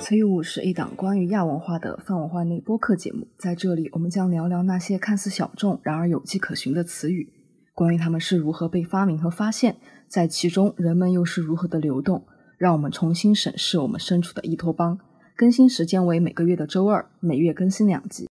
[0.00, 7.32] 词语是一档关于亚文化的泛文化内播客节目，在这里我们将聊聊那些看似小众，然而有迹可循的词语，
[7.74, 9.76] 关于它们是如何被发明和发现，
[10.08, 12.26] 在其中人们又是如何的流动，
[12.56, 14.98] 让我们重新审视我们身处的伊托邦。
[15.36, 18.29] 更新时间为每个月的周二，每月更新两集。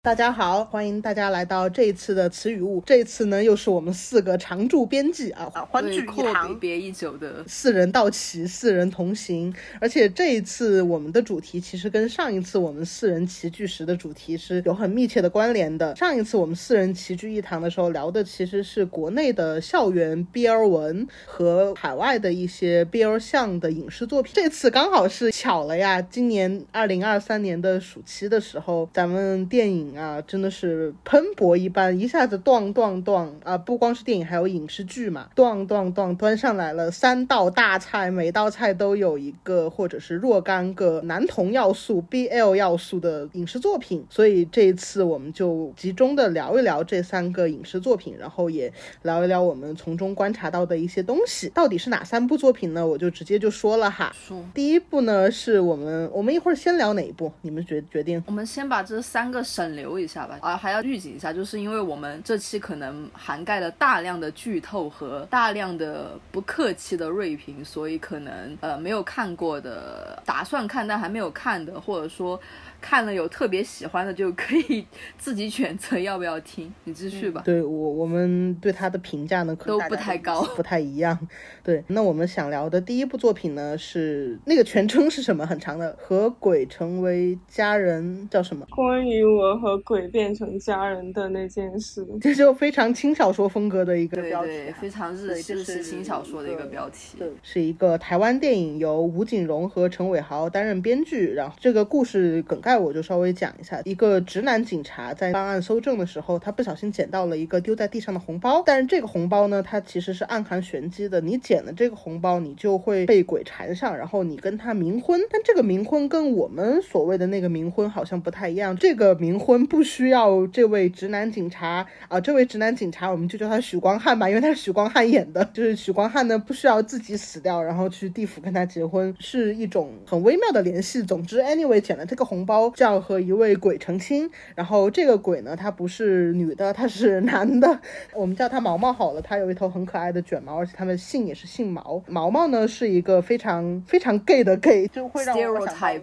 [0.00, 2.80] 大家好，欢迎大家来到这一次的词语物。
[2.86, 9.52] 这一次呢，又是我们四个常驻编辑啊，欢聚一堂，别已久的四人到齐，四人同行。
[9.80, 15.94] 而且这一次我们的主题其实跟上一次我们四人齐聚时的主题是有很密切的关联的。
[15.96, 24.32] 上一次我们四人齐聚一堂的时候，聊的其实是国内的校园 BL 文和海外的一些 BL 向的影视作品。
[24.34, 29.87] 这次刚好是巧了呀，今年二零二三年的暑期的时候，咱们电影。
[29.96, 33.56] 啊，真的是喷薄一般，一下子断断断啊！
[33.56, 44.04] 不光是电影，还有影视剧嘛，断断断端上来了三道大菜，每道菜都有一个或者是若干个男同要素、BL 要素的影视作品。
[44.10, 51.48] 所以这一次我们就集中的聊一聊这三个影视作品，然后也聊一聊我们从中观察到的一些东西。
[51.50, 52.86] 到底是哪三部作品呢？
[52.86, 54.12] 我就直接就说了哈。
[54.54, 57.32] 第一部呢，是我们我们一会儿先聊哪一部？
[57.42, 58.22] 你们决决定？
[58.26, 72.38] 我们先把这三个省留一下吧，啊，还要预警一下，就是因为我们这期可能涵盖了大量的剧透和大量的不客气的锐评，所以可能呃没有看过的，打算看但还没有看的，或者说。
[72.80, 74.86] 看了有特别喜欢的，就可以
[75.18, 76.72] 自己选择要不要听。
[76.84, 77.42] 你继续吧。
[77.44, 81.18] 对我，我们对他的评价呢，可都不太高，不太一样。
[81.64, 85.44] 对，那我们想聊的第一部作品呢，是那个全称是什么？
[85.44, 88.64] 很长的，和鬼成为家人叫什么？
[88.70, 92.06] 关于我和鬼变成家人的那件事。
[92.20, 97.18] 这就非常轻小说风格的一个标题，非常日日式轻小说的一个标题。
[97.18, 101.32] 对是一个台湾电影，由吴景荣和陈伟豪担任编剧。
[101.32, 102.60] 然后这个故事梗。
[102.67, 111.20] 概我就稍微讲一下，一个直男警察在办案搜证的时候，他不小心捡到了一个丢在地上的红包，但是这个红包呢，它其实是暗含玄机的。
[111.20, 115.20] 你捡了这个红包，你就会被鬼缠上，然后你跟他冥婚。
[115.30, 118.76] 但这个冥婚跟我们所谓的那个冥婚好像不太一样。
[118.76, 125.44] 这个冥婚不需要这位直男警察啊，这位直男警察我们就叫他许光汉吧，因为他是许光汉演的。
[125.54, 131.02] 就是许光汉呢，不需要自己死掉，然后去地府跟他结婚，是一种很微妙的联系。
[131.02, 132.57] 总之，anyway，捡了这个红包。
[132.74, 137.80] 就要和一位鬼成亲，然后这个鬼呢，他不是女的，他是男的，
[138.14, 139.20] 我们叫他毛毛好了。
[139.20, 142.02] 他有一头很可爱的卷毛，而且他的姓也是姓毛。
[142.06, 146.00] 毛毛呢是一个非常非常 gay 的 gay，就会让我想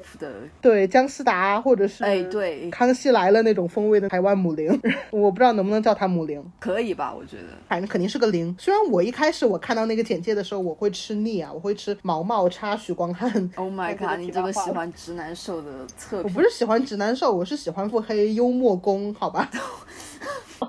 [0.62, 4.80] 对姜思达或者是哎对康熙来了那种风味的台湾母灵。
[5.12, 7.14] 我不知道能不能叫他母灵，可以吧？
[7.14, 8.56] 我觉得反正肯定是个灵。
[8.60, 13.30] 虽然我一开始我看到那个简介的时候，我会吃腻啊，我会吃毛毛插许光汉。
[13.56, 14.20] Oh my god！
[14.20, 19.50] 你这个喜欢直男瘦的侧我不是喜欢直男受，我是喜欢腹黑幽默攻，好吧。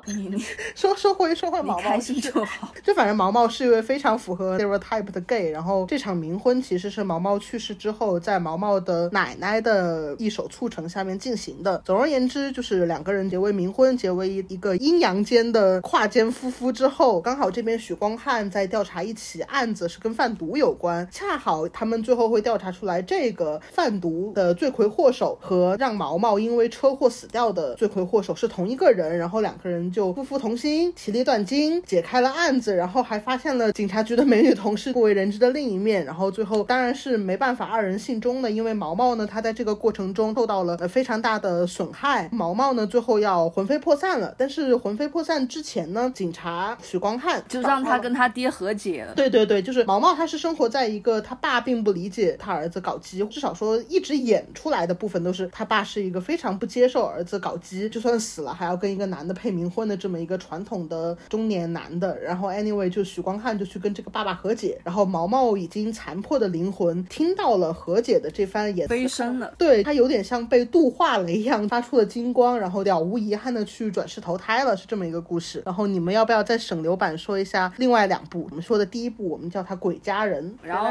[0.06, 2.72] 你你 说说回说回毛毛，开心就好。
[2.82, 5.50] 就反正毛毛是一位非常符合 stereotype 的 gay。
[5.50, 11.80] 然后这场冥婚其实是毛毛去世之后，在毛毛的奶奶的一手促成下面进行的。
[11.84, 21.06] 总而言之，就是两个人结为冥婚，结为一个阴阳间的跨间夫妇之后，刚好这边许光汉在调查一起案子，是跟贩毒有关。
[21.10, 29.16] 恰好他们最后会调查出来，这个贩毒的罪魁祸首和让毛毛因为车祸死掉的罪魁祸首是同一个人。
[29.16, 29.75] 然后两个人。
[29.76, 49.14] 人就夫妇同心，其利断金，解开了案子，然后还发现了警察局的美女同事不为人知的另一面，然后最后当然是没办法二人信中的，因为毛毛呢，他在这个过程中受到了呃非常大的损害，毛毛呢最后要魂飞魄散了，但是魂飞魄散之前呢，警察许光汉就让他跟他爹和解了。
[49.14, 59.76] 对对对，就是毛毛他是生活在一个他爸并不理解他儿子搞基，至少说一直演出来的部分都是他爸是一个非常不接受儿子搞基，就算死了还要跟一个男的配名冥。
[59.76, 75.62] 婚的这么一个传统的中年男的，然后 anyway 就许光汉就去跟这个爸爸和解，然后毛毛已经残破的灵魂听到了和解的这番言悲伤了，对他有点像被度化了一样，发出了金光，然后了无遗憾的去转世投胎了，是这么一个故事。
[75.66, 78.46] 然后你们要不要在省流版说一下另外两部？
[78.48, 80.88] 我们说的第一部我们叫它《鬼家人》，然后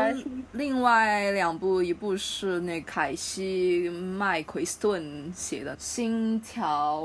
[0.52, 7.04] 另外两部一部是那凯西麦奎斯顿写的《星条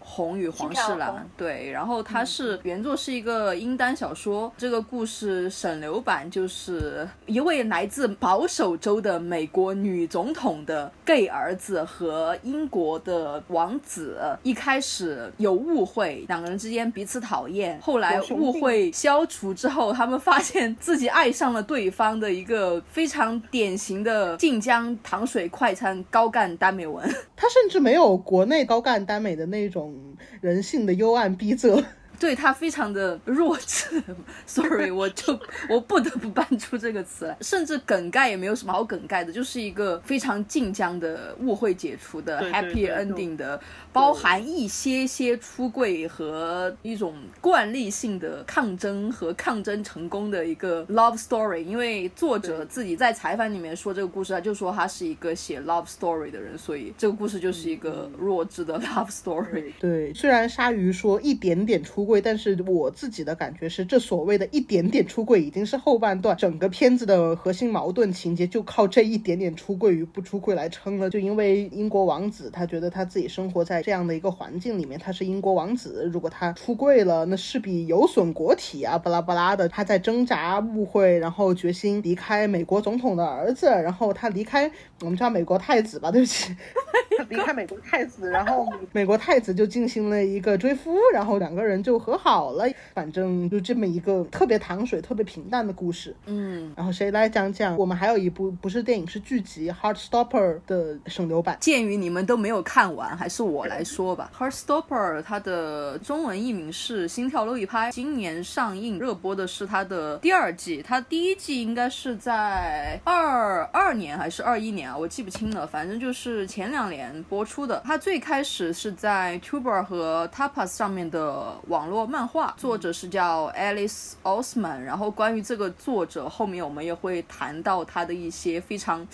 [0.00, 1.09] 红与黄世兰》。
[1.12, 27.08] 版，对，然后它是原作是一个英单小说，这个故事省流版就是一位来自保守州的美国女总统的 gay 儿子和英国的王子一开始有误会，两个人之间彼此讨厌，后来误会消除之后，他们发现自己爱上了对方的一个非常典型的晋江糖水快餐高干耽美文。
[27.36, 29.94] 他甚至没有国内高干耽美的那种
[30.40, 31.84] 人性的幽暗逼仄。
[32.20, 34.02] 对他非常的弱智
[34.44, 35.40] ，sorry，我就
[35.70, 43.58] 我不得不搬出这个词来，甚至梗概也没有什么好梗概的，就是一个非常晋江的误会解除的 happy ending 的，
[43.90, 51.62] 包含一些些出柜和一种惯例性的抗争和抗争成功的一个 love story。
[51.62, 59.72] 因为作者自己在采访里面说这个故事，他就说他是一个写 love story 的人，所以这个故事就是一个弱智的 love story。
[59.80, 62.09] 对，虽然鲨鱼说一点点出。
[62.18, 71.10] 但是我自己的感觉是，这所谓的一点点出柜已经是后半段整个片子的核心矛盾情节，就靠这一点点出柜与不出柜来撑了。
[71.10, 79.68] 就因为英国王子，他觉得他自己生活在这样的一个环境里面，他是英国王子，如果他出柜了，那势必有损国体啊，巴拉巴拉的。
[79.68, 84.68] 他在挣扎、误会，然后决心离开美国总统的儿子，然后他离开
[85.02, 86.56] 我们叫美国太子吧，对不起，
[87.18, 91.99] 他离开美国太子，然后 美国太子就进行了一个追夫，然后两个人就。
[92.00, 92.64] 和好了，
[92.94, 96.16] 反正就这么一个特别糖水、特别平淡的故事。
[96.24, 97.76] 嗯，然后谁来讲讲？
[97.76, 101.58] 我们还有一部不是电影，是剧集《Heartstopper》的省流版。
[101.60, 104.30] 鉴于你们都没有看完，还是我来说吧。
[104.50, 110.82] 《Heartstopper》它的中文译名是《心跳漏一拍》，今年上映热播的是它的第二季。
[110.82, 114.96] 它第一季应该是在二二年还是二一年啊？
[114.96, 115.66] 我记不清了。
[115.66, 117.82] 反正就是前两年播出的。
[117.84, 121.89] 它最开始是在 Tuber 和 Tapas 上面的网。
[121.90, 129.06] 络漫画作者是叫 Alice Osman，然后关于这个作者，后面我们也会谈到他的一些非常。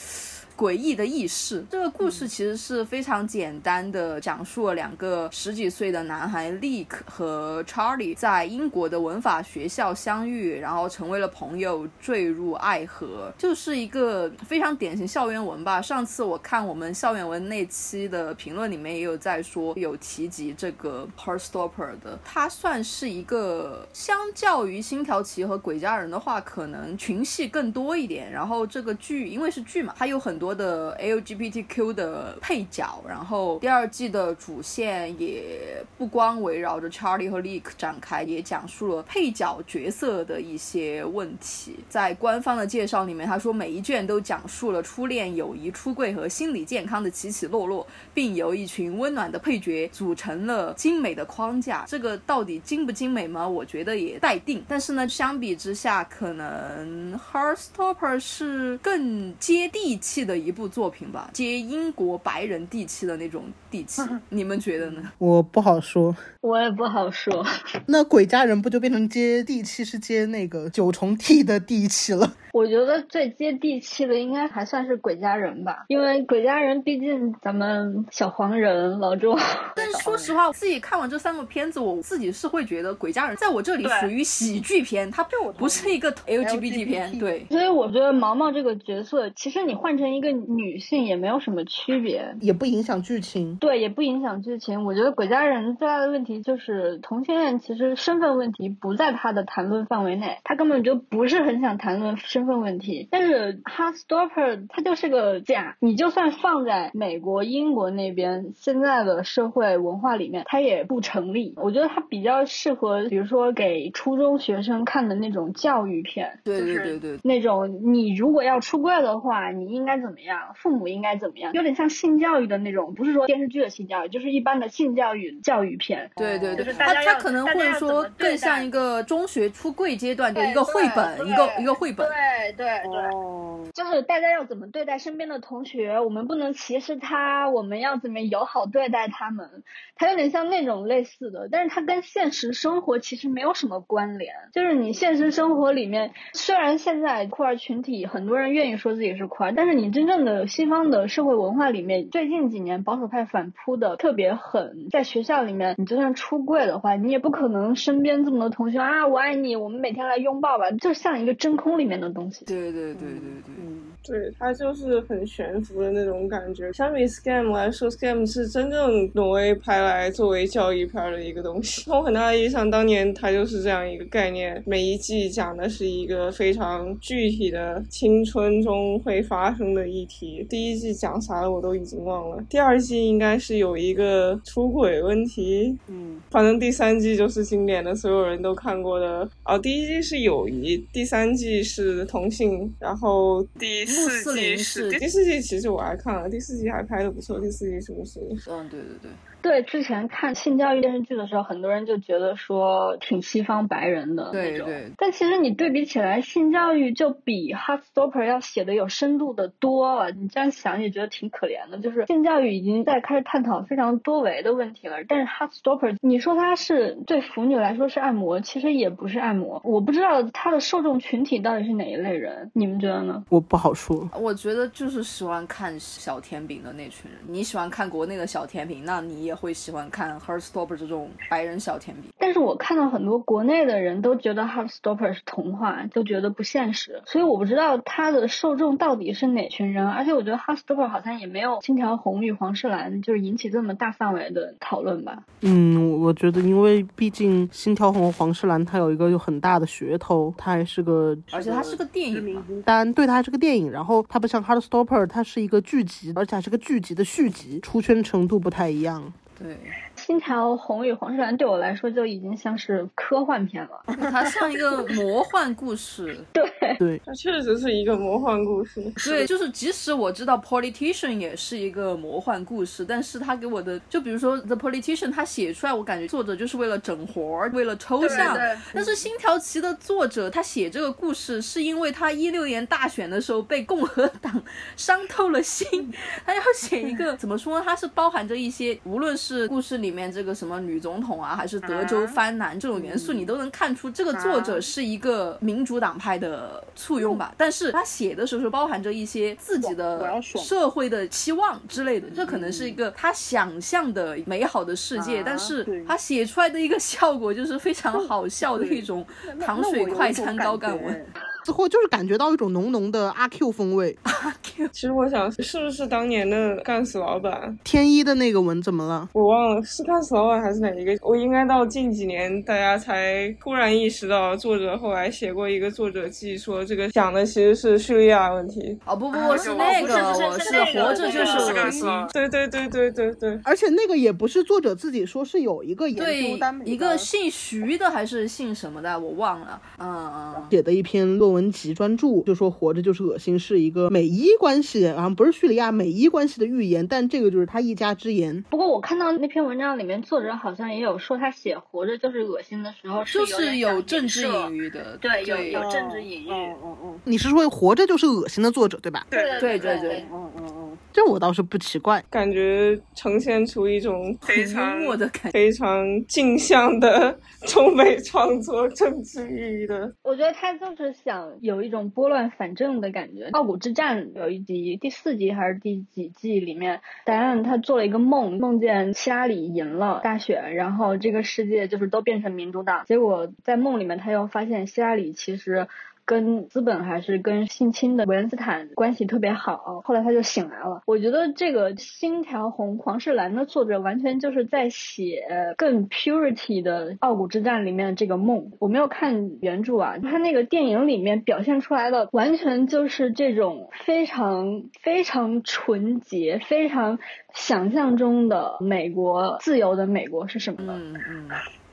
[0.56, 1.64] 诡异的轶事。
[1.70, 15.82] 这个故事其实是非常简单的，讲述了两个十几岁的男孩 Leek 和 Charlie 在英国的文法学校相遇，然后成为了朋友，坠入爱河，就是一个非常典型校园文吧。
[15.82, 28.32] 上次我看我们校园文那期的评论里面也有在说，有提及这个 Heartstopper 的，它算是一个相较于星条旗和鬼家人的话，可能群戏更多一点。
[28.32, 30.45] 然后这个剧因为是剧嘛，它有很多。
[30.46, 41.81] 多的 LGBTQ 的配角，然后第二季的主线也不光围绕着 Charlie 和 Leek 展开，也讲述了配角角色的一些问题。
[41.88, 47.84] 在官方的介绍里面，他说每一卷都讲述了初恋、友谊、出柜和心理健康的起起落落，
[48.14, 51.84] 并由一群温暖的配角组成了精美的框架。
[51.88, 53.49] 这个到底精不精美吗？
[53.49, 54.64] 我觉得也待定。
[54.69, 60.46] 但是呢，相比之下，可能 Heartstopper 是更接地气的的。
[60.46, 65.02] 一部作品吧，接英国白人地气的那种地气，你们觉得呢？
[65.18, 67.44] 我不好说，我也不好说。
[67.86, 72.34] 那鬼家人不就变成接地气，是接那个九重地的地气了？
[72.56, 79.36] 我觉得最接地气的应该还算是鬼家人吧，因为鬼家人毕竟咱们小黄人老周。
[79.76, 85.22] 但是说实话，我自己看完这三个片子，我自己是会觉得鬼家人在我这里属于喜剧片，它
[85.58, 87.18] 不是一个 LGBT 片。
[87.18, 90.26] 对，所以我觉得毛毛这个角色，其实你换成一个。
[90.48, 93.56] 女性也没有什么区别，也不影响剧情。
[93.56, 94.84] 对，也不影响剧情。
[94.84, 103.08] 我觉得鬼家人最大的问题就是同性恋，其实身份问题不在他的谈论范围内，他根本就不是很想谈论身份问题。
[103.10, 111.54] 但是 Heartstopper 它就是个假，你就算放在美国、英国那边现在的社会文化里面，它也不成立。
[111.56, 120.52] 我觉得它比较适合，比如说给初中学生看的那种教育片，对对对对，那种你如果要出柜的话，你应该怎么样？
[120.54, 121.52] 父母应该怎么样？
[121.52, 126.11] 有点像性教育的那种，不是说电视剧的性教育，就是一般的性教育教育片。
[126.16, 132.06] 对对对，他他可能会说更像一个中学出柜阶段的一个绘本，一个一个绘本。
[132.06, 139.64] 对对对对，就是大家要怎么对待身边的同学，我们不能歧视他，我们要怎么友好对待他们。
[139.97, 144.35] 它有点像那种类似的，但是它跟现实生活其实没有什么关联。
[144.52, 154.88] 就是你现实生活里面，虽然现在酷儿群体很多人愿意说自己是酷儿，但是你真正的西方的社会文化里面，最近几年保守派反扑的特别狠。
[154.90, 162.25] 在学校里面，你就算出柜的话，你也不可能身边这么多同学啊，我爱你，我们每天来拥抱吧，就像一个真空里面的东西。
[162.45, 163.54] 对对对对对。
[163.59, 166.73] 嗯对，它就是很悬浮的那种感觉。
[166.73, 171.83] 相比 Scam 来说，Scam 是真正挪威拍来作为教育片的一个东西。
[171.90, 174.62] 从很大意义上，当年它就是这样一个概念。
[174.64, 180.47] 每一季讲的是一个非常具体的青春中会发生的议题。
[180.49, 182.40] 第一季讲啥了我都已经忘了。
[182.49, 185.76] 第二季应该是有一个出轨问题。
[185.88, 189.28] 嗯，反正第三季就是经典的，所有人都看过的。
[189.45, 198.20] 哦，第一季是友谊，第三季是同性，然后第四季是第四季其实我还看了，第四季还拍的不错，第四季是不是。
[198.48, 199.10] 嗯，对对对，
[199.46, 204.66] 对，之前看性教育电视剧的时候，很多人就觉得说挺西方白人的那种。
[204.66, 210.10] 对对但其实你对比起来，性教育就比 Heartstopper 要写的有深度的多了。
[210.10, 214.96] 你这样想也觉得挺可怜的，就是性教育已经在开始探讨非常多维的问题了。
[215.06, 219.60] 但是 Heartstopper，你说它是对腐女来说是按摩，其实也不是按摩。
[219.62, 223.22] 我不知道它的受众群体到底是哪一类人，你们觉得呢？
[223.28, 224.10] 我不好说。
[224.20, 227.20] 我觉得就是喜欢看小甜饼的那群人。
[227.28, 232.11] 你喜欢看国内的小甜饼，那你也会喜欢看 Heartstopper 这种白人小甜饼。
[232.19, 239.87] 但是我看到很多国内的人都觉得 Heartstopper 是童话，都觉得不现实，所以我不知道它的受众到底是哪群人。
[239.87, 245.23] 而且我觉得 Heartstopper 好像也没有《金条红与黄世兰》就是引起这么大范围的讨论吧。
[245.43, 259.12] 嗯，我我觉得，因为毕竟《星条红》黄世兰它有一个有很大的噱头，它还是个，而且它是个电影嘛，当然对它是个电影，然后它不像《Heartstopper》，它是一个剧集，而且还是个剧集的续集，出圈程度不太一样。
[259.38, 259.55] 对，
[260.06, 263.82] 《星条红与黄世蓝》对我来说就已经像是科幻片了。
[263.98, 266.16] 它像一个魔幻故事。
[266.32, 266.44] 对
[266.78, 268.80] 对，它确实是一个魔幻故事。
[269.04, 278.32] 对，就是即使我知道《Politician》也是一个魔幻故事，但是他给我的，就比如说《The Politician》，他写出来，我感觉作者就是为了整活儿，为了抽象。
[278.32, 284.40] 对对但是《星条旗》的作者，他写这个故事是因为他一六年大选的时候被共和党
[284.76, 285.92] 伤透了心，
[286.25, 287.64] 他要写一个怎么说呢？
[287.66, 297.34] 它是包含着一些，无论是故事里面这个什么女总统啊，还是德州藩南这种元素，你都能看出这个作者是一个民主党派的簇拥吧。
[297.38, 309.06] 但是他写的时候是包含着一些自己的社会的期望之类的，这可能是一个他想象的美好的世界，但是他写出来的一个效果就是非常好笑的一种
[309.40, 311.06] 糖水快餐高干文。
[311.46, 313.96] 之后就是感觉到一种浓浓的阿 Q 风味。
[314.02, 317.56] 阿 Q，其实我想，是不是当年的干死老板？
[317.62, 319.08] 天一的那个文怎么了？
[319.12, 320.98] 我忘了是干死老板还是哪一个？
[321.02, 328.76] 我应该到近几年大家才突然意识到，作者后来写过一个作者记，说这个讲的其实是叙利亚问题。
[328.84, 329.94] 哦不不，不是那个，
[330.26, 331.86] 我是活着就是恶心。
[332.12, 333.38] 对对对对对对。
[333.44, 335.96] 而且那个也不是作者自己说，是有一个研
[336.32, 339.62] 究单一个姓徐的还是姓什么的，我忘了。
[339.78, 340.42] 嗯嗯。
[340.50, 348.43] 写的一篇论文集专著，就说活着就是恶心是一个美伊关系，好像不是叙利亚美伊关系的预言，但这个就是他一家之言。
[348.50, 356.31] 不过我看到那篇文章里面，作者好像也有说，他写活着就是恶心的时候，就是有有政治隐隐喻的，对，有对有政治隐喻。
[356.31, 359.07] 嗯嗯嗯，你是说活着就是恶心的作者对吧？
[359.11, 362.02] 对对对对对嗯嗯嗯，这我倒是不奇怪。
[362.11, 365.31] 感觉呈现出一种非很常幽默的感觉。
[365.31, 369.93] 非常镜像的 中美创作政治意义的。
[370.02, 373.28] 我觉得他就是想有一种拨乱反正的感觉。
[373.33, 382.85] 傲骨之战有一集，第四集还是第几季里面，答案他做了一个梦，梦见希拉里赢了大选，然后这个世界就是都变成民主党。
[382.87, 385.68] 结果在梦里面，他又发现希拉里其实。
[386.06, 390.82] 跟资本还是跟性侵的维恩斯坦关系特别好，后来他就醒来了。
[390.86, 395.25] 我觉得这个《星条红黄世蓝》的作者完全就是在写
[395.56, 398.52] 更 purity 的《傲骨之战》里面的这个梦。
[398.60, 407.00] 我没有看原著啊，他那个电影里面表现出来的完全就是这种非常非常纯洁、非常
[407.34, 410.75] 想象中的美国自由的美国是什么呢？
[410.76, 411.28] 嗯嗯。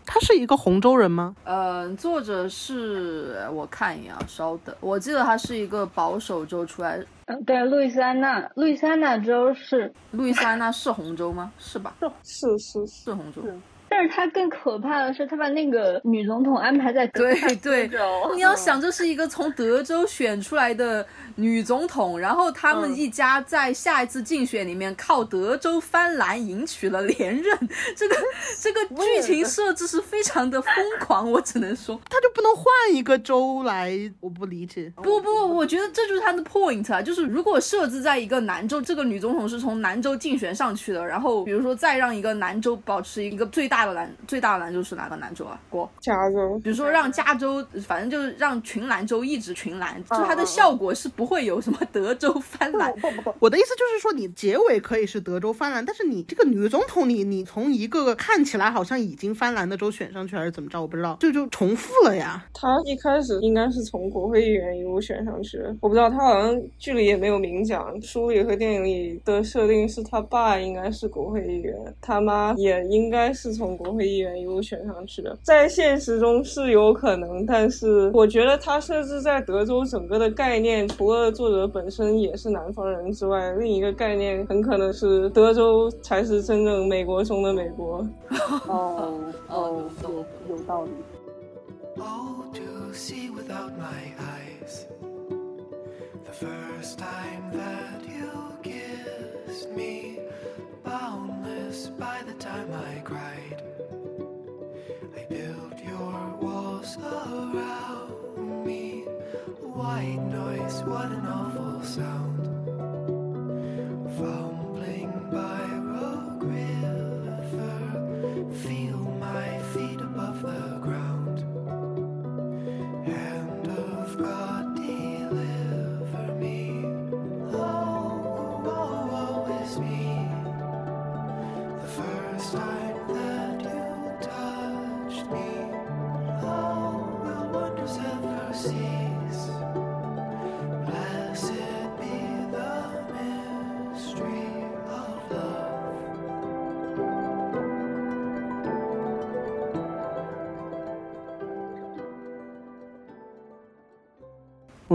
[0.05, 1.35] 他是一个洪州人吗？
[1.43, 11.51] 呃，作者是我看一眼啊，稍等，我记得他是一个保守州出来，嗯，对，路易斯安那，路易斯安那州是路易斯安那是红州吗？
[11.57, 11.95] 是吧？
[12.23, 13.41] 是是是，是红州。
[13.95, 17.91] 但是他更可怕的是，他把那个女总统安排在德对克萨斯对，
[18.33, 27.55] 你要想，这是一个从德州选出来的女总统，然后他们一家在下一次竞选里面靠德州翻蓝赢取了连任，
[27.95, 28.15] 这个
[28.59, 33.93] 这个剧情设置是非常的疯狂，我只能说，他就不能换一个州来？
[34.19, 34.91] 我不理解。
[34.95, 45.59] 不不，我觉得这就是他的 point 啊，就是如果设置在一个南州，这个女总统是从南州竞选上去的，然后比如说再让一个南州保持一个最大的的兰最大的兰州是哪个兰州啊？
[45.69, 52.91] 郭，加州，比如说让加州，反正就是让群兰州一直群兰，就它的效果是不会有什么德州翻蓝。
[52.99, 60.81] 不不不，我的意思就是说，你结尾可以是德州翻蓝，但是你这个女总统，你你从一个个看起来好像已经翻蓝的州选上去，还是怎么着？
[60.81, 62.45] 我不知道，这就重复了呀。
[62.53, 88.05] 他一开始应该是从国会议员一路选上去的，我不知道他好像剧里也没有明讲，书里和电影里的设定是他爸应该是国会议员，他妈也应该是从国会议员一路选上去的，在现实中是有可能，但是我觉得他设置在德州整个的概念，除了作者本身也是南方人之外，另一个概念很可能是德州才是真正美国中的美国。
[88.67, 90.91] 哦哦有有道理。
[91.95, 94.87] Oh, to see without my eyes.
[96.25, 98.31] The first time that you
[98.63, 100.19] kissed me,
[101.73, 103.63] boundless by the time I cried.
[105.17, 109.05] I built your walls around me.
[109.61, 112.32] White noise, what an awful sound.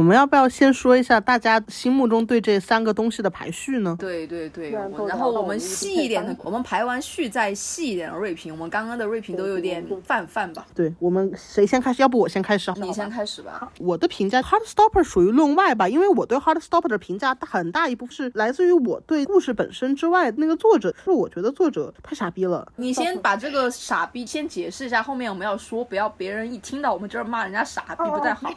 [0.08, 3.94] 们要不要先说一下大家心目中对这三个东西的排序呢？
[3.98, 8.50] 对对对，然后我们细一点的，我们排完序再细一点的锐评。
[8.52, 10.66] 我们刚刚的锐评都有点泛泛吧？
[10.74, 12.00] 对我们谁先开始？
[12.00, 12.72] 要不我先开始？
[12.76, 13.70] 你先开始吧。
[13.78, 22.66] 我的评价，Heartstopper 属于论外吧，因为我对 Heartstopper 的评价很大一部分是来自于我对故事本身之外，那个作者，是我觉得作者太傻逼了。
[22.76, 28.48] 你先把这个傻逼先解释一下，后面我们要说，不要别人一听到我们这儿骂人家傻逼不太好。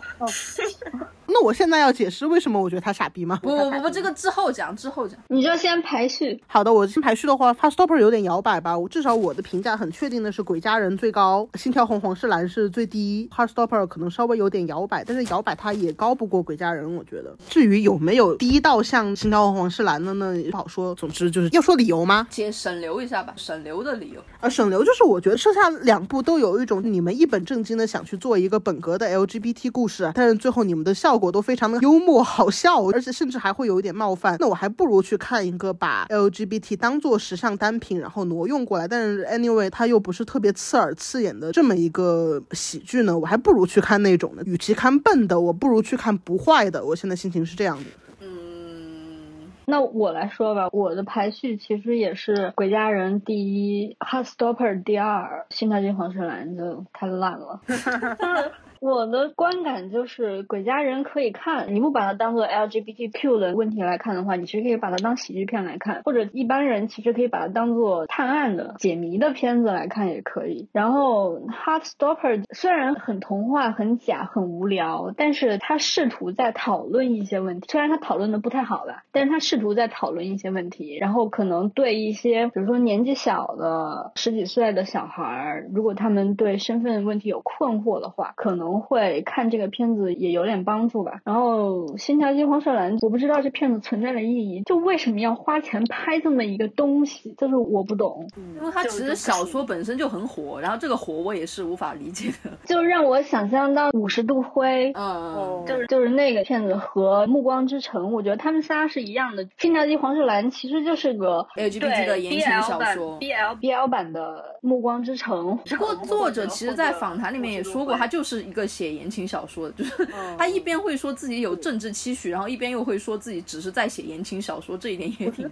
[1.31, 3.39] 那我现在要解释为什么我觉得他傻逼吗？
[3.41, 5.17] 不不不不，这个之后讲，之后讲。
[5.27, 8.77] 你就先排序，好的，我先排序的话，Heartstopper 有点摇摆吧。
[8.77, 17.35] 我至少我的评价很确定的是，鬼家人最高，心跳红黄是蓝是最低，Heartstopper 可能稍微有点摇摆，但是摇摆它也高不过鬼家人，我觉得。
[17.49, 20.93] 至于有没有低到像心跳红黄是蓝的呢，也不好说。
[20.95, 22.27] 总之就是要说理由吗？
[22.29, 24.21] 先省流一下吧，省流的理由。
[24.39, 34.35] 啊，省流就是我觉得剩下两部都有一种你们一本正经的想去做一个本格的 LGBT 故事，但是最后你们的效果都非常的幽默好笑，而且甚至还会有一点冒犯。
[34.39, 44.41] 那我还不如去看一个把 LGBT 当做时尚单品，然后挪用过来，但是 anyway 它又不是特别刺耳刺眼的这么一个喜剧呢，我还不如去看那种的。
[44.45, 46.83] 与其看笨的，我不如去看不坏的。
[46.83, 47.83] 我现在心情是这样的。
[48.21, 57.61] 嗯，那我来说吧，我的排序其实也是鬼家人第一，Heartstopper 第二，心跳金黄世蓝就太烂了。
[58.81, 70.67] 我的观感就是，鬼家人可以看，你不把它当做 LGBTQ 的问题来看的话，你其实可以把它当喜剧片来看，或者一般人其实可以把它当做探案的、解谜的片子来看也可以。
[70.71, 91.21] 然后 Heartstopper 虽然很童话、很假、很无聊，但是他试图在讨论一些问题，虽然他讨论的不太好吧，但是他试图在讨论一些问题，然后可能对一些比如说年纪小的十几岁的小孩儿，如果他们对身份问题有困惑的话，可能会看这个片子也有点帮助吧。
[91.23, 98.27] 然后《新桥街黄色蓝》，我不知道这片子存在的意义，就为什么要花钱拍这么一个东西，就是我不懂。
[98.57, 102.51] 因为它其实小说本身就很火，然后这个火我也是无法理解的。
[102.65, 109.45] 就让我想象到五十度灰，嗯，就是就是那个片子和《暮光之城》，我觉得他们仨是一样的。
[109.57, 113.19] 《新桥机黄世兰》其实就是个 LGBT 的言情小说。
[113.19, 114.21] BL BL 版的
[114.61, 115.59] 《暮光之城》。
[115.77, 125.49] 不过作者其实，在访谈里面也说过，他就是一个写言情小说的，就是他一边会说自己有政治期许，然后一边又会说自己只是在写言情小说，这一点也挺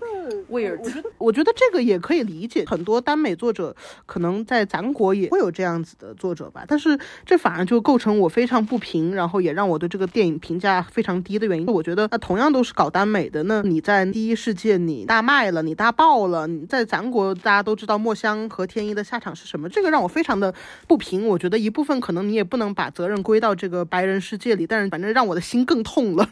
[0.49, 1.03] weird 的。
[1.17, 11.67] 我觉得这个也可以理解，很多耽美作者可能在咱国也会有这样子的作者吧，但是这反而就构成我非常不平，然后也让我对这个电影评价非常低的原因。
[11.67, 20.53] 我觉得那同样都是搞耽美的，那你在第一世界你大卖了，你大爆了，你在咱国大家都知道墨香和天一的下场是什么，这个让我非常的
[20.87, 21.27] 不平。
[21.27, 26.31] 我觉得一部分可能你也不能把责任归到这个白人世界里，但是反正让我的心更痛了。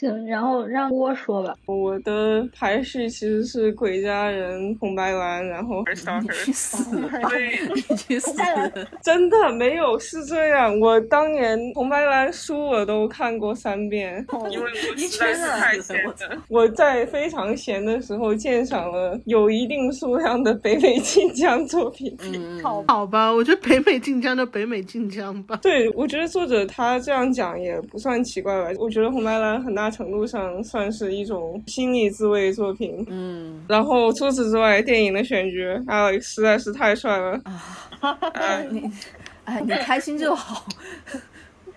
[0.00, 1.54] 行，然后让郭说吧。
[1.66, 5.84] 我的排序其实是鬼家人、红白蓝，然后
[6.20, 7.18] 你去死吧！
[7.88, 8.32] 你去死！
[9.00, 10.78] 真的没有是这样。
[10.80, 16.14] 我当年红白蓝书我都看过三遍， 因为我你实在是太 闲了。
[16.48, 22.16] 我在非常闲的时候鉴赏了有一定数量的北美晋江作品。
[22.20, 25.56] 嗯，好吧，我觉得北美晋江就北美晋江吧。
[25.62, 28.68] 对，我觉得作者他这样讲也不算奇怪吧。
[28.80, 33.04] 我觉得红白蓝很大程度上算是一种心理自慰作品。
[33.08, 37.40] 嗯，然后除此之外，电影的选角 Alex 实在是太帅了。
[38.34, 38.90] 哎 你
[39.44, 40.66] 哎，你开心就好。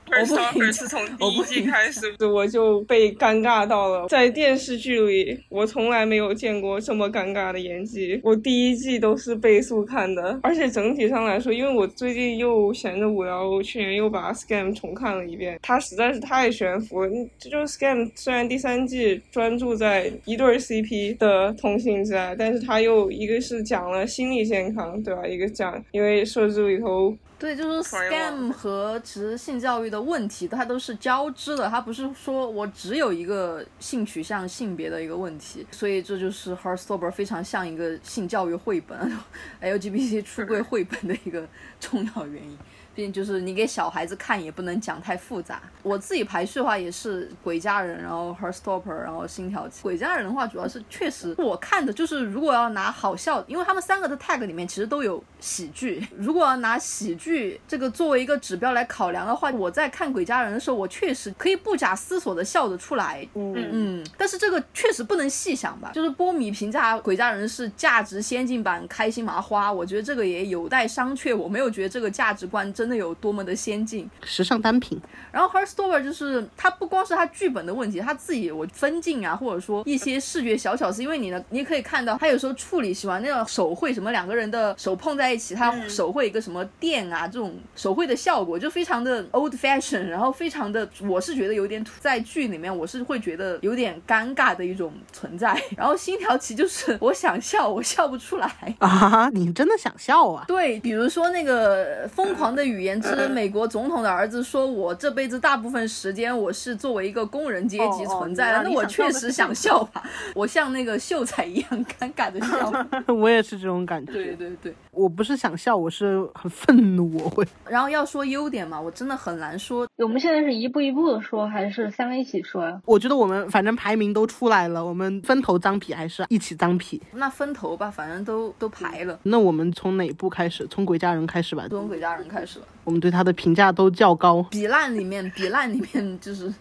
[0.08, 4.08] Christopher 是从第一季开始，我就被尴尬到了。
[4.08, 8.20] 在电视剧里，我从来没有见过这么尴尬的演技。
[8.24, 17.10] 我第一季都是倍速看的，而且整体上来说，因为我最近又闲着无聊，我去年又把 Scam 重看了一遍，它实在是太悬浮了。
[17.10, 25.28] 嗯这就是 Scam，虽然第三季专注在一对 CP 的同性之爱，但是它又一个是讲了心理健康，对吧？
[25.28, 39.16] 一个讲，因为设置里头对，就是 scam 和其实性教育的问题，它都是交织的，它不是说我只有一个性取向、性别的一个问题，所以这就是 Heartstopper 非常像一个性教育绘本、
[39.62, 41.48] LGBT 出柜绘本的一个
[41.80, 42.58] 重要原因。
[42.98, 45.62] 毕竟就是你给小孩子看也不能讲太复杂。
[45.84, 49.84] 我自己排序的话也是鬼家人，然后 Heartstopper，然后星条旗。
[49.84, 63.24] 鬼家人的话主要是确实我看的就是如果要拿好笑，因为他们三个的 tag 里面其实都有喜剧，如果要拿喜剧这个作为一个指标来考量的话，我在看鬼家人的时候，我确实可以不假思索的笑得出来。
[63.36, 65.92] 嗯嗯，但是这个确实不能细想吧？
[65.94, 71.38] 就是波米评价《鬼家人》是价值先进版开心麻花，我觉得这个也有待商榷。
[71.38, 74.10] 我没有觉得这个价值观真的有多么的先进。
[74.24, 75.00] 时尚单品，
[75.32, 95.60] 然后 Heartstopper 就是它不光是它剧本的问题，它自己我分镜啊，或者说一些视觉小巧思，因为你呢，你可以看到他有时候处理喜欢那种手绘什么两个人的手碰在一起，他手绘一个什么电啊这种手绘的效果就非常的 old fashion，然后非常的我是觉得有点土，在剧里面我是会觉得有点尴尬的一种存在。
[95.78, 98.48] 然后星条旗就是我想笑我笑不出来。
[98.80, 100.46] 啊，你真的想笑啊？
[100.48, 110.04] 对，比如说那个《疯狂的语言 之美国总统的儿子》，说我这辈子大部分时间我是作为一个工人阶级存在的，那我确实想笑吧，
[110.36, 112.72] 我像那个秀才一样尴尬的笑。
[113.14, 114.14] 我也是这种感觉。
[114.14, 117.16] 对对对，我不是想笑，我是很愤怒。
[117.18, 119.88] 我会，然后要说优点嘛，我真的很难说。
[119.98, 122.82] 我们现在是一步一步的说，还是三个一起说呀？
[122.86, 127.00] 我觉得我们反正排名都出来了，我们分头脏皮还是一起脏皮？
[127.14, 130.66] 那分头吧，反正都都排了，那我们从哪部开始？
[130.68, 131.68] 从鬼家人开始吧。
[131.70, 132.66] 从鬼家人开始吧。
[132.84, 136.52] 我们对他的评价都较高，比烂里面，比烂里面就是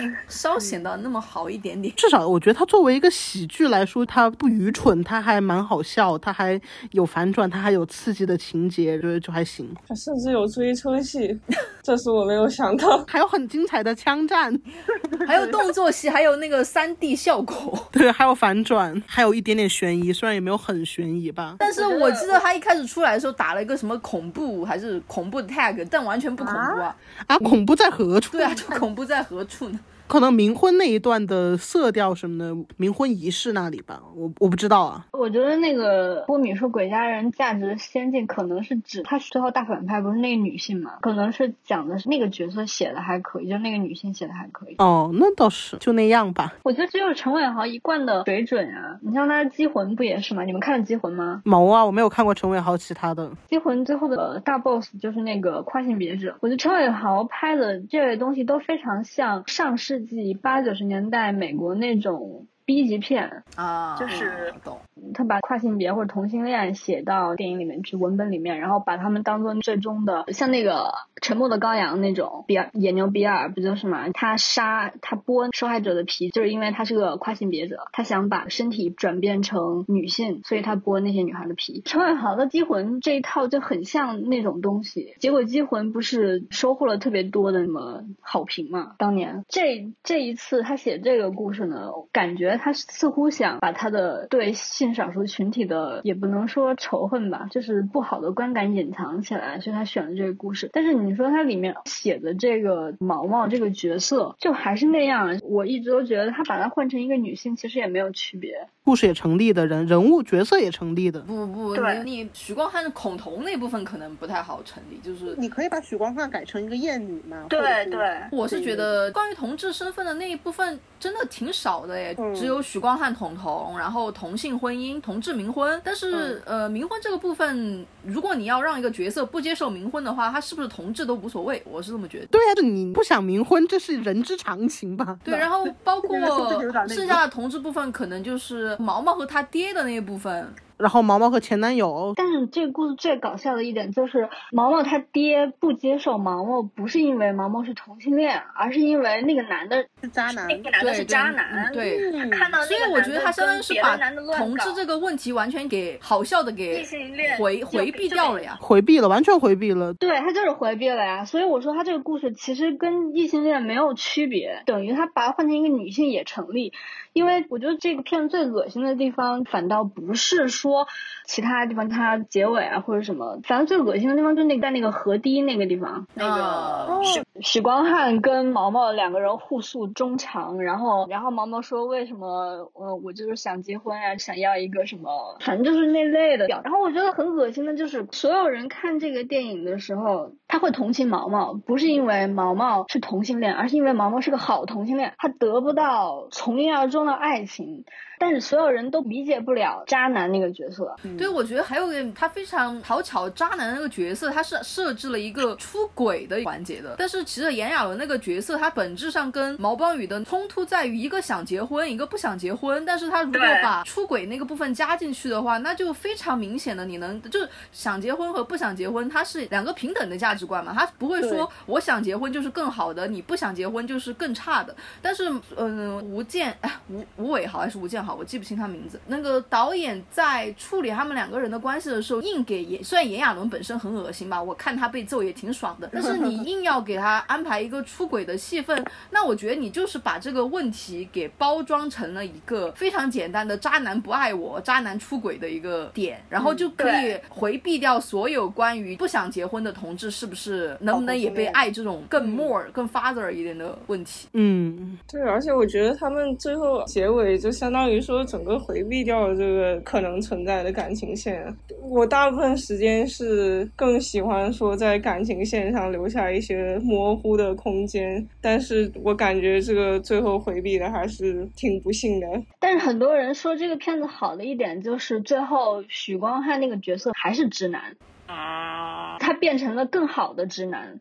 [0.28, 1.92] 稍显得那么好一点点。
[1.96, 6.60] 至少我觉得他作为一个喜剧来说，他不愚蠢，他还蛮好笑，他还
[6.92, 9.68] 有反转，他还有刺激的情节，觉得就还行。
[9.88, 11.38] 它甚至有追车戏，
[11.82, 13.04] 这是我没有想到。
[13.06, 14.58] 还有很精彩的枪战，
[15.26, 17.88] 还有动作戏，还有那个三 D 效果。
[17.92, 21.56] 对，还有反转，还有一点点悬疑，虽然也没有很悬疑吧。
[21.58, 26.96] 但是我记得他一开始出来的时候打了一个什么恐怖还是恐怖的 tag，但完全不恐怖啊。
[27.26, 28.32] 啊，恐怖在何处？
[28.32, 29.78] 对啊，就恐怖在何处呢？
[30.12, 35.06] 可能冥婚那一段的色调什么的，冥婚仪式那里吧，我我不知道啊。
[35.12, 40.98] 我觉得那个波米说鬼家人价值先进，可能是指他最后大反派不是那个女性嘛？
[41.00, 44.74] 可能是讲的是那个角色写的还可以，就那个女性写的还可以。
[44.80, 46.52] 哦，那倒是，就那样吧。
[46.62, 48.98] 我觉得这就是陈伟豪一贯的水准啊！
[49.00, 50.44] 你像他《机魂》不也是吗？
[50.44, 51.40] 你们看了《机魂》吗？
[51.46, 53.30] 毛啊，我没有看过陈伟豪其他的。
[53.48, 56.36] 《机魂》最后的大 boss 就是那个跨性别者。
[56.40, 64.80] 我觉得陈伟豪拍的这类东西都非常像上世纪八九十年代美国那种 B 级片，啊，就是懂。
[65.14, 70.72] 他把跨性别或者同性恋写到电影里面去，文本里面，然后把他们当做最终的，像那个
[71.20, 74.08] 《沉默的羔羊》那种，比尔野牛比尔不就是嘛？
[74.10, 81.82] 他杀他剥受害者的皮，就是因为他是个跨性别者，他想把身体转变成女性，所以他剥那些女孩的皮。
[81.84, 88.94] 陈伟豪的《机魂》这一套就很像那种东西，结果《机魂》不是收获了特别多的什么好评嘛？
[88.98, 100.70] 当年这这一次他写这个故事呢，感觉他似乎想把他的对性少数群体的，也不能说仇恨吧，就是不好的观感隐藏起来，所以他选了这个故事。
[100.72, 108.66] 但是你说他里面写的这个毛毛这个角色，就还是那样，我一直都觉得他把它换成一个女性，其实也没有区别。
[108.84, 111.20] 故事也成立的，人人物角色也成立的。
[111.20, 117.46] 不不，对你你许光汉孔彤那部分可能不太好成立，就是你可以把许光汉改成一个艳女嘛？
[117.48, 125.80] 对对，我是觉得关于同志身份的那一部分真的挺少的耶，嗯只有许光汉统同，然后同性婚姻、同志冥婚。
[125.84, 132.26] 但是、呃，冥婚这个部分，如果你要让一个角色不接受冥婚的话，他是不是同志都无所谓，我是这么觉得。
[132.26, 135.18] 对呀、就你不想冥婚，这是人之常情吧？
[135.24, 136.16] 对，然后包括
[136.88, 140.52] 剩下的同志部分，可能就是毛毛和他爹的那一部分。
[140.82, 158.58] 然后毛毛和前男友，但是这个故事最搞笑的一点就是，毛毛他爹不接受毛毛，不是因为毛毛是同性恋，而是因为那个男的是渣男那个男的是渣男，嗯对他看到那所以个男的我觉得他相当于是把男的同志这个问题完全给好笑的给异性恋回回避掉了呀。
[158.60, 159.94] 回避了，完全回避了。
[159.94, 166.72] 对他就是回避了呀，所以我说他这个故事其实跟异性恋没有区别，等于他把它换成一个女性也成立。
[167.12, 170.86] 因为我觉得这个片最恶心的地方，反倒不是说
[171.26, 186.60] 其他地方它结尾啊或者什么，反正最恶心的地方就那个在那个河堤那个地方，那个啊许许光汉跟毛毛两个人互诉衷肠，然后然后毛毛说为什么呃我就是想结婚啊，想要一个什么，反正就是那类的表。
[186.64, 197.86] 然后我觉得很恶心的就是所有人看这个电影的时候，他会同情毛毛，不是因为毛毛是同性恋，而是因为毛毛是个好同性恋，他得不到从一而终的爱情。
[198.22, 206.94] 但是所有人都理解不了渣男那个角色，对，我觉得还有一点，他非常讨巧，渣男那个角色，他是设置了一个出轨的环节的。
[206.96, 212.84] 但是其实炎亚纶那个角色，他本质上跟毛邦宇的冲突在于一个想结婚，一个不想结婚。
[212.84, 224.72] 但是他如果把出轨那个部分加进去的话，那就非常明显的，你能就是想结婚和不想结婚，它是两个平等的价值观嘛，他不会说我想结婚就是更好的，你不想结婚就是更差的。
[225.00, 229.00] 但是，嗯、吴建，哎， 吴吴伟豪还是吴建豪，我记不清他名字。
[229.06, 254.28] 那个导演在处理他们两个人的关系的时候，硬给炎，虽然炎亚纶本身很恶心吧，我看他被揍也挺爽的，但是你硬要给他安排一个出轨的戏份，那我觉得你就是把这个问题给包装成了一个非常简单的渣男不爱我、渣男出轨的一个点，然后就可以回避掉所有关于不想结婚的同志是不是能不能也被爱这种更 more、更 father 一点的问题。
[254.32, 261.42] 嗯，对，而且我觉得他们最后结尾就相当于说整个回避掉了这个可能存在的感情线。
[261.80, 272.26] 我大部分时间是更喜欢说在感情线上留下一些模糊的空间，但是我感觉这个最后回避的还是挺不幸的。
[272.58, 280.98] 但是很多人说这个片子好的一点就是最后许光汉那个角色还是直男啊，他变成了更好的直男。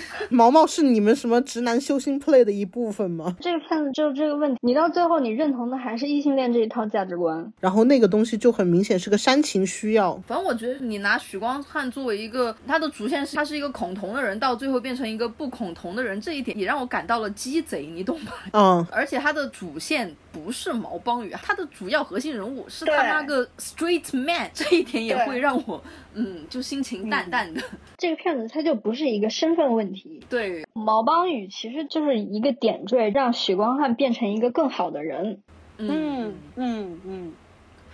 [0.30, 3.36] 毛毛是你们什么直男修心 play 的一部分吗？
[3.40, 7.52] 这个片子就是这个问题，你到最后你认同的还是异性恋这一套价值观。
[7.60, 10.14] 然后那个东西就很明显是个煽情需要。
[10.26, 18.32] 反正我觉得你拿许光汉作为一个他的主线是他是一个恐同的人，到最后变成一个不恐同的人，这一点也让我感到了鸡贼，你懂吧？
[18.52, 25.82] 嗯，而且他的主线不是毛邦宇，他的主要核心人物是他那个 straight man，这一点也会让我
[26.14, 27.62] 嗯就心情淡淡的。
[27.96, 35.40] 这个片子它就不是一个身份问题，对，毛邦宇其实就是一个点缀，让许光汉变成一个更好的人。
[35.78, 36.34] 嗯。
[36.56, 37.32] 嗯嗯，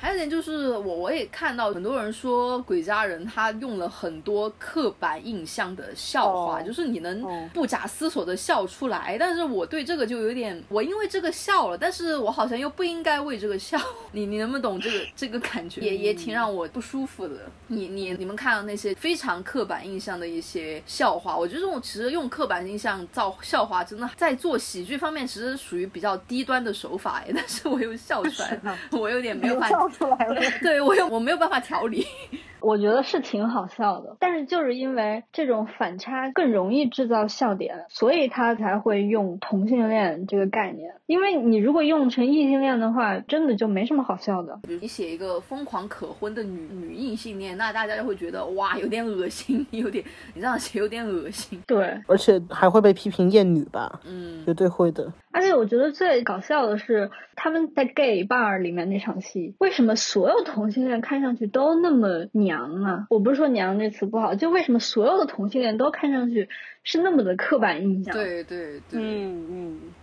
[0.00, 9.16] 还有一点就是，我我也看到很多人说《鬼家人》他用了很多刻板印象的笑话，哦就是你能哦不假思索的笑出来。
[9.18, 13.78] 但是我对这个就有点，我因为这个笑了，但是我好像又不应该为这个笑。
[14.12, 15.80] 你你能不能懂这个这个感觉？
[15.80, 17.34] 也也挺让我不舒服的。
[17.66, 28.60] 你你你们看到那些非常刻板印象的一些笑话，我觉得这种其实用刻板印象造笑话，真的在做喜剧方面其实属于比较低端的手法哎， 但是我又笑出来，
[28.92, 29.87] 我有点没有办法。
[29.88, 30.40] 出来了。
[30.62, 32.04] 对我有我没有办法调理。
[32.60, 40.92] 我觉得是挺好笑的，但是就是因为这种反差更容易制造笑点，所以他才会用同性恋这个概念。
[41.06, 44.58] 因为你如果用成异性恋的话，真的就没什么好笑的。
[44.64, 51.62] 比如你写一个疯狂可婚的女女异性恋，那大家就会觉得哇，有点恶心，有点你这样写有点恶心。
[51.64, 54.00] 对，而且还会被批评厌女吧？
[54.04, 55.12] 嗯，绝对会的。
[55.30, 63.06] 而且我觉得最搞笑的是他们在 gay bar 里面那场戏，为什么所有同性恋看上去都那么娘啊？
[63.10, 66.48] 我不是说“娘”这词不好，就为什么所有的同性恋都看上去
[66.82, 69.00] 是那么的刻板印象？，对对对。
[69.00, 69.94] 嗯嗯，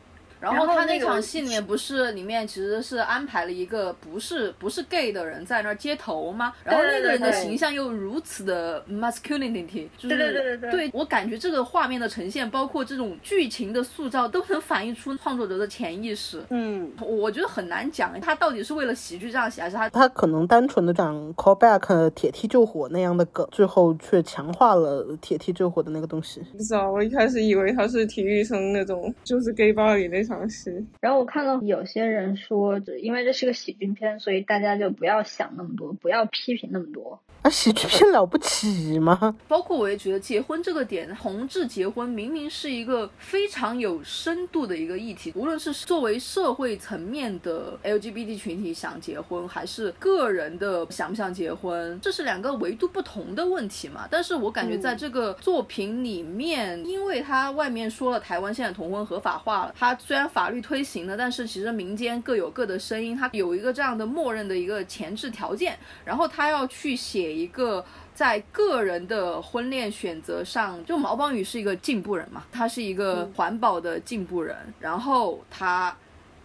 [0.54, 6.54] 然后他那场戏里面不是里面其实是安排了一个不是不是 gay 的人在那儿接头吗？
[6.64, 16.42] 然后那个人的形象又如此的 masculinity，就是对对对对对我感觉这个画面的呈现，包括这种剧情的塑造，都能反映出创作者的潜意识。
[16.50, 26.42] 嗯，我觉得很难讲，他到底是为了喜剧这样写，还是他他可能单纯的讲 callback 铁梯救火那样的梗，最后却强化了铁梯救火的那个东西。
[26.52, 30.86] 不知道，我一开始以为他是体育生那种，就是 gay bar 里那场戏。
[31.00, 37.22] 然后我看到有些人说，因为这是个喜剧片，所以大家就不要想那么多，不要批评那么多。
[37.46, 39.36] 啊，喜剧片了不起吗？
[39.48, 54.08] 包括我也觉得结婚这个点，同志结婚明明是一个非常有深度的一个议题，无论是作为社会层面的 LGBT 群体想结婚，还是个人的想不想结婚，这是两个维度不同的问题嘛。
[54.10, 67.84] 但是我感觉在这个作品里面，因为它外面说了台湾现在同婚合法化了，它虽然法律推行了，但是其实民间各有各的声音，它有一个这样的默认的一个前置条件，然后他要去写一个。
[68.14, 75.96] 在个人的婚恋选择上，就毛邦宇是一个进步人嘛，他是一个环保的进步人，然后他。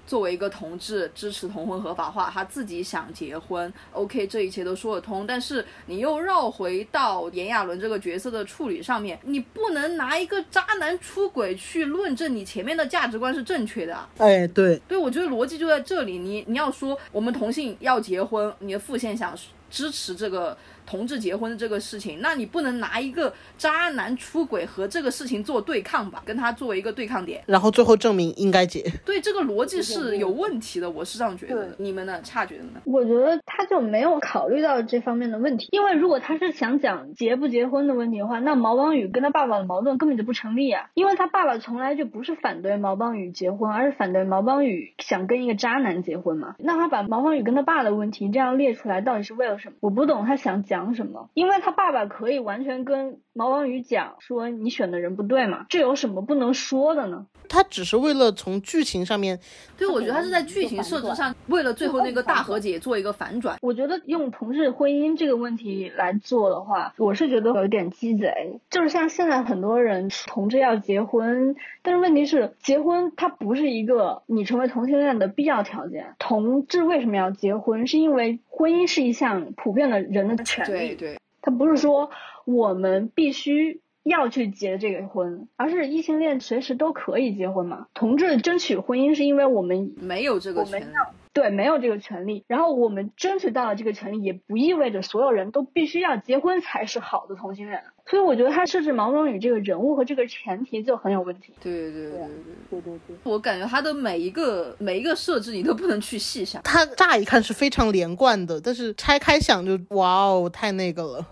[0.07, 5.25] 作为一个同志，支持同婚合法化，他自己想结婚，OK，这一切都说得通。
[5.25, 14.11] 但是你又绕回到炎亚纶这个角色的处理上面，你不能拿一个渣男出轨去论证你前面的价值观是正确的啊。
[14.19, 16.19] 哎，对，对，我觉得逻辑就在这里。
[16.19, 19.33] 你你要说我们同性要结婚，你的父线想
[19.71, 20.59] 支持这个
[20.91, 27.41] 同志结婚的这个事情，那你不能拿一个渣男出轨和这个事情做对抗吧，跟他作为一个对抗点。
[27.47, 28.85] 然后最后证明应该结。
[29.05, 31.77] 对，这个逻辑是有问题的，我是这样觉得的。
[31.79, 32.21] 你们呢？
[32.25, 32.81] 差觉得呢？
[32.85, 46.57] 我觉得他就没有考虑到这方面的问题，因为如果他是想讲结不结婚的问题的话，那毛邦宇跟他爸爸的矛盾根本就不成立啊，因为他爸爸从来就不是反对毛邦宇结婚，而是反对毛邦宇想跟一个渣男结婚嘛。
[46.59, 49.75] 那他把毛邦宇跟他爸的问题这样列出来，到底是为了什么？
[49.81, 57.27] 我不懂他想讲什么，因为他爸爸可以完全跟毛王宇讲说你选的人不对嘛，这有什么不能说的呢？
[57.49, 59.39] 他只是为了从剧情上面，
[59.77, 63.57] 对，我觉得他是在剧情设置上，为了最后那个大和解做一个反转。
[63.61, 68.61] 我觉得用同志婚姻这个问题来做的话，我是觉得有点鸡贼。
[68.71, 76.15] 就是像现在很多人同志要结婚，但是问题是结婚它不是一个你成为同性恋的必要条件。
[76.21, 77.87] 同志为什么要结婚？
[77.87, 82.11] 是因为婚姻是一项普遍的人的权利，对对，他不是说
[82.45, 83.81] 我们必须。
[84.03, 87.87] 要去结这个婚，而是异性恋随时都可以结婚嘛。
[87.93, 90.95] 同志争取婚姻是因为我们没有这个权利。
[91.33, 92.45] 对，没有这个权利。
[92.49, 97.83] 然后我们争取到了这个权利，也不意味着所有人都必须要结婚才是好的同性恋。
[98.07, 101.55] 所以我觉得他设置毛东宇这个人物和这个前提就很有问题。
[101.63, 102.29] 对对对对对，
[102.71, 106.61] 对对对，我感觉他的每一个每一个设置你都不能去细想。
[106.63, 111.27] 他乍一看是非常连贯的，但是拆开想就哇哦，太那个了。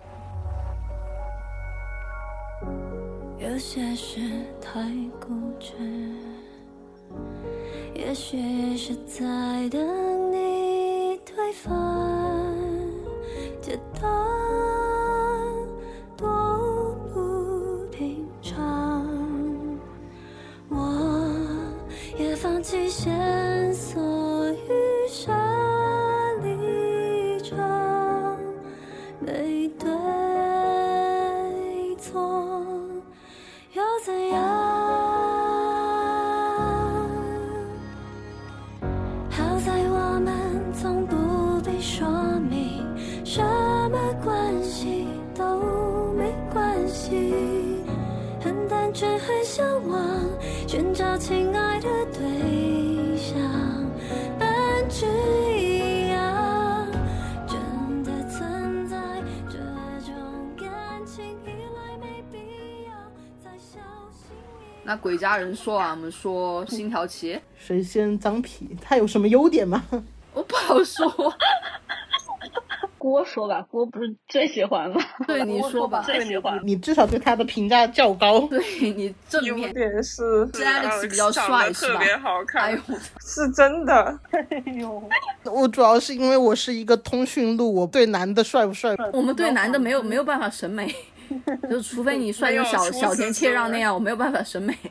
[3.40, 4.20] 有些事
[4.60, 4.80] 太
[5.20, 5.72] 固执，
[7.98, 11.68] 也许是在等你推翻，
[13.60, 14.08] 这段
[16.16, 19.04] 多不平常。
[20.68, 21.34] 我
[22.16, 24.00] 也放弃线索
[24.48, 25.36] 与山
[48.98, 49.98] 很单纯，很向往
[50.66, 53.38] 寻找亲爱的对象，
[54.38, 55.06] 本质
[55.56, 56.88] 一样，
[57.46, 58.96] 真的存在
[59.48, 59.56] 这
[60.04, 60.14] 种
[60.56, 60.68] 感
[61.06, 62.38] 情，依赖没必
[62.86, 62.92] 要
[63.44, 63.78] 再小
[64.10, 64.82] 心翼翼。
[64.82, 68.76] 那鬼家人说啊，我们说星条旗，神仙脏皮？
[68.82, 69.84] 他有什么优点吗？
[70.34, 71.06] 我不好说。
[72.98, 75.00] 郭说吧，郭不是最喜欢吗？
[75.26, 76.02] 对，你说吧。
[76.02, 76.60] 最喜欢。
[76.64, 78.40] 你至少对他的评价较高。
[78.50, 78.60] 对
[78.92, 79.72] 你正优面。
[79.72, 82.78] 点是是 Alex 比较帅是吧特别好看，哎呦，
[83.20, 84.18] 是真的。
[85.44, 90.94] 我主要是因为我是一个通讯录，我对男的帅不帅，我们对男的没有没有办法审美。
[91.70, 94.74] 就除非你帅成小小田切让那样，我没有办法审美。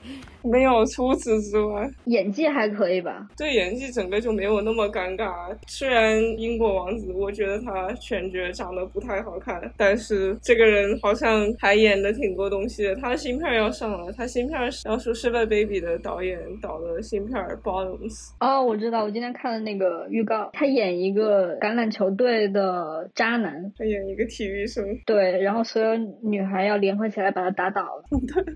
[0.43, 3.28] 没有除此之外，演技还可以吧？
[3.38, 5.34] 对演技整个就没有那么尴尬。
[5.67, 12.95] 虽然英国王子，我觉得他选角长得不太好看，但是这个人好像还演的挺多东西的。
[12.95, 18.30] 他新片要上了，他新片是要说《Shiva Baby》的导演导的新片《Bottoms》。
[18.39, 25.97] 哦，我知道，我今天看了那个预告，他演一个橄榄球队的渣男，他演一个体育生，对，然后所有
[26.30, 28.04] 女孩要联合起来把他打倒了。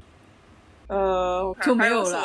[0.88, 2.22] 呃，我看就没有了？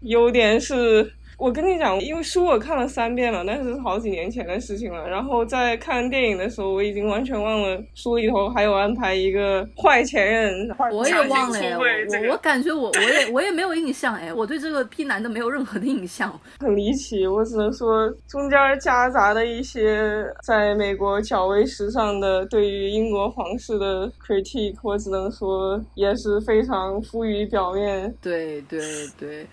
[0.00, 1.12] 优点 是。
[1.40, 5.08] 我跟你讲，因为书我看了三遍了，但是是好几年前的事情了。
[5.08, 10.68] 然后在看电影的时候，我已经完全忘了书里头还有安排一个坏前任。
[10.92, 16.38] 我也忘了我我我感觉我我也我也没有印象哎，我对这个 P 男的没有任何的印象。
[16.60, 28.14] 很离奇，我只能说中间夹杂的一些在美国较为时尚的对于英国皇室的 critique，我只能说也是非常浮于表面。
[28.20, 28.78] 对对
[29.18, 29.46] 对，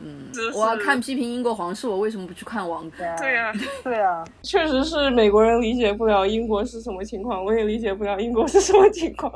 [0.00, 2.88] 嗯，我要看批评英国皇室，我为什么不去看王？
[2.90, 9.32] 对呀、对啊，确实是美国人理解不了英国是什么情况，我也理解不了英国是什么情况。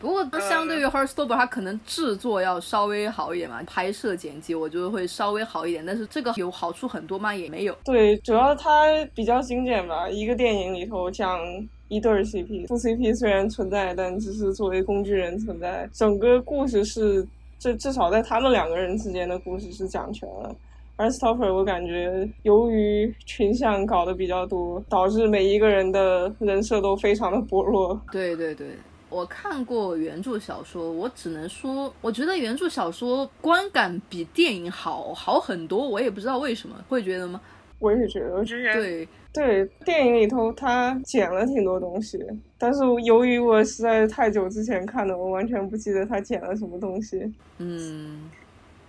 [0.00, 7.34] 不过相对于 Herstober，它可能制作要稍微好一点嘛，拍摄剪辑我觉得会稍微好一点，但是这个有好处很多吗？
[7.34, 7.76] 也没有。
[7.84, 11.38] 对，主要它比较精简吧，一个电影里头讲
[11.88, 15.86] 一对儿 CP，副 CP 虽然存在，但只是作为工具人存在。
[15.92, 17.26] 整个故事是，
[17.60, 20.52] 至至少在他们两个人之间的故事是讲全了。
[20.96, 27.98] 而 Stopper 我感觉由于群像搞得比较多，导致每一个人的人设都非常的薄弱。
[28.12, 28.68] 对对对，
[29.08, 37.40] 我看过原著小说，我只能说，我觉得原著小说观感比电影好好很多，我也不知道为什么，会觉得吗？
[37.80, 42.24] 我也觉得，我之前对，对，电影里头他剪了挺多东西，
[42.56, 47.32] 但是由于我实在是太久之前看的，我完全不记得他剪了什么东西。
[47.58, 48.30] 嗯，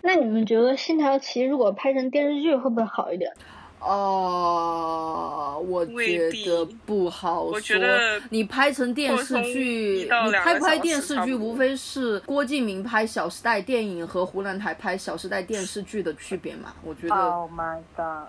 [0.02, 3.32] 那你们觉得《星条旗》如果拍成电视剧会不会好一点？
[3.80, 7.54] 哦，我觉得不好说。
[7.54, 16.74] 我觉得你拍成电视剧，你拍不拍电视剧，无非是郭敬明拍《小时代》电影和湖南台拍《小时代》电视剧的区别嘛。
[16.84, 18.28] 我觉得，Oh my god！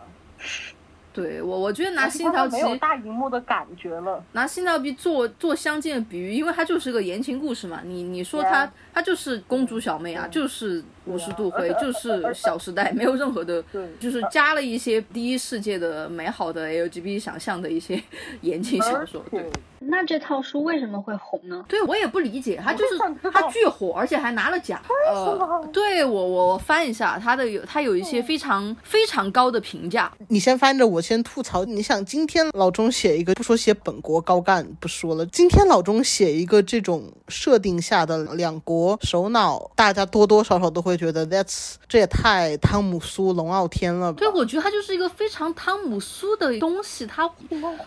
[1.14, 4.24] 对我，我觉得拿《而且他星条旗没有大荧幕的感觉了。
[4.32, 7.82] 拿新条旗做做相近的比喻，因为它就是个言情故事嘛。
[7.84, 13.62] 你你说它它就是公主小妹啊，嗯就是五十度灰，就是小时代，没有任何的，
[14.00, 18.02] 就是加了一些第一世界的美好的 LGBT 想象的一些
[18.40, 19.22] 言情小说。
[19.30, 19.50] 对而，
[19.88, 21.64] 那这套书为什么会红呢？
[21.68, 24.80] 对我也不理解，它就是我就想知道他巨火，而且还拿了奖。
[25.08, 30.12] 呃么，对我我翻一下，它的有它有一些非常非常高的评价。
[30.28, 31.64] 你先翻着，我先吐槽。
[31.64, 44.18] 你想，今天老钟写一个，不说写本国高干不说了，今天老钟写一个这种设定下的两国首脑，大家多多少少都会觉得 that's 这也太汤姆苏龙傲天了吧？
[44.18, 47.30] 对，我觉得它就是一个非常汤姆苏的东西，它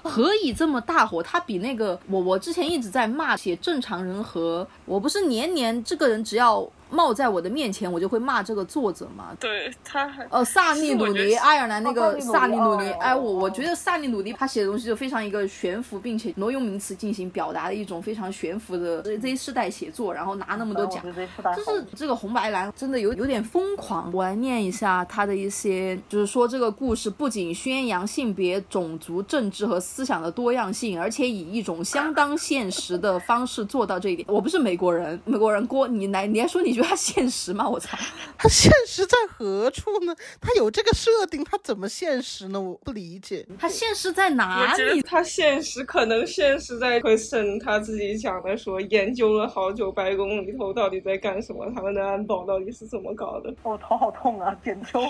[0.02, 1.22] 何以这么大火？
[1.22, 9.36] 它比那个我我之前一直在骂写正常人和我不是年年这个人只要冒在我的面前，我就会骂这个作者嘛。
[9.40, 24.12] 对，他还呃，萨利鲁尼，爱尔兰那个哦萨利鲁尼，哎，我我哦觉得萨利鲁尼他写的东西就非常一个悬浮，并且挪用名词进行表达的一种非常悬浮的 Z 世代写作，然后拿那么多奖就是这个红白蓝真的有有点疯狂。
[24.14, 34.28] 我来念一下他的一些，就是说这个故事不仅宣扬性别、种族、政治和思想的多样性，而且以一种相当现实的方式做到这一点。
[34.30, 37.68] 我不是美国人，美国人郭，你来你还说你觉得他现实吗？
[37.68, 37.98] 我操！
[38.38, 40.16] 他现实在何处呢？
[40.40, 42.60] 他有这个设定，他怎么现实呢？
[42.62, 43.46] 我不理解。
[43.60, 45.02] 他现实在哪里？
[45.02, 53.54] 他现实可能现实在 Kristen 他自己讲的说，研究了好久白宫里头到底在干什么，他们的安保到底是怎么搞的。
[53.64, 55.02] 我头好痛啊，点秋。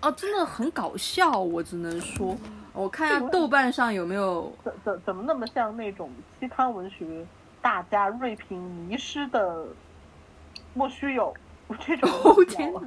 [0.00, 2.36] 啊，真的很搞笑，我只能说，
[2.72, 4.52] 我看一下豆瓣上有没有。
[4.62, 7.26] 怎怎怎么那么像那种期刊文学
[7.62, 9.66] 大家锐评迷失的
[10.76, 11.34] 莫须有
[11.84, 12.80] 这种哦天哪！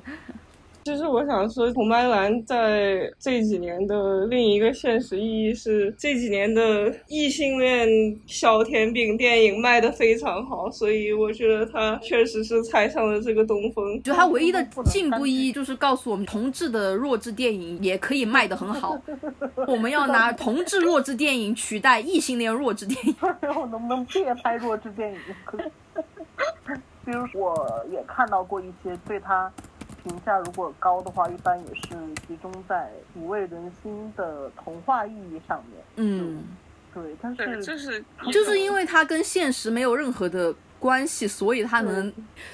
[0.85, 7.87] 其实我想说，红白蓝在这几年的另一个现实意义是，这几年的异性恋
[8.25, 14.01] 小甜饼电影卖的非常好，所以我觉得他确实是踩上了这个东风。
[14.01, 18.99] 就它唯一的进步意义就是告诉我们，同志的弱智电影也可以卖得很好。
[19.67, 23.13] 我们要拿同志弱智电影取代异性恋弱智电影。
[23.41, 25.19] 然后能不能别拍弱智电影？
[27.11, 29.51] 可是，比如我也看到过一些对他
[30.03, 31.95] 评价如果高的话，一般也是
[32.27, 35.83] 集中在抚慰人心的童话意义上面。
[35.95, 36.43] 嗯，
[36.93, 42.13] 对，但，是就是就是因为它跟现实没有任何的关系，所以它能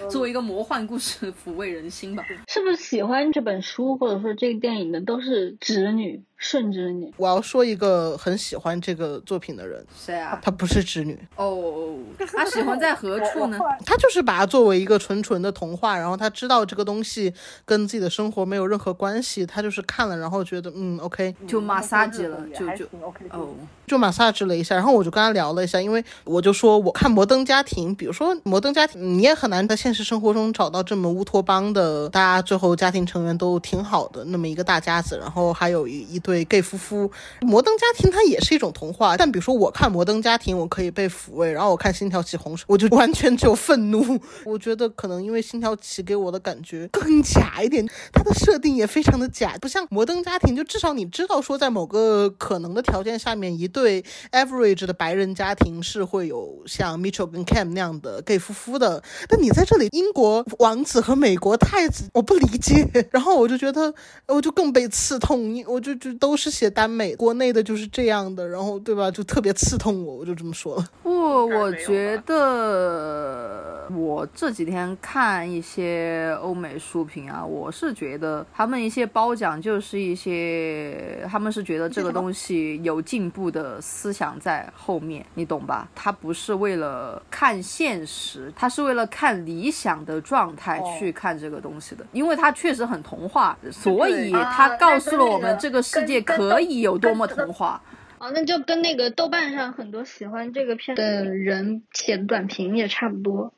[0.09, 2.23] 作为一个魔幻故事抚慰人心吧。
[2.47, 2.61] 是。
[2.61, 7.13] 不是喜欢这本书或者说这个电影的都是直女、顺直女？
[7.17, 10.39] 我要说一个很喜欢这个作品的人，谁啊？
[10.41, 11.97] 她不是直女，哦，
[12.35, 13.57] 他喜欢在何处呢？
[13.85, 17.33] 她就是把它作为一个纯纯的童话，然后她知道这个东西
[17.63, 23.49] 跟自己的生活没有任何关系，她就是看了然后觉得嗯 OK，就马杀鸡了就就 OK 哦，
[23.87, 37.07] 就 massage 了一下，然后我就跟他聊了一下，因为我就说我看《摩登家庭》，比如说《摩登家庭》，你也很难在现实生活中找到这么乌托邦的，大家最后家庭成员都挺好的那么一个大家子，然后还有一一对 gay 夫妇。
[37.45, 44.19] 《摩登家庭》它也是一种童话，但比如说我看《摩登家庭》，我可以被抚慰，然后我看《星条旗洪水》，我就完全只有愤怒。
[44.43, 59.03] 我觉得可能因为《星条旗》给我的感觉更假一点，它的设定也非常的假，不像《摩登家庭》，就至少你知道说在某个可能的条件下面，一对 average 的白人家庭是会有像 Mitchell 跟 Cam 那样的 gay 夫妇的。
[59.27, 62.87] 但你在这里，英国王子和美国太子，我不理解。
[63.11, 63.93] 然后我就觉得，
[64.27, 70.85] 我就更被刺痛，我就就都是写耽美，国内的就是这样的，然后对吧，就特别刺痛我，我就这么说了。
[71.03, 85.87] 不，我觉得我这几天看一些欧美书评啊，我是觉得他们一些褒奖就是一些，他们是觉得这个东西有进步的思想在后面，你懂吧？
[85.93, 90.91] 他不是为了看现实，他是为了看理想的状态哦。
[90.97, 97.81] 去看这个东西的，因为他确实很童话，所以啊它告诉了我们这个世界可以有多么童话。
[98.17, 103.51] 哦，那就跟那个豆瓣上很多喜欢这个片的人写的短评也差不多。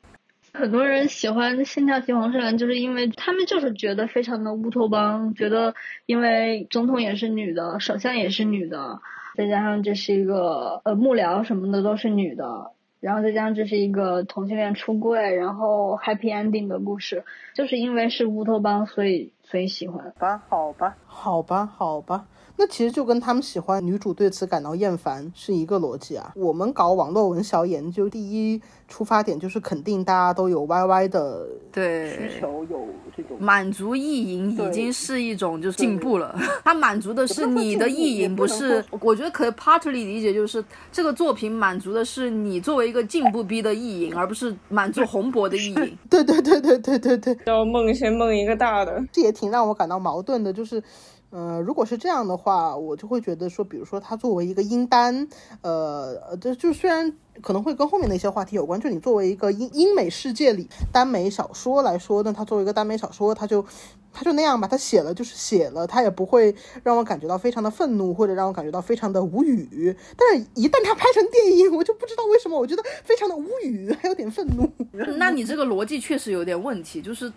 [0.52, 5.74] 很多人喜欢《心跳旗红是蓝》，就是因为他们就是觉得非常的乌托邦，觉得
[6.06, 9.00] 因为总统也是女的，首相也是女的，
[9.36, 17.24] 再加上这是一个呃幕僚什么的都是女的，然后再加上这是一个同性恋出柜，然后 happy ending 的故事，
[17.54, 20.12] 就是因为是乌托邦，所以所以喜欢。
[20.18, 22.26] 吧，好吧，好吧，好吧，
[22.60, 26.32] 那其实就跟他们喜欢女主对此感到厌烦是一个逻辑啊。
[26.34, 38.84] 我们搞网络文小研究，第一出发点就是肯定大家都有 YY 的，对，需求有这种满足意淫已经是一种就是进步了，它满足的是你的意淫，不是。
[39.00, 45.98] 我觉得可以 partly 理解就是这个作品满足的是你作为一个进步逼的意淫，而不是满足红博的意淫。
[46.10, 50.82] 对对对对对对对，要梦先梦一个大的，这也挺让我感到矛盾的，就是。
[51.30, 55.28] 呃，如果是这样的话，我就会觉得说，比如说它作为一个英单，
[55.60, 63.62] 呃，呃，这就虽然可能会跟后面的一些话题有关，就你作为一个英英美世界里耽美小说来说，那它作为一个耽美小说，它就
[64.10, 69.94] 它就那样吧，它写了就是写了，它也不会让我感觉到非常的愤怒，或者让我感觉到非常的无语。
[70.16, 74.66] 但是，一旦它拍成电影，我就不知道为什么，我觉得非常的无语，还有点愤怒。
[75.18, 77.30] 那你这个逻辑确实有点问题，就是。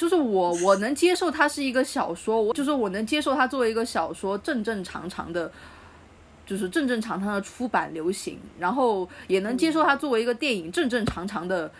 [0.00, 5.52] 就是我我能接受它是一个小说，我就是我能接受它作为一个小说正正常常的，
[6.46, 11.70] 就是正正常常的出版流行，然后也能接受它作为一个电影正正常常的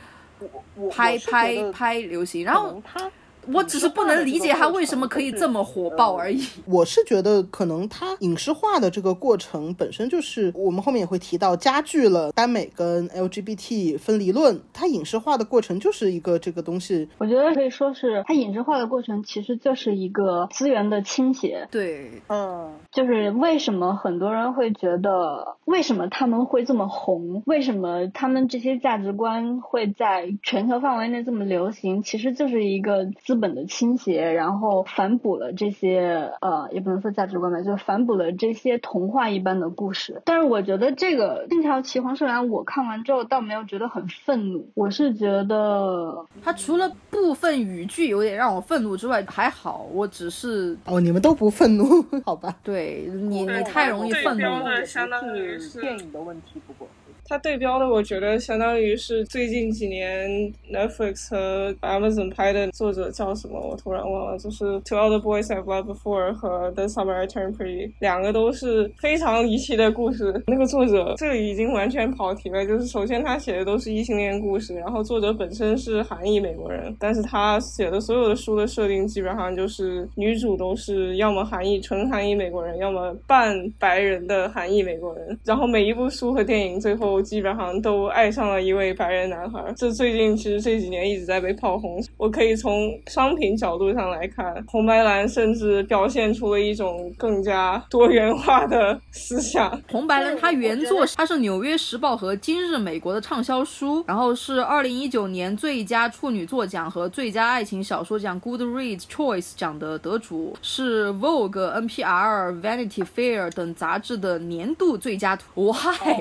[0.90, 3.10] 拍拍拍流行，然后能他
[3.52, 6.44] 我只是不能理解它为什么可以这么火爆而已。
[6.66, 14.60] 我是觉得，可能它影视化的这个过程本身就是，我们后面也会提到，加剧了耽美跟 LGBT 分离论。
[14.72, 21.68] 它影视化的过程就是一个这个东西，我觉得可以说是它影视化的过程，其实就是一个资源的倾斜。
[21.70, 27.42] 对，嗯，就是为什么很多人会觉得，为什么他们会这么红？
[27.46, 32.02] 为什么他们这些价值观会在全球范围内这么流行？
[32.02, 40.20] 其实就是一个资本的倾斜，然后反哺了这些呃，也不能说价值观吧，就是反哺了这些童话一般的故事。
[40.24, 51.84] 但是我觉得这个《信条奇黄是蓝》，我看完之后倒没有觉得很愤怒，我是觉得它除了部分语句有点让我愤怒之外，还好，我只是哦，你们都不愤怒，
[52.26, 52.52] 好吧？
[52.64, 54.64] 对你你太容易愤怒了。
[54.64, 56.88] 的相当于是是电影的问题，不过
[57.30, 60.28] 它对标的，我觉得相当于是最近几年
[60.68, 63.60] Netflix 和 Amazon 拍的作者叫什么？
[63.60, 70.42] 我突然忘了，就是《To All the Boys I've Loved Before》和《The Summer I Turned Pretty》，两个都是非常离奇的故事。
[70.48, 89.62] 那个作者这里已经完全跑题了，就是首先他写的都是异性恋故事，然后作者本身是韩裔美国人，但是他写的所有的书的设定基本上就是女主都是要么韩裔纯韩裔美国人，要么半白人的韩裔美国人，然后每一部书和电影最后后基本上都爱上了一位白人男孩。
[89.76, 92.02] 这最近其实这几年一直在被炮轰。
[92.16, 99.78] 我可以从商品角度上来看，红白蓝甚至表现出了一种更加多元化的思想。
[99.90, 115.72] 红白蓝它原作它是《纽约时报》和《今日美国》的畅销书，然后是二零一九年最佳处女作奖和最佳爱情小说奖 Goodreads Choice 奖的得主，是 Vogue、NPR、Vanity Fair 等杂志的年度最佳图。
[115.72, 116.14] Why？、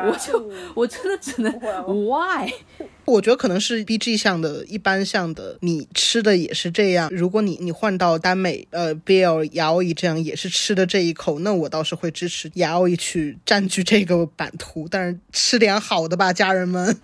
[0.00, 0.35] Oh 我就
[0.74, 1.52] 我真的只能
[1.86, 2.50] Why？
[3.04, 7.08] 我觉得可能是 B G 项的一般项的，你吃的也是这样。
[7.12, 14.88] 如果你你换到耽美，呃，Bill 雅奥伊这样也是吃的这一口，那我倒是会支持雅奥伊去占据这个版图。
[14.90, 16.96] 但是吃点好的吧，家人们。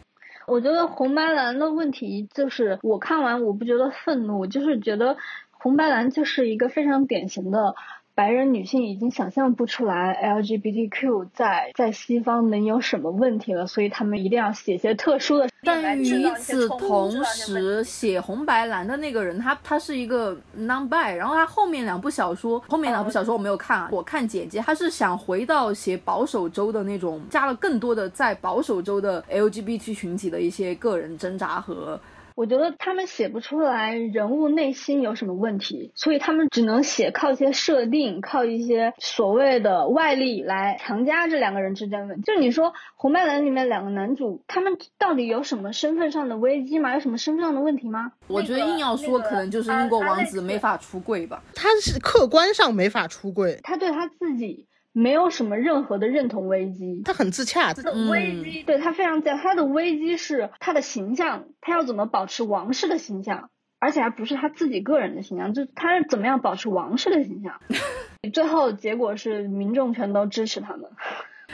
[0.49, 5.16] 我觉得红白蓝的问题就是，我看完我不觉得愤怒，就是觉得
[5.53, 7.76] 红白蓝就是一个非常典型的
[8.15, 15.49] 白人女性已经想象不出来 LGBTQ 在在西方能有什么问题了，所以他们一定要写些特殊的。
[15.65, 31.99] 但与此同时，写红白蓝的那个人，他他是一个 non bi，然后他后面两部小说，后面两部小说我没有看啊，我看简介，他是想回到写保守州的那种，加了更多的在保守州的 LGBT 群体的一些个人挣扎和。
[32.35, 42.22] 我觉得他们写不出来人物内心有什么问题，所以他们只能写靠一些设定，靠一些所谓的外力来强加这两个人之间的问题。
[42.22, 46.95] 就你说红白蓝里面两个男主，他们到底有什么身份上的危机吗？
[46.95, 48.12] 有什么身份上的问题吗？
[48.28, 51.43] 我觉得硬要说，可能就是英国王子没法出柜吧。
[51.55, 57.03] 他是客观上没法出柜，他对他自己没有什么任何的认同危机。
[57.05, 57.72] 他很自洽。
[57.72, 67.61] 他的危机对他非常自洽，他的危机是他的形象，他要怎么保持王室的形象，而且还不是他自己个人的形象，就他是怎么样保持王室的形象。
[68.32, 70.90] 最后结果是民众全都支持他们。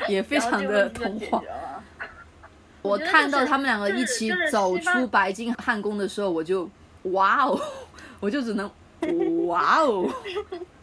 [0.09, 1.43] 也非常的童话。
[2.83, 6.71] 我看到他们两个一起走出白金汉宫的时候，我就
[7.03, 7.61] 哇哦，
[8.21, 8.71] 我就只能
[9.47, 10.09] 哇哦。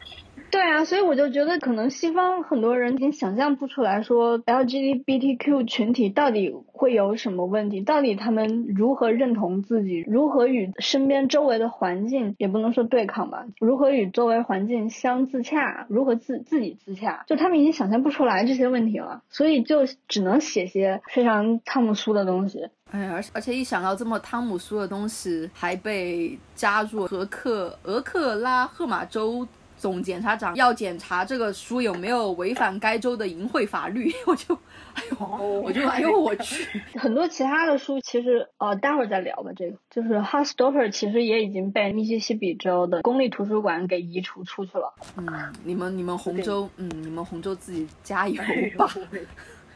[0.56, 22.70] 对啊，所以我就觉得可能西方很多人已经想象不出来，说 LGBTQ 群体到底会有什么问题，到底他们如何认同自己，如何与身边周围的环境也不能说对抗吧，如何与周围环境相自洽，如何自自己自洽，就他们已经想象不出来这些问题了，所以就只能写些非常汤姆苏的东西。
[22.92, 29.46] 哎，而而且一想到这么汤姆苏的东西还被加入俄克俄克拉荷马州
[29.86, 34.56] 总检察长要检查这个书有没有违反该州的淫秽法律， 我就，
[34.96, 39.52] 哎呦，我就哎呦我去， 很多其他的书其实呃，待会儿再聊吧。
[39.56, 44.92] 这个就是 Heartstopper，其实也已经被密西西比州的公立图书馆给移除出去了。
[45.18, 48.42] 嗯，你们你们洪州，嗯，你们洪州自己加油
[48.76, 48.92] 吧。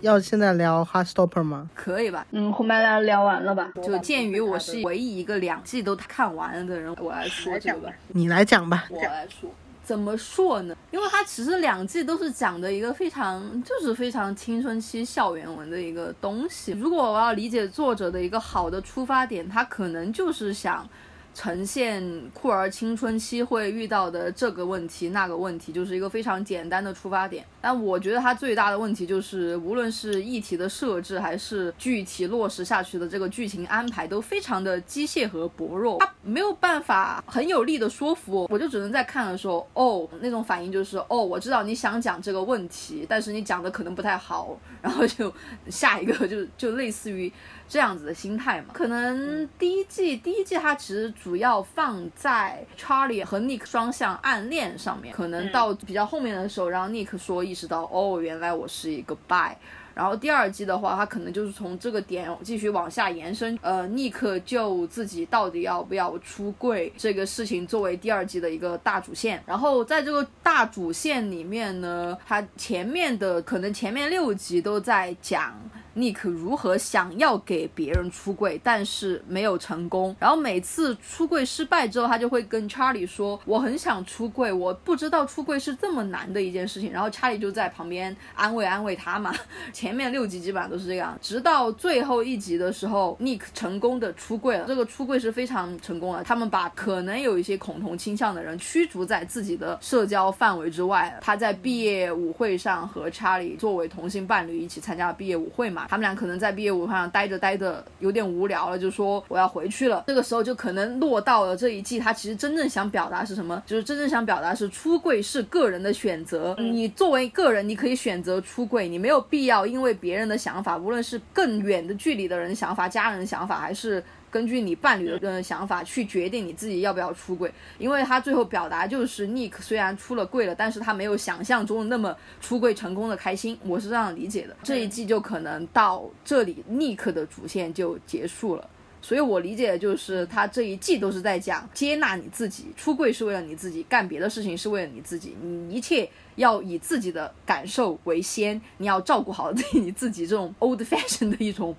[0.00, 1.68] 要现在聊 Heartstopper 吗？
[1.74, 2.26] 可以吧？
[2.30, 3.72] 嗯，红白蓝聊完了吧？
[3.82, 7.92] 就鉴于我是唯一一个两季都看完了的人，我来说这个吧。
[8.08, 8.86] 你来讲吧。
[8.90, 9.50] 我来说，
[9.82, 10.76] 怎么说呢？
[10.90, 16.72] 因为它其实两季都是讲的一个非常，就是非常青春期校园文的一个东西。
[16.72, 20.88] 如果我要理解作者的一个好的出发点，他可能就是想。
[21.32, 22.02] 呈现
[22.34, 27.46] 酷儿青春期会遇到的这个问题、那个问题，就是一个非常简单的出发点。
[27.60, 35.98] 但我觉得它最大的问题就是，无论是议题的设置，还是具体落实下去的这个剧情安排，都非常的机械和薄弱。
[36.00, 45.32] 它没有办法很有力的说服我，我就只能在看的时候，哦，那种反应就是，哦，我知道你想讲这个问题，但是你讲的可能不太好，然后就
[45.68, 47.32] 下一个就就类似于。
[47.70, 59.56] 这样子的心态嘛，可能第一季第一季它其实主要放在 Charlie 和 Nick 双向暗恋上面，可能到比较后面的时候，然后 Nick 说意识到，哦，原来我是一个 BY，
[59.94, 63.58] 然后第二季的话，它可能就是从这个点继续往下延伸。
[63.60, 69.42] 呃，立刻就自己到底要不要出柜这个事情作为第二季的一个大主线。
[69.44, 75.52] 然后在这个大主线里面呢，它前面的可能前面六集都在讲。
[75.94, 80.14] 尼克如何想要给别人出柜，但是没有成功。
[80.18, 89.34] 然后每次出柜失败之后，他就会跟查理说：“我很想出柜，我不知道出柜是这么难的一件事情。”然后查理就在旁边安慰安慰他嘛。
[89.72, 94.66] 前面六集基本上都是这样，直到最后一集的时候，尼克成功的出柜了。
[94.66, 101.18] 这个出柜是非常成功的，他们把可能有一些恐同倾向的人驱逐在自己的社交范围之外。
[101.20, 105.79] 他在毕业舞会上和查理作为同性伴侣一起参加了毕业舞会嘛。
[105.88, 110.04] 他们俩可能在毕业舞会上待着待着有点无聊了，就说我要回去了。
[110.06, 113.62] 这个时候就可能落到了这一季，他其实真正想表达是什么？
[113.66, 116.54] 就是真正想表达是出柜是个人的选择。
[116.58, 124.02] 你作为个人，你可以选择出柜，你没有必要因为别人的想法，无论是更远的距离的人想法、家人的想法，还是。
[124.30, 134.56] 根据你伴侣的想法去决定你自己要不要出柜，因为他最后表达就是 Nick 虽然出了柜了，但是他没有想象中那么出柜成功的开心，我是这样理解的。
[134.62, 138.70] 这一季就可能到这里，Nick 的主线就结束了。
[139.02, 151.74] 所以我理解的就是他这一季都是在讲接纳你自己，出柜是为了你自己，干别的事情是为了你自己，你一切要以自己的感受为先，你要照顾好你自己这种 old fashion 的一种。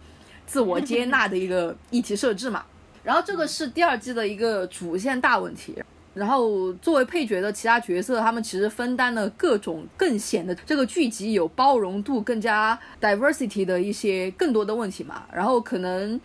[0.51, 2.65] 自我接纳的一个议题设置嘛，
[3.05, 5.81] 然后这个是第二季的一个主线大问题。
[6.13, 15.23] 然后作为配角的其他角色，他们其实分担了各种更显得这个剧集有包容度、更加 diversity 的一些更多的问题嘛。
[15.31, 16.19] 然后可能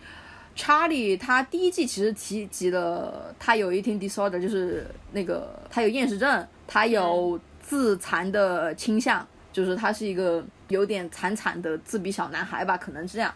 [0.57, 13.33] 查理他第一季其实提及了他有 eating disorder，就是那个他有厌食症，他有自残的倾向，就是他是一个有点惨惨的自闭小男孩吧，可能是这样。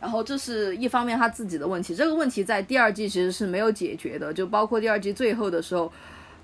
[0.00, 5.92] 然后这是一方面他自己的问题，这个问题在第二季其实是没有解决的，就包括第二季最后的时候，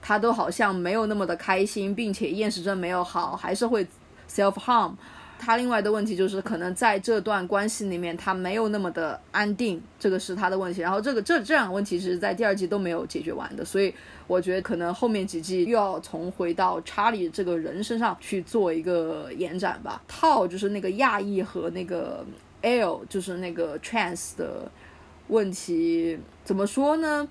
[0.02, 3.86] 他都好像没有那么的开心，并且厌食症没有好，还是会
[4.28, 4.92] self harm。
[5.38, 10.82] 他另外的问题就是可能在这段关系里面他没有那么的安定，这个是他的问题。
[10.82, 13.94] 然后这个这这两个问题其实在第二季都没有解决完的，所以
[14.26, 20.02] 我觉得可能后面几季又要从回到查理这个人身上去做一个延展吧。
[20.07, 22.22] 套就是那个亚裔和那个。
[22.66, 24.68] L 就是那个 trans 的
[25.28, 27.28] 问题，怎么说呢？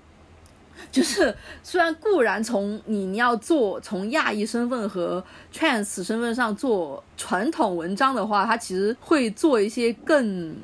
[0.90, 5.22] 就是虽然固然从你你要做从亚裔身份和
[5.52, 10.56] trans 身份上做传统文章的话，它其实会做一些更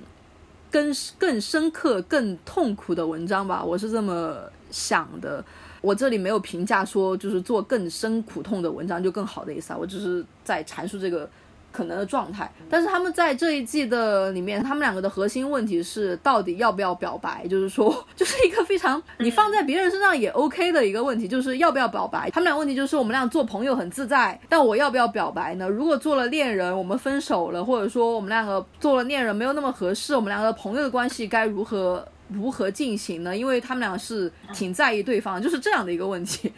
[0.70, 3.62] 更更深刻、更痛苦的文章吧。
[3.62, 4.38] 我是这么
[4.70, 5.44] 想的。
[5.82, 11.28] 我这里没有评价说就是做更深苦痛的文章就更好的意思啊，我只是在阐述这个。
[11.72, 22.30] 可能的状态，但是他们在这一季的里面，他们两个的核心问题是到底要不要表白，就是说， 就是一个非常你放在别人身上也 OK 的一个问题，就是要不要表白。
[22.30, 25.68] 他们俩问题就是我们俩做朋友很自在，但我要不要表白呢？
[25.68, 33.36] 如果做了恋人，我们分手了，或者说我们两个做了恋人没有那么合适，我们两个朋友的关系该如何如何进行呢？
[33.36, 36.52] 因为他们俩是挺在意对方，就是这样的一个问题。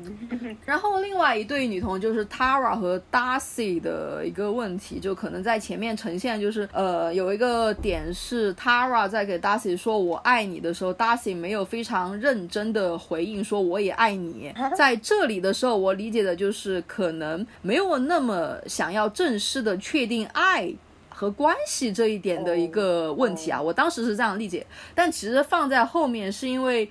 [0.64, 14.52] 然后另外一对女同就是 Tara 和 Darcy 的一个问题，就可能在前面呈现，就是呃有一个点是 Tara 在给 Darcy 说我爱你的时候，Darcy 没有非常认真的回应说我也爱你。
[14.76, 20.72] 在这里的时候，我理解的就是可能没有那么想要正式的确定爱
[21.08, 26.90] 和关系这一点的一个问题啊，我当时是这样理解，但其实放在后面是因为。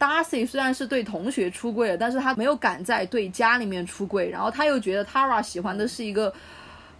[0.00, 6.32] Darcy 虽然是对同学出柜了，但是他没有敢在对家里面出柜，然后他又觉得 Tara 喜欢的是一个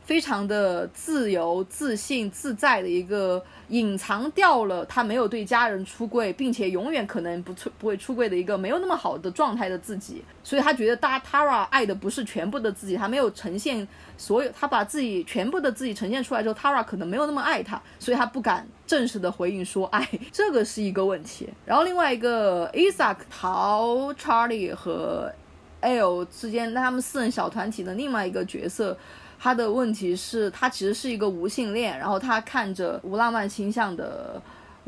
[0.05, 3.43] 非常的自由、自信、自在的一个。
[3.71, 13.87] 隐藏掉了他没有对家人出柜，并且永远可能不出不会出柜的一个没有那么好的状态的自己，所以他觉得大 Tara 爱的不是全部的自己，他没有呈现
[14.21, 21.49] 所有，他把自己全部的自己呈现出来之后，Tara 可能没有那么爱他，所以他不敢正式的回应说爱，这个是一个问题。
[21.65, 25.33] 然后另外一个 Isaac 逃 Charlie 和
[25.81, 28.95] L 之间，那他们四人小团体的另外一个角色。
[29.43, 34.39] 他的问题是，他其实是一个无性恋，然后他看着无浪漫倾向的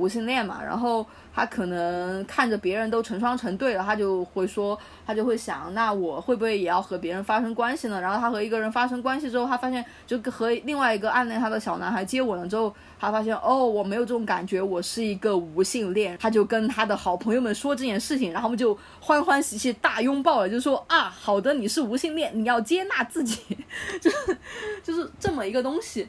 [0.03, 1.07] 无性恋嘛，然后。
[1.35, 7.99] 他可能看着别人都成双成对了，他就会说，他就会想，那我会不会也要和别人发生关系呢？
[7.99, 16.19] 然后他和一个人发生关系之后，他发现就和另外一个暗恋他的小男孩接吻了之后，他发现哦，我没有这种感觉，我是一个无性恋。
[16.21, 23.41] 他就跟他的好朋友们说这件事情，然后我们就欢欢喜喜大拥抱了，就说啊，好的，你是无性恋，你要接纳自己，
[24.03, 24.37] 就是
[24.83, 26.07] 就是这么一个东西。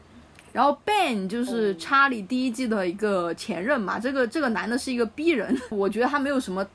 [0.54, 6.66] 然后 Ben 就是查理第一季的一个前任嘛，这个这个男的是一个逼人， 我觉得他没有什么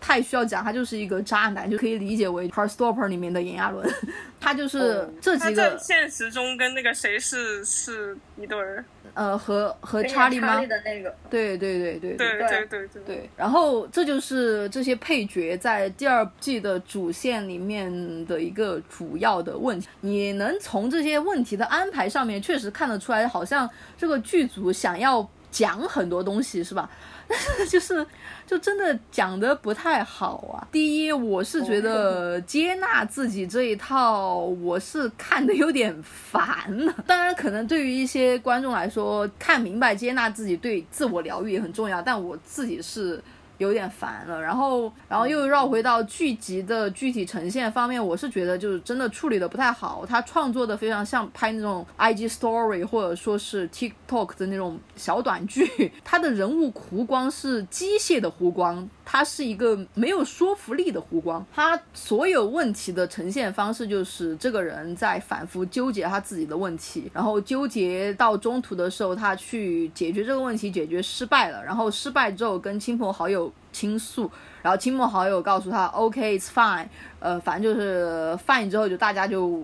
[0.00, 3.86] 太需要讲，他就是一个渣男，就可以理解为《Heartstopper》里面的炎亚纶，
[4.40, 8.84] 他就是这几个他在现实中跟那个谁是是一对儿，
[9.16, 10.66] 呃和和查理吗查理？
[10.66, 17.90] 的那个，对对对对对对对对对对，然后这就是这些配角在第二季的主线里面
[18.26, 19.88] 的一个主要的问题。
[20.02, 26.90] 你能从这些问题的安排上面确实看得出来，好像这个剧组想要讲很多东西，是吧？
[27.28, 28.06] 但 是就是
[28.46, 30.68] 就真的讲的不太好啊。
[30.70, 36.44] 第一，我是觉得接纳自己这一套，我是看的有点烦
[36.84, 36.94] 了。
[37.06, 43.22] 当然，可能对于一些观众来说，看明白接纳自己对自我疗愈也很重要，但我自己是。
[43.58, 50.04] 有点烦了，然后，然后又绕回到剧集的具体呈现方面，我是觉得就是真的处理的不太好。
[50.06, 61.42] 他创作的非常像拍那种 IG Story 或者说是 TikTok 的那种小短剧， 他的人物弧光是机械的弧光，它是一个没有说服力的湖光。
[61.54, 74.28] 他所有问题的呈现方式就是这个人在反复纠结他自己的问题，然后纠结到中途的时候，他去解决这个问题，解决失败了，然后失败之后跟亲朋好友倾诉，
[74.60, 76.88] 然后亲朋好友告诉他 OK，it's fine，
[77.20, 79.62] 呃，反正就是 fine 之后就大家就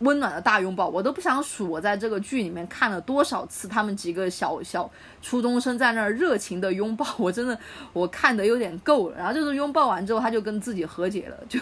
[0.00, 4.90] 温暖的大拥抱，我都不想数我在这个剧里面看了多少次他们几个小小
[5.22, 7.56] 初中生在那儿热情的拥抱，我真的
[7.92, 9.16] 我看的有点够了。
[9.16, 11.60] 然后就是拥抱完之后，他就跟自己和解了，就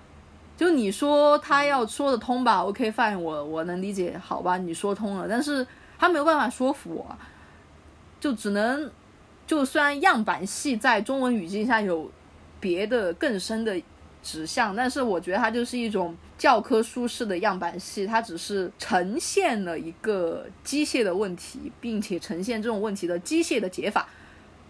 [0.56, 5.66] 就你说他要说得通吧，OK fine，我我能理解，好吧，你说通了，但是
[5.98, 7.16] 他没有办法说服我，
[8.18, 8.90] 就只能
[9.46, 12.10] 就虽然样板戏在中文语境下有
[12.58, 13.78] 别的更深的
[14.26, 24.08] 指向，但是我觉得它就是一种教科书式的样板戏，它只是呈现了一个机械的问题，并且呈现这种问题的机械的解法，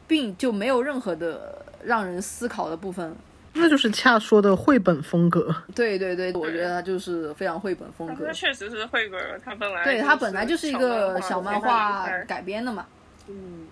[0.07, 3.17] 并就没有任何的让人思考的部分。
[3.55, 5.57] 那就是恰说的绘本风格。
[5.75, 8.33] 对对对，我觉得它就是非常绘本风格他。
[8.35, 12.85] 确实是绘本，它本来对，它本来就是一个小漫画改改编的嘛。
[13.29, 13.67] 嗯，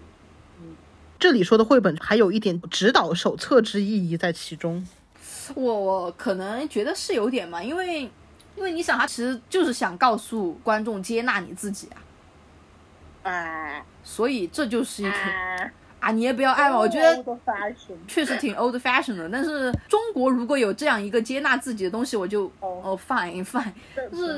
[1.18, 4.86] 这里说的绘本还有一点指导手册之意义在其中。
[5.54, 8.02] 我我可能觉得是有点嘛，因为
[8.56, 11.98] 因为你想，他其实就是想告诉观众接纳你自己啊，
[13.24, 13.82] 嗯。
[14.06, 15.16] 所以这就是一个
[16.04, 17.24] 啊，啊，你也不要爱嘛，我觉得。
[18.06, 23.72] 确实挺 old fashion 的，但是中国如果有这样一个接纳自己的东西，我就哦哦 fine fine，
[24.10, 24.36] 就是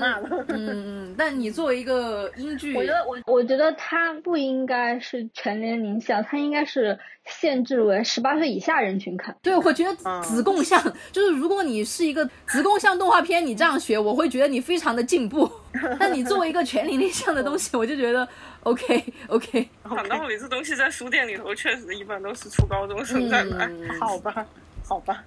[0.49, 9.35] 嗯，但你作为一个英剧，我觉得我我觉得它不应该是全年龄向，它应该是限制为十八岁以下人群看。
[9.43, 15.51] 对，我觉得嗯子贡像、就是，如果你是一个子贡像动画片，你这样学，我会觉得你非常的进步。
[15.99, 18.27] 但你作为一个全年龄向的东西，我就觉得
[18.67, 23.65] OK OK，讲道理， 这东西在书店里头确实一般都是初高中生在买。
[23.67, 24.45] 嗯， 好吧，
[24.85, 25.23] 好吧，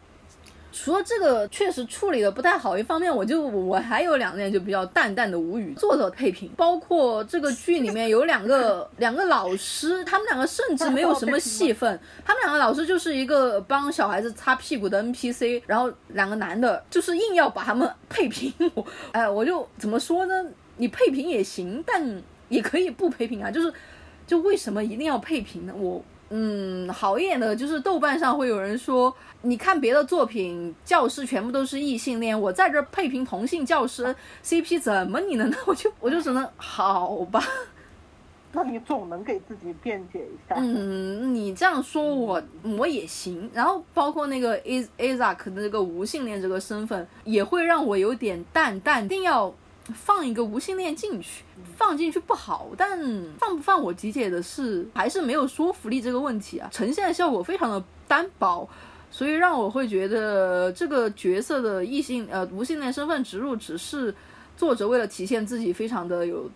[0.73, 5.73] 除了这个确实处理的不太好，一方面我就我还有两点就比较淡淡的无语。
[5.75, 20.45] 作者配平，包括这个剧里面有两个两个老师，他们两个甚至没有什么戏份，他们两个老师就是一个帮小孩子擦屁股的 NPC，然后两个男的就是硬要把他们配平，我 哎，我就怎么说呢？
[20.75, 23.73] 你配平也行，但也可以不配平啊， 就是
[24.27, 25.73] 就为什么一定要配平呢？
[25.75, 35.51] 我嗯，好一点的就是豆瓣上会有人说，你看别的作品，教师全部都是异性恋，我在这儿配平同性教师 CP 怎么你能？
[35.65, 37.43] 我就我就只能好吧，
[38.53, 40.55] 那你总能给自己辩解一下。
[40.59, 42.39] 嗯，你这样说我
[42.77, 43.49] 我也行。
[43.51, 49.51] 然后包括那个 Isaac 的这个无性恋这个身份，也会让我有点淡淡，一定要
[49.93, 51.43] 放一个无性恋进去，
[51.77, 52.99] 放进去不好，但
[53.37, 58.69] 放不放我理解的是还是没有说服力这个问题啊，呈现的效果非常的单薄。
[59.11, 64.13] 所以让我会觉得这个角色的异性呃无性恋身份植入，只是
[64.55, 66.47] 作者为了体现自己非常的有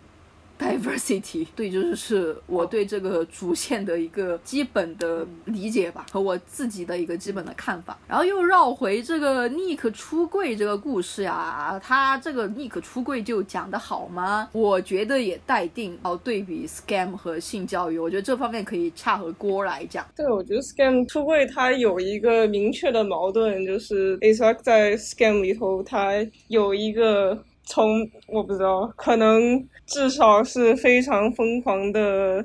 [0.58, 7.98] diversity， 对，就是是我对这个主线的一个基本的理解吧，和我自己的一个基本的看法。
[8.08, 14.48] 然后又绕回这个 Nick 出柜这个故事呀，他这个 Nick 出柜就讲得好吗？
[14.52, 15.98] 我觉得也待定。
[16.02, 20.06] 哦对比 scam 和性教育，我觉得这方面可以恰和锅来讲。
[20.16, 26.12] 对，我觉得 Scam 出柜它有一个明确的矛盾，就是 Isaac 在 Scam 里头，它
[26.48, 32.44] 有一个从我不知道，可能至少是非常疯狂的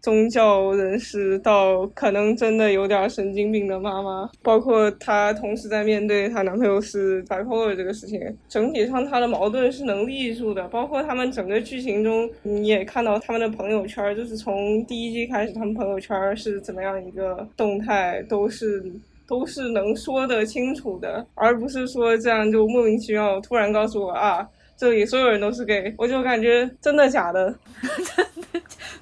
[0.00, 10.66] 宗教人士到可能真的有点神经病的妈妈，包括她同时在面对她男朋友是 bipolar 这个事情，整体上她的矛盾是能立住的。
[10.68, 18.92] 包括他们整个剧情中，你也看到他们的朋友圈，就是从第一季开始，他们朋友圈是怎么样一个动态，都是。
[19.26, 24.48] 都是能说得清楚的，而不是说这样就莫名其妙突然告诉我啊，
[24.82, 27.54] 这里所有人都是 gay，我就感觉真的假的。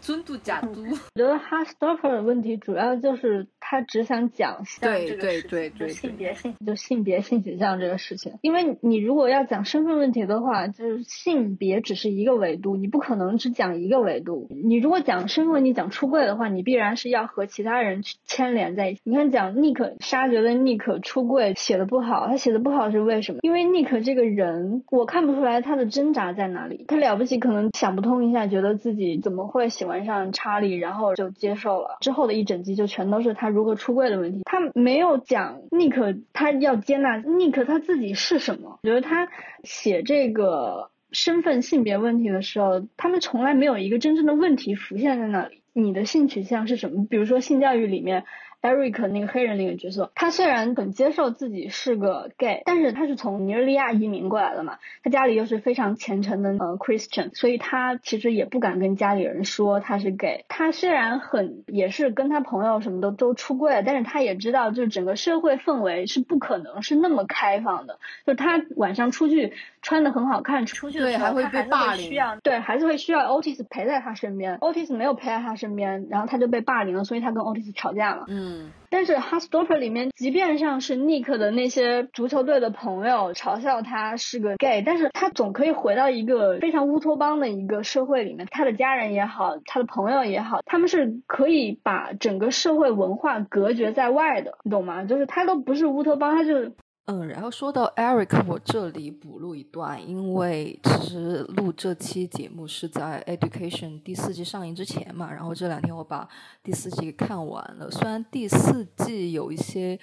[0.03, 14.49] 尊度假都，我觉得 h a s t o p p e r 的问题主要就是他只想讲性对对对对性别性就性别性取向这个事情，因为你如果要讲身份问题的话，就是性别只是一个维度，你不可能只讲一个维度。
[14.51, 19.01] 你如果讲身份问题、讲出柜的话，你必然是要和其他人去牵连在一起。
[19.05, 23.39] 你看讲 Nick 沙觉得 Nick 出柜写的不好，他写的不好是为什么？
[23.43, 26.85] 因为 Nick 这个人，我看不出来他他的挣扎在哪里。
[26.89, 31.99] 他了不起，可能想不通一下，觉得自己怎么会喜欢上查理，然后就接受了。
[32.01, 38.81] 之后的一整集就全都是他如何出柜的问题，他没有讲尼克他要接纳尼克他自己是什么。
[38.83, 39.29] 我觉得他
[39.63, 45.63] 写这个身份性别问题的时候，他们从来没有一个真正的问题浮现在那里。
[45.73, 47.07] 你的性取向是什么？
[47.09, 48.25] 比如说性教育里面。
[48.63, 60.45] Eric 那个黑人那个角色，他虽然很接受自己是个 gay，但是他是从尼日利亚移民过来的嘛，他家里又是非常虔诚的呃 Christian，所以他其实也不敢跟家里人说他是 gay。
[60.49, 67.99] 他虽然很也是跟他朋友什么的都出柜了，但是他也知道，就是整个社会氛围是不可能是那么开放的。
[68.27, 74.59] 就他晚上出去穿的很好看，出去的时候还会他还是被霸凌需要对，还是会需要 Otis 陪在他身边。
[74.59, 78.25] Otis 没有陪在他身边，然后他就被霸凌了，所以他跟 Otis 吵架了。
[78.29, 95.05] 嗯但是《h a s t o p e r 里面，即便像是 Nick 的那些足球队的朋友嘲笑他是个 gay，但是他总可以回到一个非常乌托邦的一个社会里面，他的家人也好，他的朋友也好，他们是可以把整个社会文化隔绝在外的，你懂吗？
[95.05, 96.73] 就是他都不是乌托邦，他就是
[97.13, 106.29] 嗯，然后说到 Eric，我这里补录一段，因为其实录这期节目是在 Education 第四季上映之前嘛，然后这两天我把
[106.63, 107.91] 第四季看完了。
[107.91, 109.99] 虽然第四季有一些，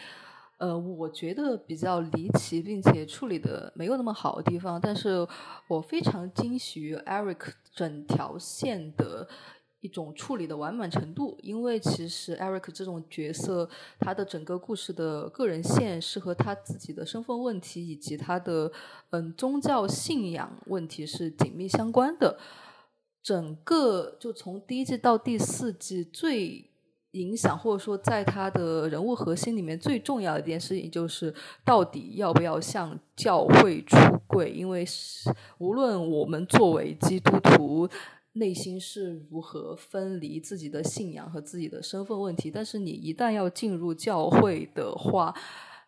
[0.57, 5.25] 呃，我觉得比较离奇，并且处理的没有那么好的地方，但是
[5.69, 9.29] 我非常惊喜于 Eric 整条线的。
[9.79, 13.69] 一种处理的完满程度，因为其实 Eric 这种角色，
[13.99, 18.71] 他的整个故事的个人线是和他自己的身份问题以及他的
[19.11, 22.39] 嗯宗教信仰问题是紧密相关的。
[23.21, 26.69] 整个就从第一季到第四季，最
[27.11, 34.49] 影响或者说在他的人物核心里面最重要的一件事情，就是到底要不要向教会出柜？
[34.49, 34.83] 因为
[35.59, 37.87] 无论我们作为基督徒。
[38.37, 45.33] 内心是如何分离自己的信仰和自己的身份问题，但是你一旦要进入教会的话，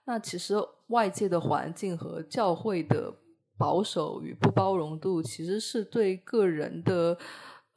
[0.05, 0.55] 那其实
[0.87, 3.13] 外界的环境和教会的
[3.57, 7.17] 保守与不包容度，其实是对个人的，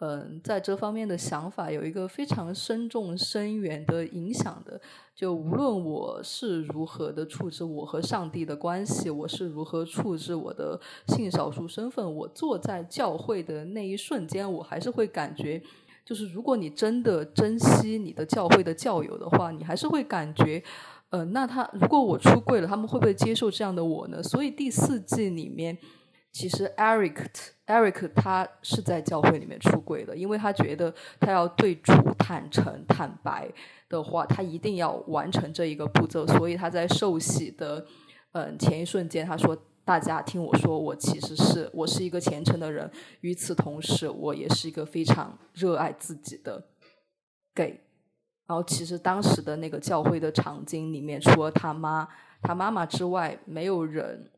[0.04, 4.80] 嗯，在这方面的想法有一个非常深重深远的影响的。
[5.14, 15.62] 就无论我是如何的处置我和上帝的关系，我是如何处置我的性少数身份，我坐在教会的那一瞬间，我还是会感觉，
[16.04, 20.60] 就是如果你真的珍惜你的教会的教友的话，你还是会感觉，
[21.10, 24.20] 呃，那他如果我出柜了，他们会不会接受这样的我呢？
[24.20, 25.78] 所以第四季里面，
[26.32, 27.26] 其实 Eric
[27.66, 33.52] Eric 他是在教会里面出轨的，因为他觉得他要对主坦诚坦白。
[33.92, 37.86] 的话，他一定要完成这一个步骤，所以他在受洗的
[38.32, 39.54] 嗯前一瞬间，他说
[39.84, 46.68] ：“大家听我说，我其实是我是一个虔诚的人，与此同时，我也是一个非常热爱自己的
[47.54, 47.82] gay。”
[48.48, 52.08] 然后，其实当时的那个教会的场景里面，除了他妈、
[52.40, 54.31] 他妈妈之外，没有人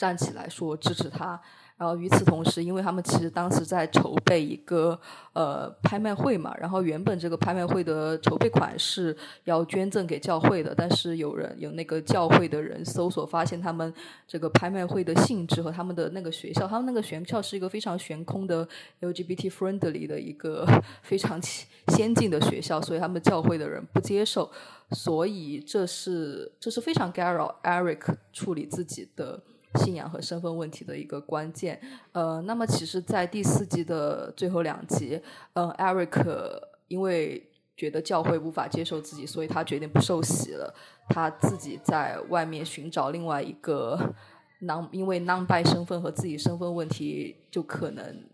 [0.00, 1.38] 站起来说支持他。
[1.76, 5.00] 然后与此同时，因为他们其实当时在筹备一个
[5.32, 13.94] 呃拍卖会嘛，然后原本这个拍卖会的筹备款是要捐赠给教会的，但是有人有那个教会的人搜索发现他们
[14.28, 18.68] 这个拍卖会的性质和他们的那个学校，他们那个学校是一个非常悬空的
[19.00, 20.66] LGBT friendly 的一个
[21.02, 21.40] 非常
[21.88, 24.50] 先进的学校，所以他们教会的人不接受，
[24.90, 29.40] 所以这是这是非常 Garo Eric 处理自己的。
[29.74, 31.80] 信仰和身份问题的一个关键，
[32.12, 35.20] 呃，那么其实，在第四季的最后两集，
[35.52, 40.74] 嗯，Eric 因为觉得教会无法接受自己，所以他决定不受洗了，
[41.08, 44.12] 他自己在外面寻找另外一个
[44.62, 48.24] non 因为 non by 身份和自己身份问题，就可能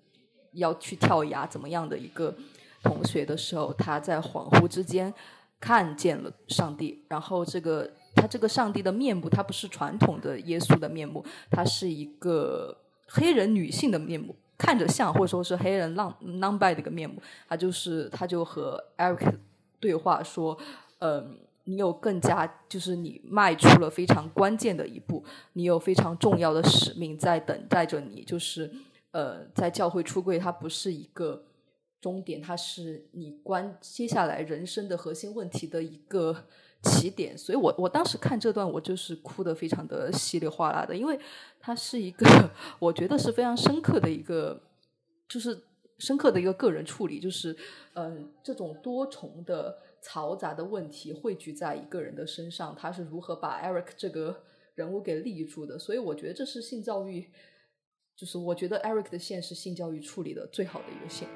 [0.53, 2.34] 要去跳崖怎么样的一个
[2.82, 5.12] 同学的时候，他在恍惚之间
[5.61, 14.34] 看见了上帝，然后这个他这个上帝的面目，他不是传统的耶稣的面目，他是一个黑人女性的面目。
[14.58, 19.34] 看着像，或者说是黑人浪 non by 的一个面目，他就是他就和 Eric
[19.78, 20.56] 对话说，
[21.00, 28.72] 嗯、你有更加就是你迈出了非常关键的一步，你有非常重要的使命在等待着你，就是
[29.10, 31.44] 呃，在教会出柜，它不是一个
[32.00, 36.44] 终点，它是你关接下来人生的核心问题的一个
[36.87, 37.37] 起点。
[37.37, 41.18] 所以我我当时看这段，我就是哭得非常的稀里哗啦的，因为
[41.61, 44.61] 它是一个我觉得是非常深刻的一个，
[45.28, 45.59] 就是
[45.99, 47.57] 深刻的一个个人处理，就是
[47.95, 54.43] 嗯、这种多重的嘈杂的问题汇聚在一个人的身上，他是如何把 Eric 这个
[54.74, 55.78] 人物给立住的？
[55.78, 57.28] 所以我觉得这是性教育，
[58.14, 61.28] 就是我觉得 Eric 的线是性教育处理的最好的一个线。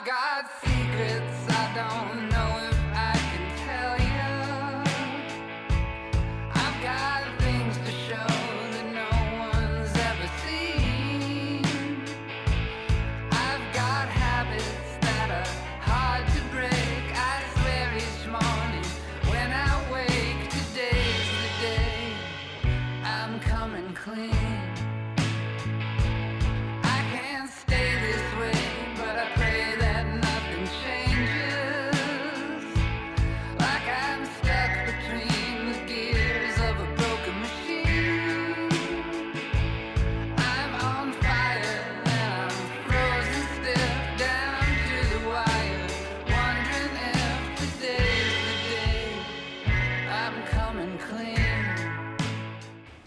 [0.00, 2.29] I've got secrets I don't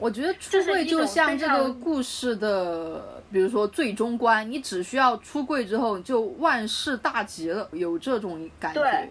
[0.03, 8.81] 我觉得出柜就像这个故事的，比如说最终关，你只需要出柜之后就万事大吉了，有这种感觉。
[8.81, 9.09] 对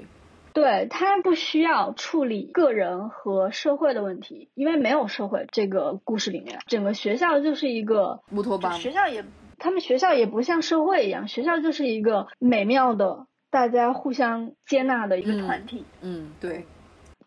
[0.52, 9.24] 对他不需要处理个人和社会的问题，因为没有社会这个故事里面，整个学校就是一个乌托邦学校也，
[9.58, 15.86] 他们学校也不像社会一样，学校就是一个美妙的大家互相接纳的一个嗯团体。
[16.02, 16.66] 嗯，对，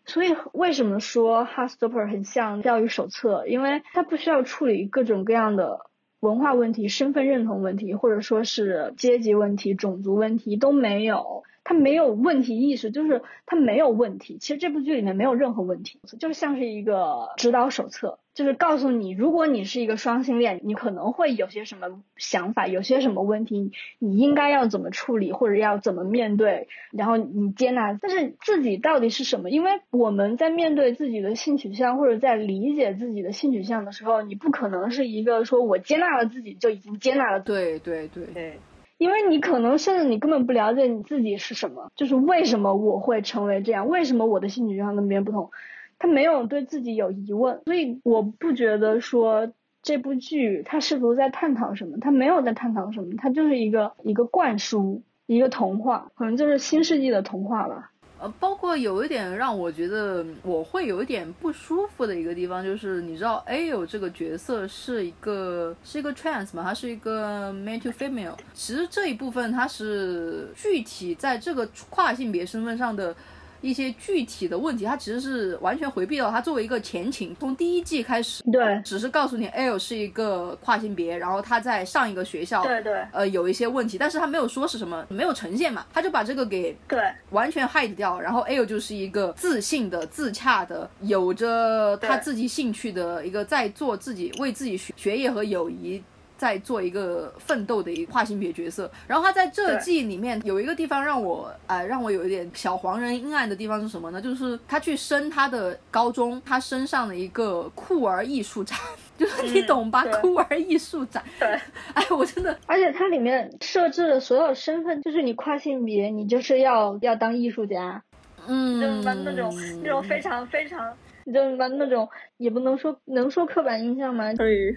[0.06, 3.46] 所以为什么说 Heartstopper 很像教育手册？
[3.46, 5.80] 因为它不需要处理各种各样的
[6.20, 11.42] 文化问题、身份认同问题，或者说是阶级问题、种族问题都没有。
[11.68, 14.38] 它没有问题意识，就是它没有问题。
[14.38, 29.48] 其实这部剧里面没有任何问题，就像是一个指导手册，就是告诉你，如果你是一个双性恋，你可能会有些什么想法，有些什么问题，你应该要怎么处理，或者要怎么面对，然后你接纳，但是自己到底是什么？
[29.48, 38.58] 因为我们在面对自己的性取向，或者在理解自己的性取向的时候，你不可能是一个说我接纳了自己就已经接纳了，对对对，对，
[38.98, 45.50] 因为你可能甚至你根本不了解你自己是什么，就是为什么我会成为这样，为什么我的性取向跟别人不同，
[45.98, 49.52] 他没有对自己有疑问，所以我不觉得说。
[49.82, 51.96] 这部剧它试图在探讨什么？
[52.00, 57.92] 他没有在探讨什么，它就是一个一个灌输，一个童话，可能就是新世纪的童话吧。
[58.18, 73.14] 呃，包括有一点让我觉得我会有一点不舒服的一个地方，就是你知道 A 有这个角色是一个是一个 trans 嘛，他是一个 male to female，其实这一部分它是具体在这个跨性别身份上的。
[73.60, 76.30] 一些具体的问题，他其实是完全回避掉。
[76.30, 87.00] 他作为一个前情，从第一季开始，对只是告诉你 L 是一个跨性别，然后他在上一个学校，对对呃，有一些问题，但是他没有说是什么，没有呈现嘛，他就把这个给对
[87.30, 96.02] 完全 hide 掉，然后 L 就是一个自信的、自洽的，有着他自己兴趣的一个在做自己为自己学学业和友谊。
[96.36, 104.20] 在做一个奋斗的一个跨性别角色，然后他在这季里面有一个地方让我，呃，让我有一点小黄人阴暗的地方是什么呢？
[104.20, 108.78] 就是他去升他的高中，他升上了一个酷儿艺术展，
[109.16, 110.02] 就是你嗯懂吧？
[110.04, 111.48] 对酷儿艺术展，对，
[111.94, 118.02] 哎，我真的而且它里面设置的所有身份，就是你跨性别，你就是要要当艺术家，
[118.46, 120.94] 嗯，就是把那种那种非常非常，
[121.32, 124.34] 就是把那种也不能说能说刻板印象吗？
[124.34, 124.76] 可以。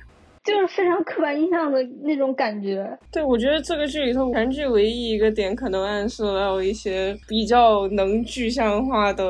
[0.50, 2.97] 就是非常刻板印象的那种感觉。
[3.12, 9.24] 对，我觉得这个剧里头全剧唯一一个点可能暗示到一些比较能具象化的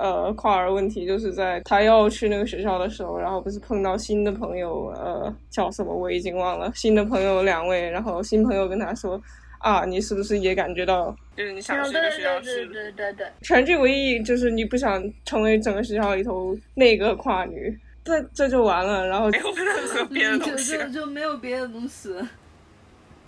[0.00, 9.20] 呃跨儿问题，就是在他要去那个学校的时候，然后不是碰到新的朋友，呃，叫什么我已经忘了，新的朋友两位，然后新朋友跟他说
[9.60, 17.76] 啊，你是不是也感觉到，就是你想去的学校是对对对，全剧唯一就是你不想成为整个学校里头那个跨女。
[18.06, 20.78] 这这就完了，然后没有任何别的东西。
[20.78, 22.14] 就就没有别的东西。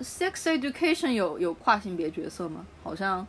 [0.00, 2.64] Sex Education 有有跨性别角色吗？
[2.84, 3.26] 好像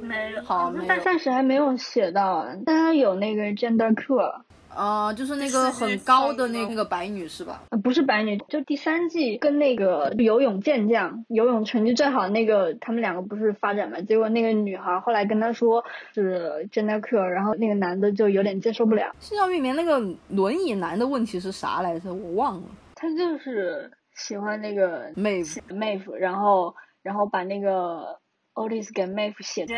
[0.00, 4.42] 没有，好但暂时还没有写到啊，但它有那个 gender 课。
[4.74, 7.62] 呃，就是那个很高的那那个白女是吧？
[7.70, 14.00] 呃，不是白女，就第三季跟那个游泳健将，游泳成绩最好那个，他们两个不是发展嘛？
[14.02, 22.12] 结果那个女孩后来跟他说是 gender q 然后那个男的就有点接受不了，性教育里面那个轮椅男的问题是啥来着？
[22.14, 22.62] 我忘了。
[22.94, 28.18] 他就是喜欢那个妹夫妹夫，然后然后把那个
[28.54, 29.74] Otis 给妹夫写的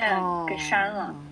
[0.49, 1.15] 给删了。
[1.15, 1.32] 那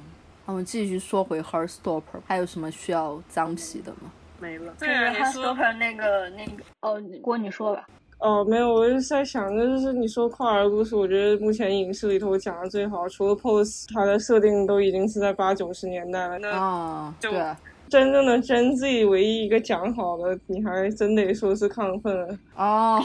[0.50, 4.10] 我们继续说回 Herstopper，还有什么需要脏皮的吗？
[4.40, 4.74] 没了。
[4.76, 7.86] 就是 Herstopper 那个那个哦，郭你说吧。
[8.18, 16.38] 哦，没有，我就是在想，就是你说跨儿故事，我觉得目前影视里头讲的最好，除了 Pose，它的设定都已经是在八九十年代了。
[16.40, 17.56] 那啊，就对啊，
[17.88, 22.38] 真正的真 Z 唯一一个讲好的，你还真得说是亢奋了。
[22.56, 23.00] 哦，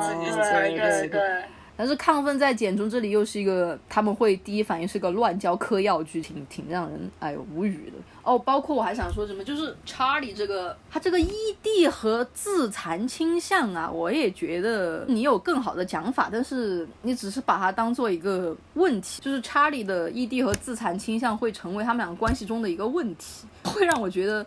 [0.00, 1.42] 自己猜对对对。
[1.76, 7.92] 但是亢奋在简中这里又是一个，他们会第一反应是个乱交嗑药剧，挺挺让人哎呦无语的
[8.22, 8.38] 哦。
[8.38, 24.46] 包括我还想说什么，就是查理这个他这个 ED 和自残倾向啊，我也觉得你有更好的讲法，但是你只是把它当做一个问题，就是查理的 ED 和自残倾向会成为他们两个关系中的一个问题， 会让我觉得。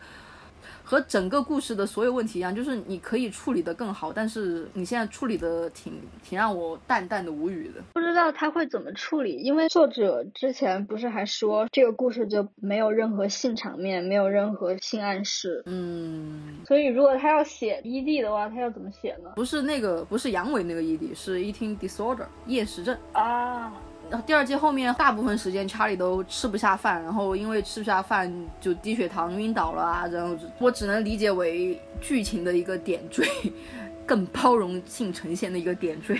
[0.86, 5.94] 和整个故事的所有问题一样，就是你可以处理的更好，但是你现在处理的挺
[6.24, 7.82] 挺让我淡淡的无语的。
[7.94, 15.64] 不知道他会怎么处理，因为作者之前不是还说这个故事就没有任何性场面，没有任何性暗示。
[15.66, 19.32] 嗯，所以如果他要写 ED 的话，他要怎么写呢？
[19.36, 23.74] 不是那个，不是阳痿那个 ED，是 eating disorder 厌食症啊。
[24.10, 30.08] 然后第二季后面大部分时间，查理都吃不下饭，然后因为吃不下饭就低血糖晕倒了啊。
[30.08, 33.28] 然后我只能理解为剧情的一个点缀，
[34.06, 36.20] 更包容性呈现的一个点缀。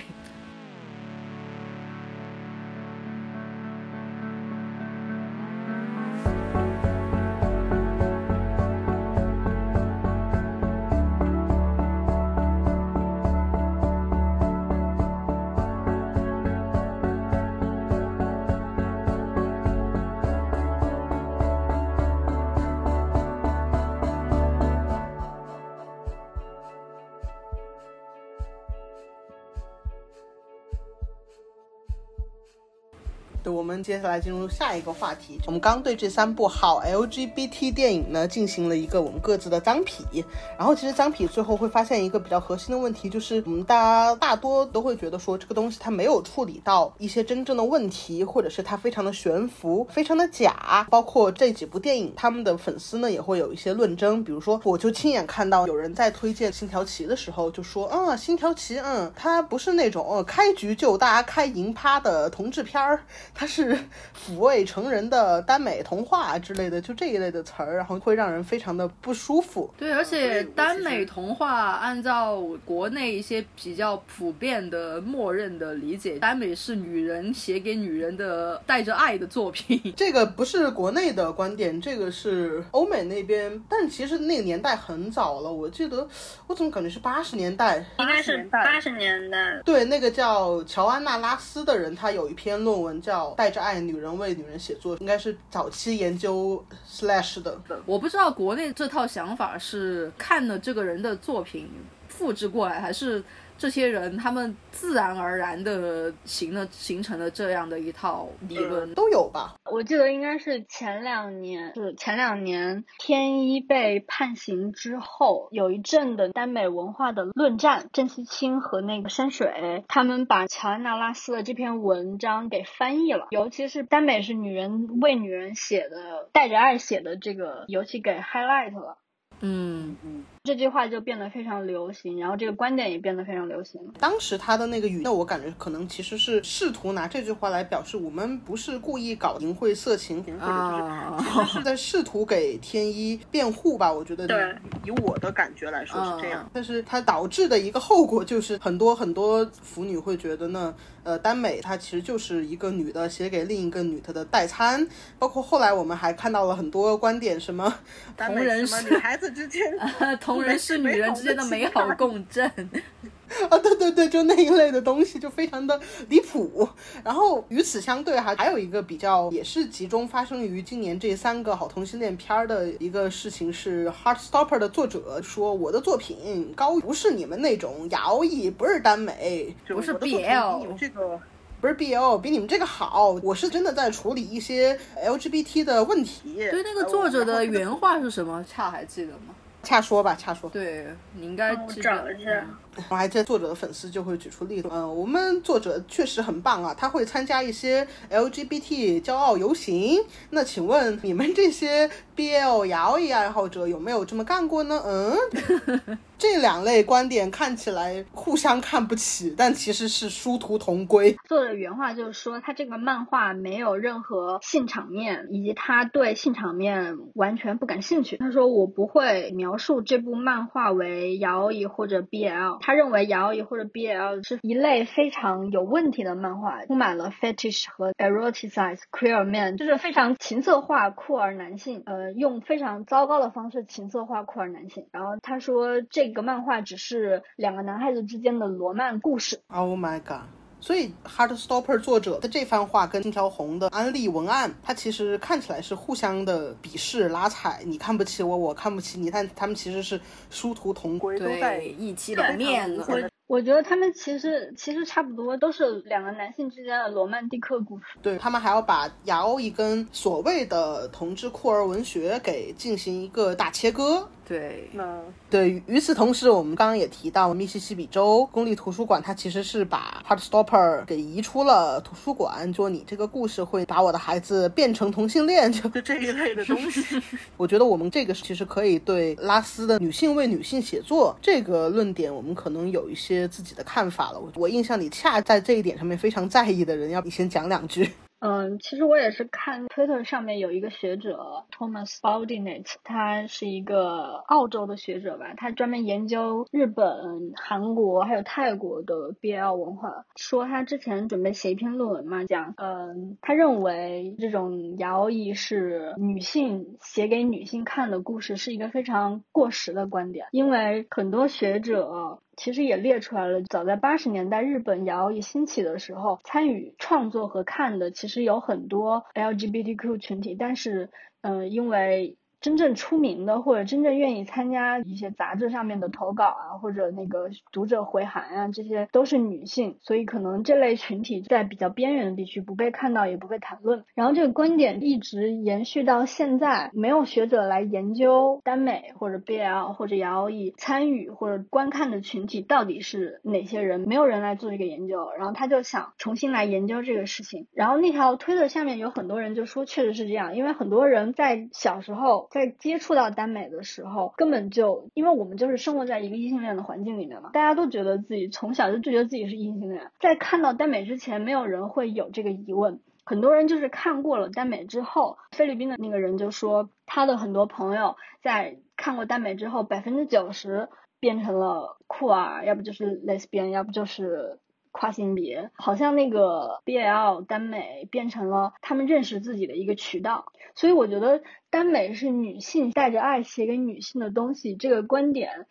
[33.86, 35.38] 接下来进入下一个话题。
[35.46, 40.24] 我们刚对这三部好 LGBT 电影呢进行了一个我们各自的脏痞，
[40.58, 50.84] 然后其实脏痞最后会发现一个比较核心的问题，就是我们大家大多都会觉得说这个东西它没有处理到一些真正的问题，或者是它非常的悬浮，非常的假。
[50.90, 62.98] 包括这几部电影，他们的粉丝呢也会有一些论争，比如说我就亲眼看到有人在推荐《星条旗》的时候就说，嗯，《星条旗》嗯，它不是那种呃开局就大家开银趴的同志片儿。
[63.32, 63.75] 它是
[64.26, 69.70] 抚慰成人的耽美童话之类的，就这一类的词儿，然后会让人非常的不舒服。
[69.78, 79.94] 对，而且耽美童话按照国内一些比较普遍的默认的理解，耽美是女人写给女人的带着爱的作品。
[79.96, 86.06] 这个不是国内的观点，这个是欧美那边，但其实那个年代很早了，我记得
[86.48, 89.60] 我怎么感觉是八十年代，应该是八十年代。
[89.64, 93.26] 对，那个叫乔安娜拉斯的人，他有一篇论文叫。
[93.36, 97.58] 带爱，女人为女人写作，应该是早期研究 slash 的。
[97.84, 101.68] 我不知道国内这套想法是看了这个人的作品
[102.08, 103.22] 复制过来，还是
[103.58, 109.54] 这些人他们自然而然的形了形成了这样的一套理论，都有吧？
[109.70, 128.98] 我记得应该是前两年，是前两年天一被判刑之后，有一阵的耽美文化的论战，郑西青和那个山水，他们把乔安娜拉斯的这篇文章给翻译了，尤其是耽美是女人为女人写的，带着爱写的这个，尤其给 highlight 了。
[129.40, 133.80] 嗯嗯，这句话就变得非常流行，然后这个观点也变得非常流行。
[133.98, 143.92] 当时他的那个语，那我感觉可能其实是试图拿这句话来表示，我们不是故意搞淫秽色情，或者就是其实是在试图给天一辩护吧。
[143.92, 144.54] 我觉得对，
[144.84, 150.72] 以我的感觉来说是这样，但是它导致的一个后果就是很多很多腐女会觉得呢。
[151.06, 154.84] 呃，耽美它其实就是一个女的写给另一个女的的代餐，
[155.20, 157.72] 包括后来我们还看到了很多观点，什么
[158.16, 159.62] 同人什么女孩子之间，
[160.20, 162.50] 同人是女人之间的美好共振。
[163.50, 166.68] 啊，对对对，就那一类的东西就非常的离谱。
[167.02, 181.18] 然后与此相对哈，还有一个比较也是集中发生于今年这三个好同性恋片儿的一个事情是，《Heartstopper》的作者说我的作品高不是你们那种摇曳，不是耽美，不是 BL 这个
[181.60, 183.18] 不是 BL，比你们这个好。
[183.24, 186.34] 我是真的在处理一些 LGBT 的问题。
[186.36, 188.44] 对，那个作者的原话是什么？
[188.48, 189.34] 恰还记得吗？
[189.66, 190.48] 恰说吧，恰说。
[190.50, 191.72] 对你应该我。
[191.82, 192.46] 找一下
[192.88, 199.98] 我还记得作者的粉丝就会举出例子，嗯、我们作者确实很棒啊，他会参加一些 LGBT 骄傲游行。
[200.30, 204.80] 那请问你们这些 BL 摇椅爱好者有没有这么干过呢？
[204.84, 211.14] 嗯，这两类观点看起来互相看不起，但其实是殊途同归。
[211.28, 218.16] 作者原话就是说，他这个漫画没有任何性场面，以及他对性场面完全不感兴趣。
[218.16, 234.86] 他说我不会描述这部漫画为摇椅或者 BL，他认为摇椅或者 BL 是一类非常有问题的漫画，充满了 fetish 和 eroticized queer man，就是非常情色化酷儿男性，呃，用非常糟糕的方式情色化酷儿男性。
[234.92, 239.40] 然后他说这个漫画只是两个男孩子之间的罗曼故事。
[239.48, 240.22] Oh my god！
[240.58, 250.00] 所以 Heartstopper 作者的这番话跟金条红的安利文案，它其实看起来是互相的鄙视拉踩，你看不起我，我看不起你，但他们其实是
[250.30, 251.18] 殊途同归。
[251.18, 253.10] 都在对，一起两面的。
[253.26, 257.84] 我觉得他们其实其实差不多，都是两个男性之间的罗曼蒂克故事。
[258.00, 264.08] 对他们还要把亚欧一跟所谓的同志酷儿文学给进行一个大切割。
[264.28, 265.00] 对，那
[265.30, 277.00] 对，与此同时，我们刚刚也提到，密西西比州公立图书馆，它其实是把 Heartstopper 给移出了图书馆，就你这个故事会把我的孩子变成同性恋，就就这一类的东西，
[277.38, 284.18] 我觉得我们这个其实可以对拉斯的女性为女性写作这个论点，我们可能有一些自己的看法了。
[284.18, 287.88] 我我印象里恰在这一点上面非常在意的人，要不你先讲两句。
[288.18, 320.90] 嗯，其实我也是看 Twitter 上面有一个学者 Thomas Baldinate，他是一个澳洲的学者吧，他专门研究日本、韩国还有泰国的 BL 文化，说他之前准备写一篇论文嘛，讲，嗯，他认为这种摇椅是女性写给女性看的故事，是一个非常过时的观点，因为很多学者其实也列出来了，早在八十年代日本摇一兴起的时候，参与创作和看的其实有很多 LGBTQ 群体，但是，
[321.22, 333.84] 嗯、因为真正出名的或者真正愿意参加一些杂志上面的投稿啊，或者那个读者回函啊，这些都是女性，所以可能这类群体在比较边缘的地区不被看到，也不被谈论。
[333.96, 345.10] 然后这个观点一直延续到现在，没有学者来研究耽美或者 BL 或者 LE 参与或者观看的群体到底是哪些人，没有人来做这个研究。
[345.18, 347.48] 然后他就想重新来研究这个事情。
[347.52, 362.80] 然后那条推特下面有很多人就说，确实是这样，因为很多人在小时候在接触到耽美的时候，根本就因为我们就是生活在一个异性恋的环境里面嘛，大家都觉得自己从小就就觉得自己是异性恋，在看到耽美之前，没有人会有这个疑问。
[363.06, 370.68] 很多人就是看过了耽美之后，菲律宾的那个人就说，他的很多朋友在看过耽美之后，百分之九十
[371.00, 374.40] 变成了酷儿，要不就是 lesbian，要不就是
[374.76, 380.26] 跨性别，好像那个 BL 耽美变成了他们认识自己的一个渠道。
[380.54, 385.46] 所以我觉得耽美是女性带着爱写给女性的东西，这个观点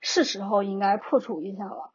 [0.00, 1.92] 是时候应该破除一下了。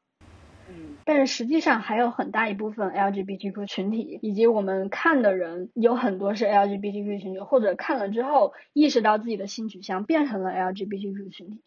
[0.67, 11.61] 嗯，但是实际上还有很大一部分 LGBTQ 群体，以及我们看的人有很多是 LGBTQ 群体，或者看了之后意识到自己的性取向变成了 LGBTQ 群体。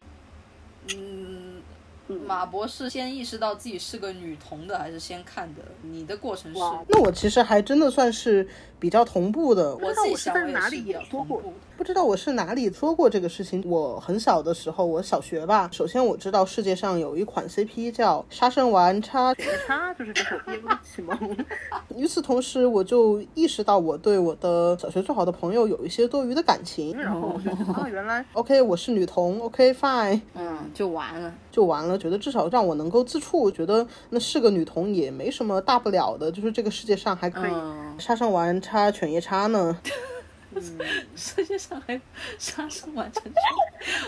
[0.95, 1.61] 嗯，
[2.25, 5.61] 马博士先意识到自己是个女同的，还是先看的？
[5.81, 6.59] 你的过程是？
[6.87, 8.47] 那我其实还真的算是
[8.79, 9.75] 比较同步的。
[9.75, 11.41] 我自己我是哪里说过。
[11.77, 13.63] 不知道我是哪里说过这个事情。
[13.67, 19.33] 我很小的时候，我小学吧，首先我知道世界上有一款 CP 叫杀生丸叉。
[19.35, 21.37] 雪夜叉就是这首 BL 的启蒙。
[21.95, 26.97] 与此同时，我就意识到我对我的小学最好的朋友有一些多余的感情。
[26.97, 31.31] 然后我就觉得啊，原来 OK，我是女同，OK fine，嗯，就完了。
[31.57, 31.97] 就完了。
[31.97, 39.75] 觉得至少让我能够自处，觉得那是个女同也没什么大不了的，就是这个世界上还可以嗯，杀生丸叉犬夜叉呢。
[41.15, 41.99] 世界上还有
[42.37, 43.33] 杀生丸成犬，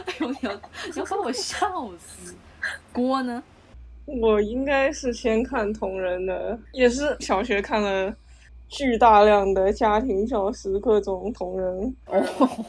[0.05, 1.67] 哎呦，你要你要把我笑
[1.97, 2.35] 死。
[2.93, 3.41] 锅呢？
[4.05, 8.15] 我应该是先看同人的，也是小学看了
[8.67, 11.95] 巨大量的家庭教师各种同人，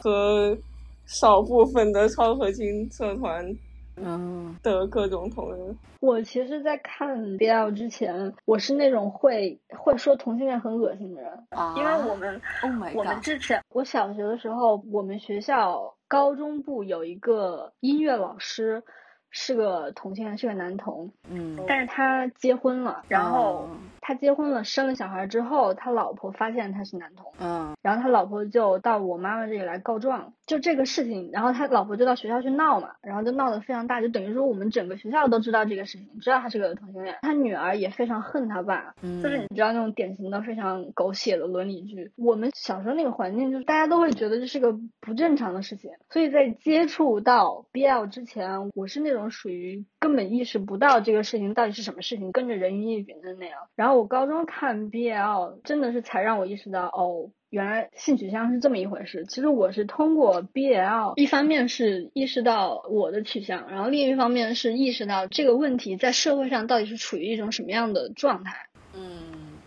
[0.01, 0.57] 和
[1.05, 3.55] 少部分的超合金社团
[3.97, 4.57] 嗯。
[4.63, 5.77] 的各种同人。
[5.99, 18.83] 我其实，在看 BL 之前，我是那种会会说同性恋很恶心的人，啊，因为我们 Oh my 我们 god，之前我小学的时候，我们学校高中部有一个音乐老师，
[19.31, 23.69] 是个同性恋，是个男同，嗯，但是他结婚了，然后哦。
[24.03, 27.75] 他结婚了，生了小孩之后，他老婆发现他是男同，嗯。
[27.83, 42.11] 然后他老婆就到我妈妈这里来告状，就这个事情，然后他老婆就到学校去闹嘛，然后就闹得非常大，就等于说我们整个学校都知道这个事情，知道他是个同性恋，他女儿也非常恨他爸，嗯，就是你知道那种典型的非常狗血的伦理剧。
[42.17, 53.59] 我们小时候那个环境，就是大家都会觉得这是个不正常的事情，所以在接触到 BL 之前，我是那种属于根本意识不到这个事情到底是什么事情，跟着人云亦云的那样。
[53.75, 57.29] 然后我高中看 BL，真的是才让我意识到，哦。
[57.51, 59.25] 原来性取向是这么一回事。
[59.25, 68.69] 其实我是通过 BL，一方面是意识到我的取向，然后另一方面是意识到这个问题在社会上到底是处于一种什么样的状态。
[68.93, 69.59] 嗯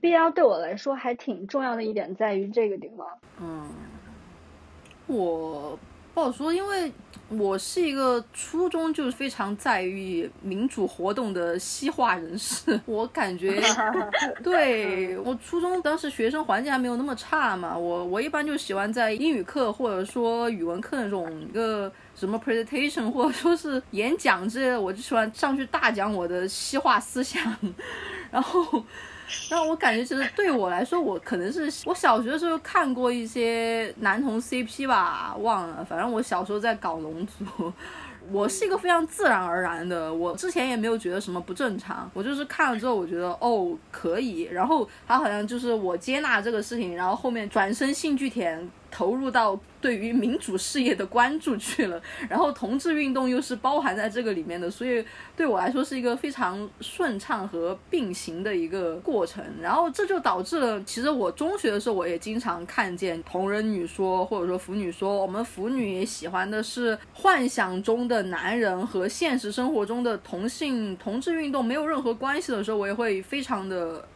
[0.00, 3.08] BL 对我来说还挺重要的一点在于这个地方。
[3.40, 3.66] 嗯，
[5.08, 5.76] 我
[6.14, 6.92] 不好说，因为
[7.28, 13.60] 我是一个初中就是非常在意民主活动的西化人士，我感觉
[14.40, 27.42] 对我初中当时学生环境还没有那么差嘛，我我一般就喜欢在英语课或者说语文课那种一个什么 presentation 或者说是演讲之类的，我就喜欢上去大讲我的西化思想，
[28.30, 28.84] 然后。
[29.48, 35.84] 然后我感觉，其实对我来说，我可能是我小学的时候看过一些男同 CP 吧，忘了。
[35.84, 37.72] 反正我小时候在搞龙族，
[38.30, 44.42] 我是一个非常自然而然的，我之前也没有觉得什么不正常，我就是看了之后，我觉得哦可以。
[44.42, 52.00] 然后他好像就是我接纳这个事情，然后后面转身兴趣舔投入到对于民主事业的关注去了，
[52.30, 55.04] 然后同志运动又是包含在这个里面的，所以
[55.36, 59.44] 对我来说是一个非常顺畅和并行的一个过程。
[59.60, 74.06] 然后这就导致了，其实我中学的时候我也经常看见同人女说，或者说腐女说，我们腐女也喜欢的是幻想中的男人和现实生活中的同性同志运动没有任何关系的时候，我也会非常的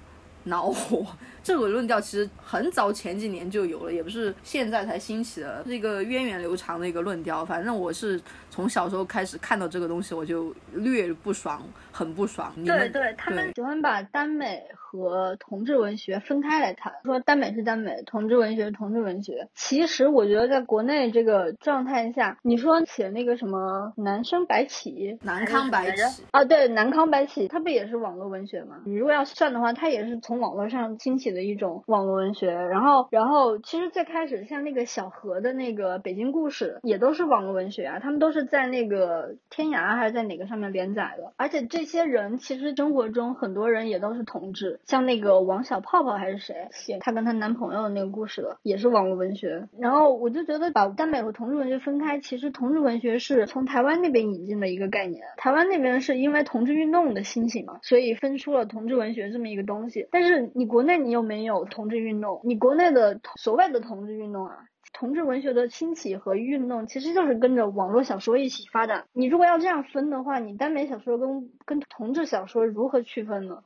[0.45, 1.05] 恼火。
[1.49, 7.43] 这个论调其实很早前几年就有了，也不是现在才兴起的，是一个源远流长的一个论调。
[7.43, 8.21] 反正我是
[8.51, 12.53] 从小时候开始看到这个东西，我就略不爽，很不爽。
[12.55, 19.49] 你对对，他们喜欢把耽美和同志文学分开来谈，说耽美是耽美，同志文学是同志文学。
[19.55, 28.83] 其实我觉得在国内这个状态下，你说写那个什么男生白起，南康白起，啊，对，南康白起，它不也是网络文学吗？
[28.85, 32.53] 你如果要算的话，它也是从网络上兴起的的一种网络文学。
[32.53, 41.33] 然后，然后其实最开始像那个小何的那个《北京故事》也都是网络文学啊，他们都是在那个天涯还是在哪个上面连载的。
[41.37, 49.69] 而且这些人其实生活中很多人也都是同志，像那个王小泡泡还是谁写她跟她男朋友的那个故事的，也是网络文学。
[49.79, 55.23] 然后我就觉得把耽美和同志文学分开，其实同志文学是从台湾那边引进的一个概念。
[55.37, 60.09] 台湾那边是因为同志运动的兴起嘛，所以分出了同志文学这么一个东西。
[60.11, 64.57] 但是你国内你又没有同志运动，你国内的所谓的同志运动啊。
[64.93, 69.05] 同志文学的兴起和运动其实就是跟着网络小说一起发展。
[69.13, 73.59] 你如果要这样分的话，你耽美小说跟跟同志小说如何区分呢？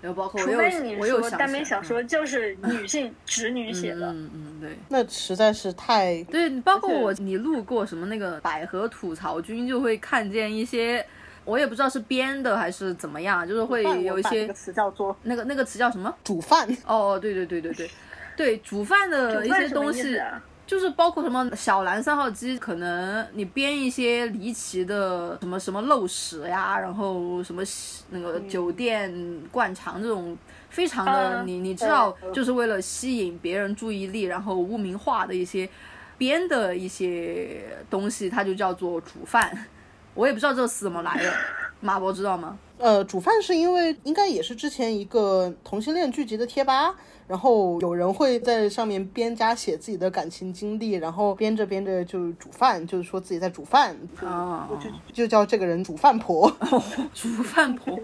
[0.00, 4.76] 然后包括我除非你说耽美小说就是女性直女嗯写的，嗯嗯，对。
[4.88, 11.04] 那实在是太对，包括我，你路过什么那个百合吐槽君，就会看见一些，
[11.44, 16.14] 我也不知道是编的还是怎么样，就是会有一些词叫做那个那个词叫什么？
[16.24, 16.68] 煮饭。
[16.86, 17.90] 哦，对对对对对，
[18.36, 20.20] 对煮饭的一些东西？
[20.66, 27.62] 就是包括什么小蓝三号机，可能你编一些离奇的什么什么漏屎呀，然后什么
[28.08, 29.12] 那个酒店
[29.52, 30.34] 灌肠这种
[30.70, 35.68] 非常的，嗯你你知道嗯，就是为了吸引别人注意力，然后污名化的一些
[36.16, 39.66] 编的一些东西，它就叫做煮饭。
[40.14, 41.32] 我也不知道这个词怎么来的，
[41.80, 42.56] 马博知道吗？
[42.78, 46.94] 呃，煮饭是因为应该也是之前一个同性恋聚集的贴吧，
[47.28, 56.50] 然后有人会在上面边加写自己的感情经历，然后编着编着就煮饭，就是说自己在煮饭，啊，就就叫这个人煮饭婆。
[57.14, 57.98] 煮饭婆，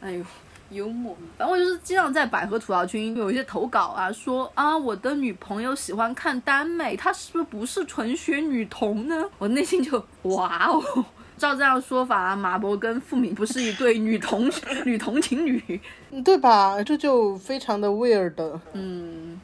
[0.00, 0.24] 哎呦。
[0.70, 9.24] 幽默，反正我就是经常在百合吐槽群有一些投稿啊，说啊我的女朋友喜欢看耽美，她是不是不是纯血女同呢？
[9.38, 11.06] 我内心就哇哦，
[11.38, 14.50] 照这样说法啊，马博跟付敏不是一对女同
[14.84, 15.80] 女同情侣，
[16.24, 16.82] 对吧？
[16.82, 18.34] 这就非常的 weird。
[18.72, 19.40] 嗯，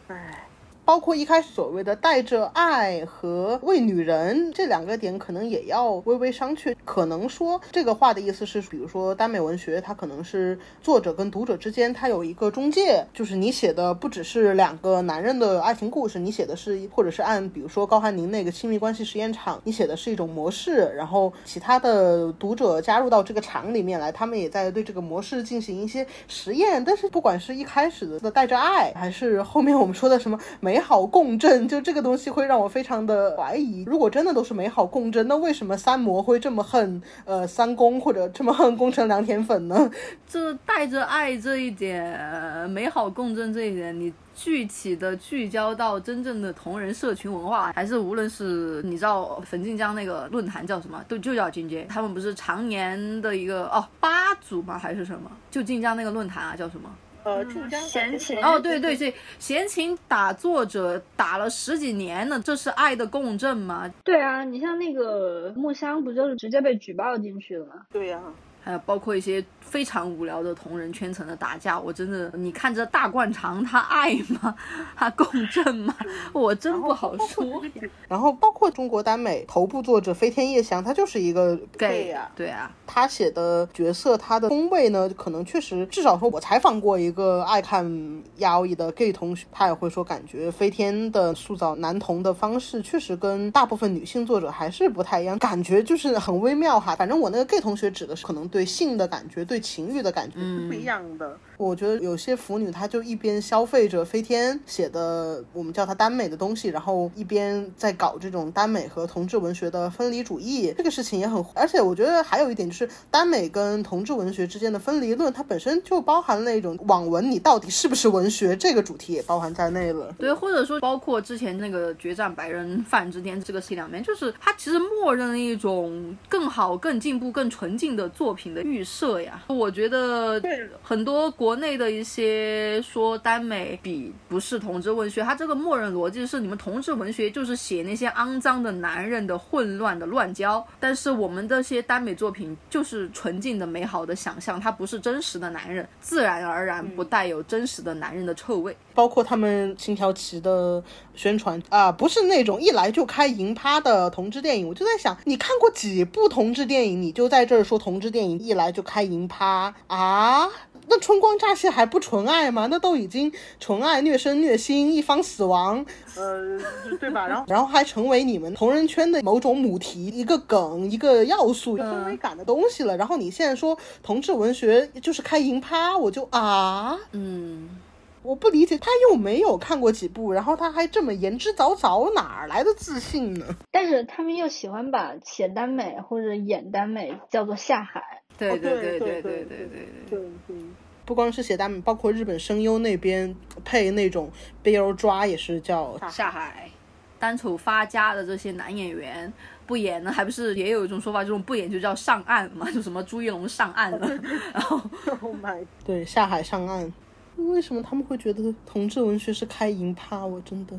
[0.85, 6.75] 包括一开始所谓的带着爱和为女人这两个点，可能也要微微商榷。
[6.85, 26.85] 可能说这个话的意思是，比如说耽美文学，它可能是作者跟读者之间，它有一个中介，就是你写的不只是两个男人的爱情故事，你写的是，或者是按比如说高翰宁那个亲密关系实验场，你写的是一种模式，然后其他的读者加入到这个场里面来，他们也在对这个模式进行一些实验。
[26.85, 33.85] 但是不管是一开始的带着爱，还是后面我们说的什么没 美好共振，就这个东西会让我非常的怀疑。
[33.87, 39.89] 如果真的都是美好共振，那为什么三模会这么恨呃三公或者这么恨宫城良田粉呢？
[40.27, 54.77] 这带着爱这一点，美好共振这一点，你具体的聚焦到真正的同人社群文化，还是无论是你知道粉晋江那个论坛叫什么，都就叫金街，他们不是常年的一个哦吧主吗？
[54.77, 55.31] 还是什么？
[55.53, 56.91] 就晋江那个论坛啊，叫什么？
[57.25, 63.91] 呃，晋江闲情哦，对对对，闲情打作者打了十几年了，这是爱的共振吗？
[64.05, 67.73] 对啊，你像那个木香，不就是直接被举报进去了吗？
[67.91, 68.21] 对呀、
[68.65, 74.55] 还有包括一些非常无聊的同人圈层的打架，我真的，你看这大灌肠，他爱吗？
[74.97, 75.95] 他共振吗？
[76.33, 77.63] 我真不好说。
[78.09, 96.97] 然后包括中国耽美头部作者飞天夜翔，他就是一个 gay 呀对啊，他写的角色，他的风味呢，可能确实，至少说我采访过一个爱看亚欧伊的 gay 同学，他也会说，感觉飞天的塑造男同的方式，确实跟大部分女性作者还是不太一样，感觉就是很微妙哈。
[96.97, 101.37] 反正我那个 gay 同学指的是可能对性的感觉，对情欲的感觉，是不一样的。
[101.57, 111.45] 我觉得有些腐女，她就一边消费着飞天写的我们叫它耽美的东西，然后一边在搞这种耽美和同志文学的分离主义，这个事情也很。
[111.55, 120.15] 而且我觉得还有一点就是，耽美跟同志文学之间的分离论，它本身就包含了一种网文你到底是不是文学这个主题也包含在内了。
[120.19, 129.43] 对，或者说包括之前那个《决战白人范之巅》这个戏两面，就是它其实默认了一种更好、更进步、更纯净的作品的预设呀。
[129.49, 148.75] 我觉得对很多国国内的一些说耽美比不是同志文学，它这个默认逻辑是你们同志文学就是写那些肮脏的男人的混乱的乱交，但是我们这些耽美作品就是纯净的美好的想象，它不是真实的男人，自然而然不带有真实的男人的臭味。
[148.95, 150.83] 包括他们星条旗的
[151.15, 154.67] 宣传啊、不是那种一来就开银趴的同志电影。
[154.67, 160.49] 我就在想，你看过几部同志电影，你就在这儿说同志电影一来就开银趴啊？
[160.87, 162.67] 那春光乍泄还不纯爱吗？
[162.71, 165.85] 那都已经纯爱虐身虐心，一方死亡，
[166.17, 166.59] 呃，
[167.01, 167.27] 对吧？
[167.27, 172.97] 然后 然后还成为你们同人圈的某种母题、一个梗、一个要素、氛围感的东西了。
[172.97, 176.99] 然后你现在说同志文学就是开银趴，我就啊。
[177.13, 177.81] 嗯。
[178.23, 183.45] 我不理解，他又没有看过几部，然后他还这么言之凿凿，哪儿来的自信呢？
[183.71, 188.23] 但是他们又喜欢把写耽美或者演耽美叫做下海。
[188.39, 190.09] 对哦对对对对对对对对。
[190.11, 190.57] 对对，
[191.05, 193.35] 不光是写耽美，包括日本声优那边
[193.65, 194.31] 配那种
[194.63, 196.71] BL 抓也是叫下海，
[197.19, 199.33] 单丑发家的这些男演员
[199.67, 204.09] 不演呢，还不是也有一种说法，这种不演就叫上岸嘛，就什么朱一龙上岸了，
[204.53, 204.81] 然后
[205.21, 206.93] Oh my，对下海上岸。
[207.37, 210.25] 为什么他们会觉得同志文学是开银趴？
[210.25, 210.79] 我真的，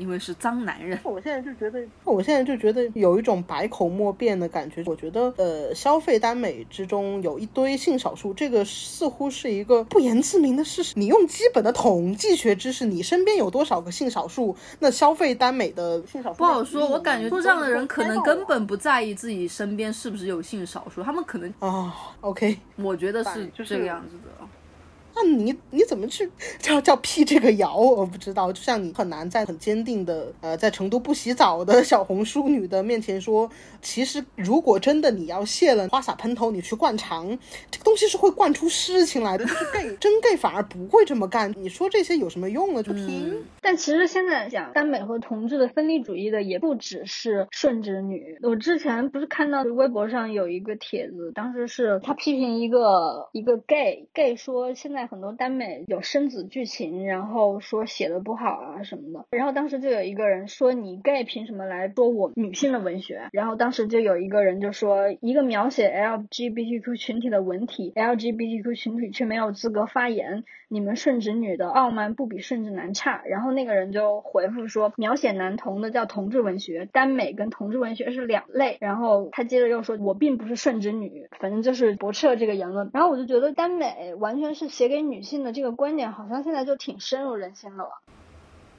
[0.00, 4.82] 因为是脏男人，我现在就觉得我现在就觉得有一种百口莫辩的感觉。
[4.86, 10.94] 我觉得，呃，消费耽美之中有一堆性少数，这个似乎是一个不言自明的事实。
[10.96, 14.56] 你用基本的统计学知识，你身边有多少个性少数？
[14.78, 16.88] 那消费耽美的性少数不好说。
[16.88, 24.46] 我感觉做这样的人可能根本不不在意自己身边是不是有性少数，他们可能啊，OK，我觉得是就是这个样子的。
[25.14, 27.76] 那你你怎么去叫叫辟这个谣？
[27.76, 28.52] 我不知道。
[28.52, 33.48] 就像你很难在很坚定的呃，在成都不洗澡的小红书女的面前说，
[33.82, 37.38] 其实如果真的你要卸了花洒喷头，你去灌肠，
[37.70, 39.44] 这个东西是会灌出事情来的。
[39.44, 41.52] 就是 gay 真 gay 反而不会这么干。
[41.56, 42.82] 你说这些有什么用呢？
[42.82, 43.44] 就听。
[43.60, 48.38] 但其实现在讲耽美和同志的分离主义的也不只是顺直女。
[48.42, 59.26] 我之前不是看到微博上有一个帖子，当时是他批评一个一个 gay gay 说现在很多耽美有生子剧情，然后说写的不好啊什么的。
[59.30, 63.28] 然后当时就有一个人说你 gay 凭什么来说我女性的文学？
[63.32, 70.44] 然后当时就有一个人就说一个描写 LGBTQ 群体的文体，LGBTQ 群体却没有资格发言。
[70.72, 73.22] 你们顺直女的傲慢不比顺直男差。
[73.26, 78.78] 然后那个人就回复说，描写男同的叫同志文学，耽美跟同志文学是两类。
[78.80, 82.88] 然后他接着又说，我并不是顺直女，反正就是驳斥了这个言论。
[82.94, 87.88] 然后我就觉得耽美完全是写给女性的这个观点，好像现在就挺深入人心了。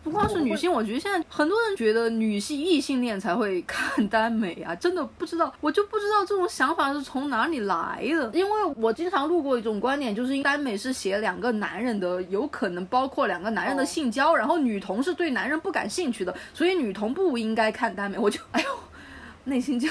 [0.03, 8.31] 不光是女性，我觉得现在很多人觉得女性异性恋才会看耽美啊，真的不知道，我就不知道这种想法是从哪里来的。
[8.33, 18.17] 因为我经常路过一种观点，就是耽美是写两个男人的，有可能包括两个男人的性交，然后女同是对男人不感兴趣的，所以女同不应该看耽美。
[18.17, 18.69] 我就哎呦，
[19.43, 19.87] 内心就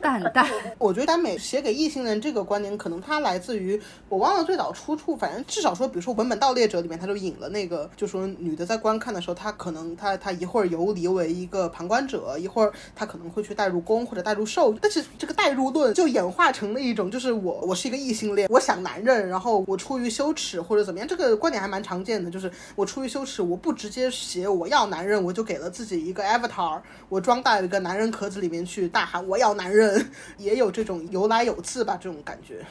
[0.00, 0.46] 淡淡。
[0.78, 29.87] 我觉得耽美写给异性恋这个观点，可能它来自于我忘了最早出处，反正至少说，比如说《文本盗猎者》里面，他就引了那个，就说女的在观看的时候，她可能她她一会儿游离为一个旁观者，一会儿她可能会去带入攻或者带入受，但是这个带入论就演化成了一种，就是我我是一个异性恋，我想男人，然后我出于羞耻或者怎么样，这个观点还蛮常见的，就是我出于羞耻，我不直接写我要男人，我就给了自己一个 avatar，我装到一个男人壳子里面去大喊我要男人，
[30.38, 32.64] 也有这种有来有自吧这种感觉。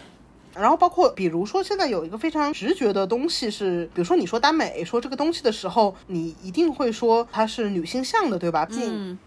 [0.55, 8.67] 然后包括比如说现在有一个非常直觉的东西是，比如说你说耽美说这个东西的时候，你一定会说它是女性向的，对吧？
[8.71, 9.19] 嗯，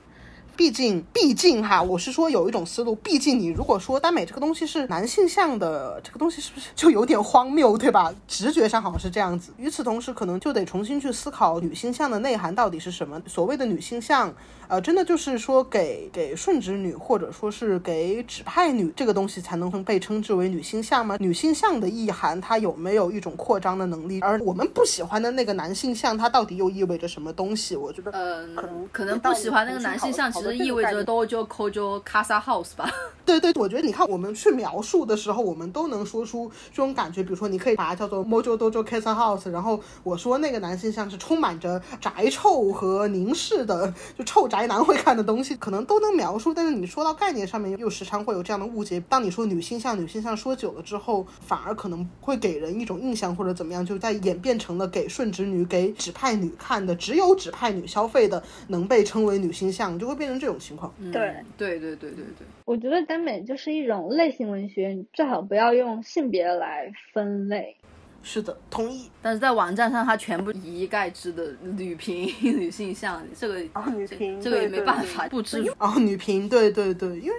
[0.57, 8.13] 毕竟，毕竟哈，我是说有一种思路，毕竟你如果说耽美这个东西是男性向的，这个东西是不是就有点荒谬，对吧？
[8.27, 9.53] 直觉上好像是这样子。
[9.57, 13.23] 与此同时，可能就得重新去思考女性向的内涵到底是什么。
[13.29, 14.35] 所谓的女性向，
[14.71, 21.17] 呃，真的就是说给给顺直女或者说是给指派女这个东西才能被称之为女性向吗？
[21.19, 24.21] 女性向的意涵，它有没有一种扩张的能力？
[24.21, 27.75] 而我们不喜欢的那个男性向，它到底又意味着什么东西？
[27.75, 32.89] 我觉得，嗯，可能可能不喜欢那个男性向，其实意味着 dojo kojo casa house 吧。
[33.27, 37.25] 对对，我觉得你看我们去描述的时候，我们都能说出这种感觉。
[37.25, 46.53] 比如说，你可以把它叫做 Mojo Dojo Casa House，然后我说那个男性像是充满着宅臭和凝视的，就臭宅男会看的东西，可能都能描述。
[46.53, 49.01] 但是你说到概念上面，又时常会有这样的误解。
[49.09, 60.93] 当你说女性向、女性向说久了之后，反而可能会给人一种印象或者怎么样，就在演变成了给顺直女、给指派女看的，只有指派女消费的能被称为女性向，就会变成这种情况。
[60.99, 67.77] 嗯对对对对对对，我觉得耽美就是一种类型文学，你最好不要用性别来分类。
[68.23, 69.11] 是的，同意。
[69.23, 77.35] 但是在网站上，它全部一以概之的女频女性向，这个啊女频这个也没办法不知哦，女频，对对对，因为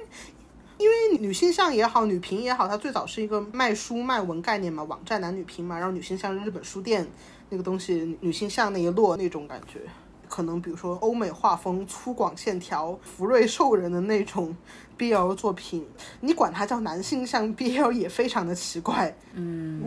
[0.77, 7.07] 因为女性向也好，女频也好，它最早是一个卖书卖文概念嘛，网站男女频嘛，然后女性向日本书店
[7.49, 9.81] 那个东西，女性向那一摞那种感觉。
[10.27, 14.55] 可能比如说欧美画风、粗犷线条、福瑞兽人的那种
[14.97, 15.85] BL 作品，
[16.21, 19.13] 你管它叫男性向 BL 也非常的奇怪。
[19.33, 19.83] 嗯。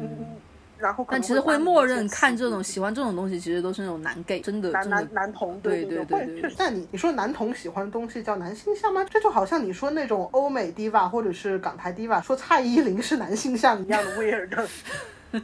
[0.78, 9.04] 然后可但其实会默认看这种喜欢这种东西，其实都是那种男 gay，真的男真的男男童，对对对对确实但你你说男同喜欢的东西叫男性向吗？
[9.08, 14.04] 这就好像你说那种欧美 diva 或者是港台 diva 说蔡依林是男性向一样。
[14.04, 14.68] 的 weird。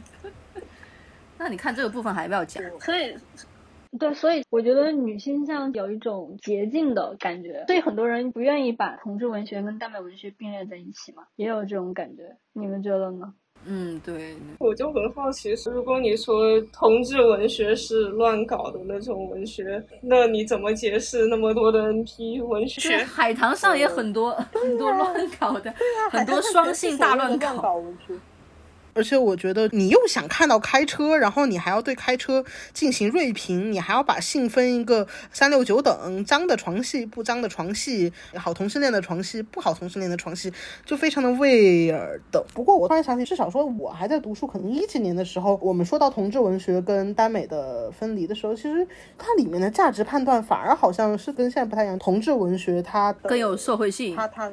[1.37, 3.17] 那你看这个部分还要讲，所以，
[3.97, 12.37] 对，所以我觉得女性向有一种捷径的感觉，所以很多人不愿意把同志文学跟耽美文学并列在一起嘛，也有这种感觉。
[12.53, 13.33] 你们觉得呢？
[13.65, 22.97] 嗯，对，我就很好奇，如果你说同志文学是乱搞的那种文学，那你怎么解释那么多的 NP 文就是学？
[23.03, 25.73] 海棠上也很多很多乱搞的，
[26.11, 27.37] 很多双性大乱。
[27.39, 28.13] 搞文学。
[28.93, 32.43] 而且我觉得你又想看到开车，然后你还要对开车
[32.73, 40.51] 进行锐评，你还要把性分一个三六九等，脏的床戏、不脏的床戏，好同性恋的床戏、不好同性恋的床戏，
[40.85, 42.43] 就非常的味儿的。
[42.53, 48.87] 不过我突然想起，至少说我还在读书，可能一几年的时候，我们说到同志文学跟耽美的分离的时候，其实
[49.17, 51.97] 它里面的价值判断反而好像是跟现在不太一样。
[51.97, 54.51] 同志文学它更有社会性，它它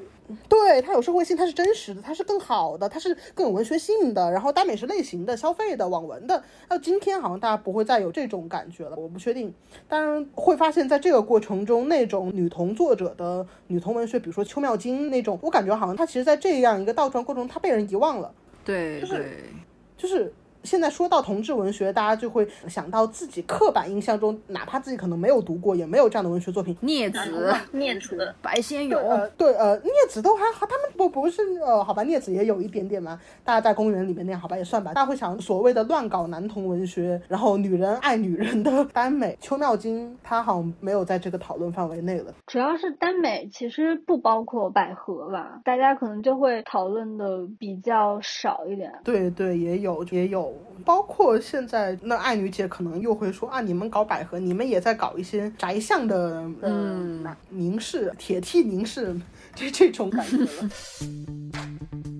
[0.48, 4.30] 对，它有社会性，它是真实的，它是更好的，它是更有文学性的。
[4.30, 6.42] 然后耽美是类型的、消费的、网文的。
[6.68, 9.52] 到今天好像大家不会再有这种感觉了，我不确定。
[9.88, 18.32] 当然会发现，在这个过程中，那种女同作者的女同文学，比如说邱妙金那种，我感觉好像她其实在这样一个倒转过程中，她被人遗忘了。
[18.64, 19.44] 对对，
[19.96, 20.32] 就是
[20.68, 27.18] 现在说到同志文学，大家就会想到自己刻板印象中，哪怕自己可能没有读过，也没有这样的文学作品，孽子、
[27.72, 34.92] 孽子，白先勇，呃，对，呃，镊子都还好，他们不不是呃，好吧，孽子也有一点点嘛，大家在公园里面那样，好吧，也算吧。
[34.92, 42.34] 大家会想所谓的乱搞男同文学，然后女人爱女人的耽美，邱妙金他好像没有在这个讨论范围内了。
[42.46, 48.92] 主要是耽美其实不包括百合吧，大家可能就会讨论的比较少一点。
[49.02, 50.54] 对对，也有也有，
[50.84, 59.14] 包括现在那爱女姐可能又会说啊，你们搞百合，你们也在搞一些宅向的嗯呃凝视、铁 T 凝视，
[59.54, 60.70] 这这种感觉了。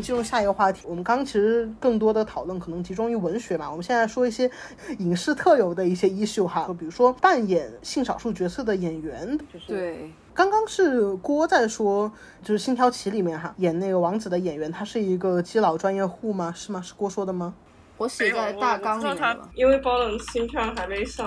[0.00, 0.86] 们进入下一个话题。
[0.88, 4.50] 我们刚刚其实更多的讨论可能集中于文学嘛，我们现在说一些
[4.98, 12.10] 影视特有的一些 issue 哈，就比如说扮演性少数角色的演员，就是对，刚刚是郭在说，
[12.42, 16.52] 就是《星条旗》里面哈演那个王子的演员，他是一个基佬专业户吗？
[16.56, 16.80] 是吗？
[16.80, 17.52] 是郭说的吗？
[17.98, 19.48] 我写在大纲里了。
[19.54, 21.26] 因为 Balance 新片还没上，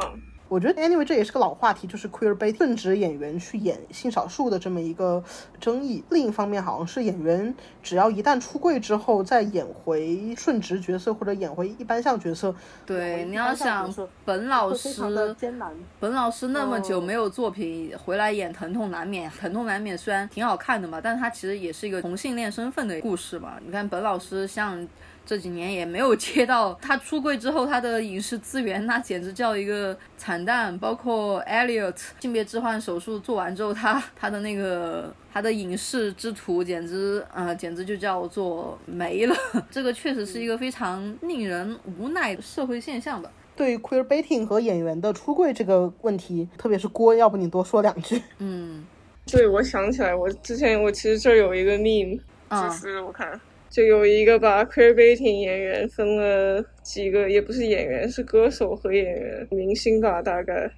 [0.54, 5.24] 我觉得 anyway 这也是个老话题，就是 queer bait 正职演员去演性少数的这么一个
[5.60, 6.04] 争议。
[6.12, 7.52] 另一方面，好像是演员
[7.82, 12.54] 只要一旦出柜之后，再演回顺直角色或者演回一般向角色，
[12.86, 13.92] 对，你要想
[14.24, 14.94] 本老师，
[15.40, 15.74] 艰难。
[16.00, 23.54] 本老师那么久哦没有作品，回来演《疼痛难免》，《疼痛难免》虽然挺好看的嘛，但它其实也是一个同性恋身份的故事嘛。
[23.66, 24.88] 你看本老师像
[25.26, 30.78] 这几年也没有接到他出柜之后他的影视资源，那简直叫一个惨淡。
[30.80, 39.36] 包括 Elliot 性别置换手术做完之后，他他的那个他的影视之途简直呃简直就叫做没了。
[39.72, 43.32] 这个确实是一个非常令人无奈的社会现象吧。
[43.56, 48.22] 对于 queer baiting 和演员的出柜这个问题，特别是郭，要不你多说两句？
[48.40, 48.84] 嗯
[49.32, 52.20] 对，我想起来，我之前我其实这儿有一个 meme，
[52.50, 53.40] 啊就是我看
[53.74, 60.70] 就有一个把 queer baiting 演员分了几个，也不是演员，是歌手和演员、明星吧，大概。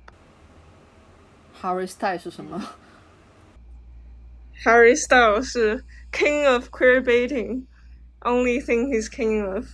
[1.61, 2.63] ，Harry Styles 是什么
[4.63, 9.65] ？Harry Styles 是 King of queer baiting，only thing he's king of。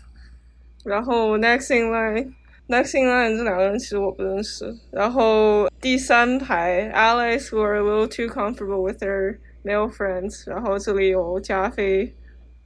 [0.84, 4.76] 然后 Next in line，Next in line 这两个人其实我不认识。
[4.90, 10.50] 然后第三排 Alex were a little too comfortable with their male friends。
[10.50, 12.12] 然后这里有加菲，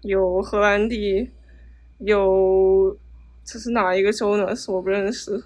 [0.06, 1.30] 有荷兰弟，
[1.98, 2.95] 有
[3.44, 4.56] 这是哪一个州呢？
[4.56, 5.44] 是我不认识。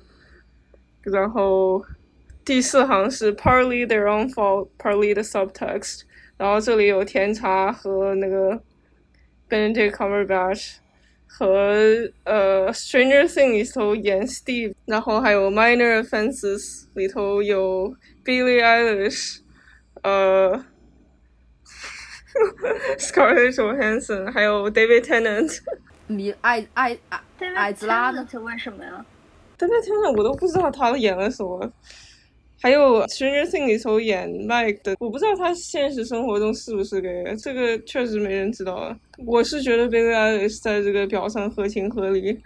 [1.03, 1.83] 然后
[2.43, 6.01] 第四行是 partly their own fault, partly the subtext。
[6.37, 8.61] 然后这里有甜茶和那个
[9.49, 10.75] Benedict Cumberbatch
[11.27, 19.39] 和呃 Stranger Things 里头演 Steve，然后还有 Minor Offenses 里头有 Billie Eilish，
[20.01, 20.63] 呃
[22.97, 25.59] Scarlett Johansson，还有 David Tennant。
[26.07, 27.21] 米艾艾艾
[27.55, 28.27] 矮子拉呢？
[28.41, 29.05] 为什么呀
[29.57, 31.71] ？David Tennant 我都不知道他演了什么。
[32.61, 38.93] 还有《Stranger Things》里头演 Mike 的，我不知道他现实生活中是不是 gay，这个确实没人知道啊。
[39.25, 42.41] 我是觉得 Billie Eilish 在这个表上合情合理。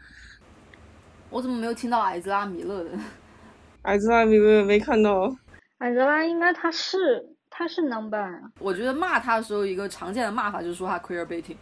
[1.31, 2.91] 我怎么没有听到矮子拉米勒的？
[3.83, 5.35] 矮子拉米勒没看到，
[5.79, 11.55] 矮子拉应该他是他是男版啊，我觉得骂他的时候，一个常见的骂法就是说他 queer baiting，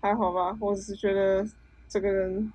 [0.00, 0.56] 还好吧。
[0.60, 1.46] 我只是觉得
[1.88, 2.52] 这个人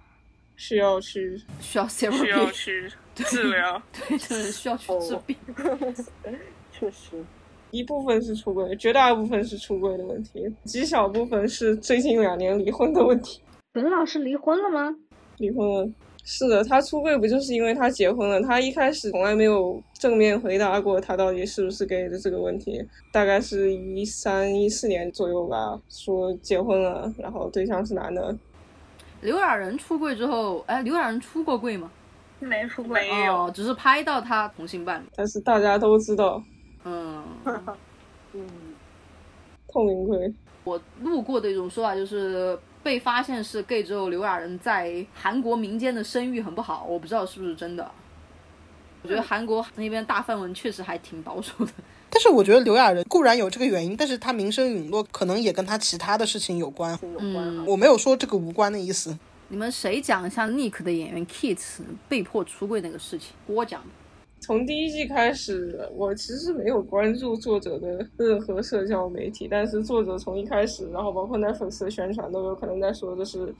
[0.57, 3.81] 需要去需要 therapy，需要 去治疗。
[3.95, 5.37] 对，就是需要去治病。
[6.73, 7.23] 确实，
[7.71, 13.41] 一部分是出轨，绝大部分是出轨的问题，极小部分是最近两年离婚的问题。
[13.71, 14.93] 本老师离婚了吗？
[15.37, 15.89] 离婚了。
[16.23, 18.41] 是的，他出柜不就是因为他结婚了？
[18.41, 28.35] 他一开始从来没有正面回答过他到底是不是 gay 的这个问题，大概是一三一四年左右吧，说结婚了，然后对象是男的。
[29.21, 31.91] 刘亚仁出柜之后，哎，刘亚仁出过柜吗？
[32.39, 32.93] 没出过。
[32.93, 35.05] 没有哦，只是拍到他同性伴侣。
[35.15, 36.41] 但是大家都知道，
[36.85, 37.23] 嗯，
[38.33, 38.47] 嗯，
[39.67, 40.33] 透明柜。
[40.63, 47.89] 我路过的一种说法就是，被发现是 gay 之后，刘亚仁在韩国民间的声誉很不好，我不知道是不是真的。
[49.03, 51.71] 我觉得韩国那边大范文确实还挺保守的。
[52.09, 56.91] 但是我觉得刘亚仁固然有这个原因，但是他名声陨落可能也跟他其他的事情有关。
[57.01, 59.17] 有关啊嗯我没有说这个无关的意思。
[59.47, 61.59] 你们谁讲一下 Nick 的演员 Kit
[62.07, 63.29] 被迫出柜那个事情？
[63.47, 63.87] 我讲的。
[64.41, 73.53] 从第一季开始，我其实没有关注作者的任何社交媒体，但是作者从一开始，然后包括那粉丝宣传都有可能在说，就是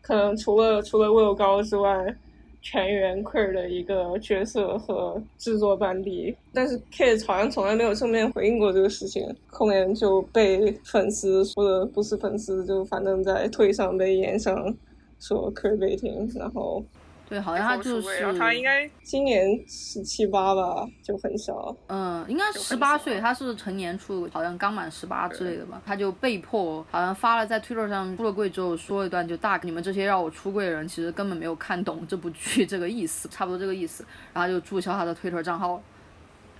[0.00, 2.14] 可能除了除了 Will 高之外，
[2.62, 14.72] 全员 queer 的一个角色和制作班底，但是 Kids 好像从来没有正面回应过这个事情，后面就被粉丝或者不是粉丝，就反正在推上被延上
[15.18, 16.80] 说 queer 被停然后
[17.28, 21.76] 对，好像他就是他应，该今年十七八吧，就很小。
[21.88, 35.82] 嗯，应该十八岁，他是成年处，好像刚满十八之类的吧，他就被迫，好像发了在 Twitter 上出了柜之后说一段，就大你们这些让我出柜的人，其实根本没有看懂这部剧这个意思，差不多这个意思，然后就注销他的 Twitter 账号。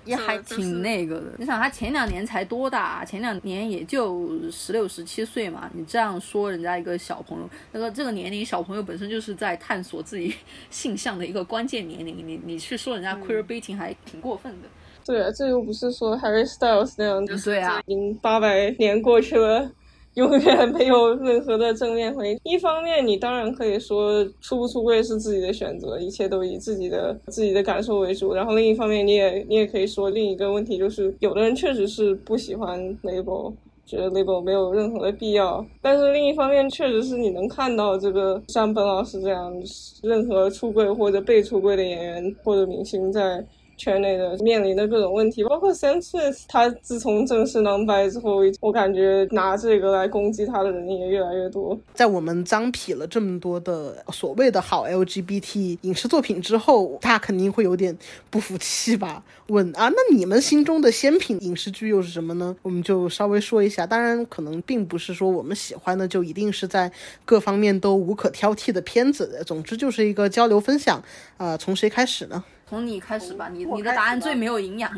[0.09, 3.05] 也还挺那个的，你想他前两年才多大啊？
[3.05, 5.71] 前两年也就十六、十七岁嘛。
[5.75, 10.35] 你这样说人家一个小朋友，那个这个年龄小朋友本身就是在探索自己
[10.71, 14.69] 性向的一个关键年龄，你你去说人家 queer baiting 还挺过分的。
[15.05, 19.71] 对啊，这又不是说 Harry Styles 那样，子对啊已经八百年过去了，
[20.19, 22.41] 永远没有任何的正面回应。
[22.43, 28.35] 一方面，你当然可以说出不出柜是自己的选择，一切都以自己的自己的感受为主。
[28.35, 33.55] 然后另一方面，你也你也可以说另一个问题就是，有的人确实是不喜欢 label。
[33.87, 39.51] 觉得 label 没有任何的必要，但是另一方面，确实是你能看到这个像本老师这样，
[40.03, 43.43] 任何出柜或者被出柜的演员或者明星在
[43.79, 51.79] 圈内的面临的各种问题，包括 Sam Smith，他自从正式囊白之后，我感觉拿这个来攻击他的人也越来越多。
[51.95, 57.97] 在我们脏痞了这么多的所谓的好 LGBT 影视作品之后，他肯定会有点
[58.29, 59.23] 不服气吧？
[59.47, 62.55] 问啊，那你们心中的仙品影视剧又是什么呢？
[62.63, 63.87] 我们就稍微说一下。
[63.87, 66.93] 当然，可能并不是说我们喜欢的就一定是在
[67.25, 69.43] 各方面都无可挑剔的片子。
[69.47, 71.03] 总之就是一个交流分享。
[71.37, 72.45] 啊、从谁开始呢？
[72.69, 74.93] 从你开始吧，你你的答案最没有营养。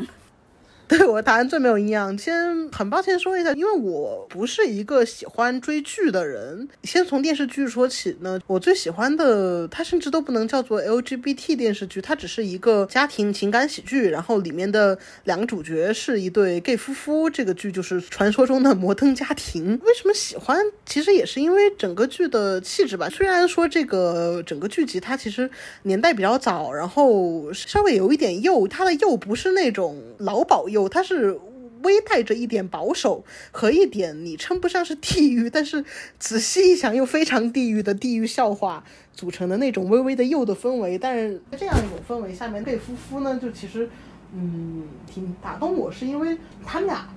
[0.91, 2.17] 对我答案最没有营养。
[2.17, 6.67] 先很抱歉说一下，因为我不是一个喜欢追剧的人。
[6.83, 14.09] 先从电视剧说起呢，我最喜欢的，它甚至都不能叫做 LGBT 电视剧，它只是一个家庭情感喜剧。
[14.09, 19.79] 然后里面的两个主角是一对 gay 夫妇，这个剧就是传说中的摩登家庭。
[19.85, 20.59] 为什么喜欢？
[20.85, 23.07] 其实也是因为整个剧的气质吧。
[23.09, 25.49] 虽然说这个整个剧集它其实
[25.83, 31.39] 年代比较早，然后稍微有一点幼，它的幼不是那种老保幼，它是。
[31.83, 35.83] 微带着一点保守和一点你称不上是地狱，但是
[36.19, 38.83] 仔细一想又非常地狱的地狱笑话
[39.15, 40.95] 组成的那种微微的幼的氛围。
[40.95, 43.89] 但是这样一种氛围下面，对夫妇呢，就其实
[44.31, 47.09] 嗯挺打动我，是因为他们俩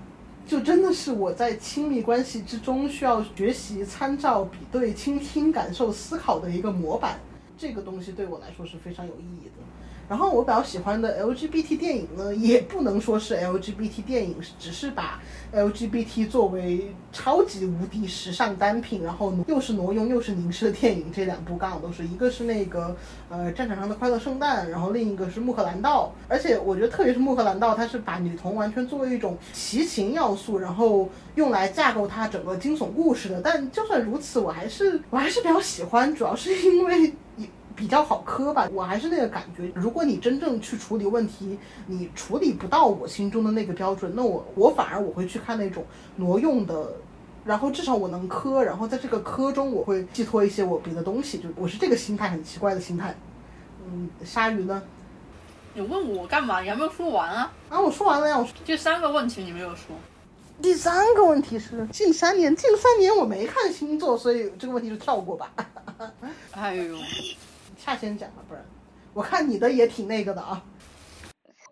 [0.47, 7.21] 就真的是我在亲密关系之中需要学习、参照、比对、倾听、感受、思考的一个模板。
[7.59, 9.63] 这个东西对我来说是非常有意义的。
[10.09, 15.21] 然后我比较喜欢的 LGBT 电影呢，也不能说是 LGBT 电影，只是把
[15.53, 21.11] LGBT 作为超级无敌时尚单品，然后又是挪用又是凝视的电影。
[21.13, 22.95] 这两部刚好都是，一个是那个
[23.31, 26.13] 呃战场上的快乐圣诞，然后另一个是穆赫兰道。
[26.29, 33.41] 而且我觉得特别是穆赫兰道，它是把女童完全作为一种奇情要素，然后用来架构它整个惊悚故事的。
[33.41, 37.15] 但就算如此，我还是我还是比较喜欢，主要是因为。
[37.77, 39.71] 比较好磕吧，我还是那个感觉。
[39.75, 45.85] 如果你真正去处理问题，你处理不到我心中的那个标准，那我我反而我会去看那种
[46.17, 46.93] 挪用的，
[47.45, 53.15] 然后至少我能磕，然后在这个磕中我会寄托一些我别的东西，就我是这个心态，很奇怪的心态。
[53.87, 54.83] 嗯，鲨鱼呢？
[55.75, 56.61] 你问我干嘛？
[56.61, 57.53] 你还没有说完啊！
[57.69, 59.97] 啊，我说完了呀，我说就三个问题你没有说。
[60.63, 65.51] 第三个问题是近三年，近三年我没看星座，所以这个问题就跳过吧。
[66.53, 66.97] 哎呦，
[67.77, 68.65] 下先讲吧，不然
[69.13, 70.65] 我看你的也挺那个的啊。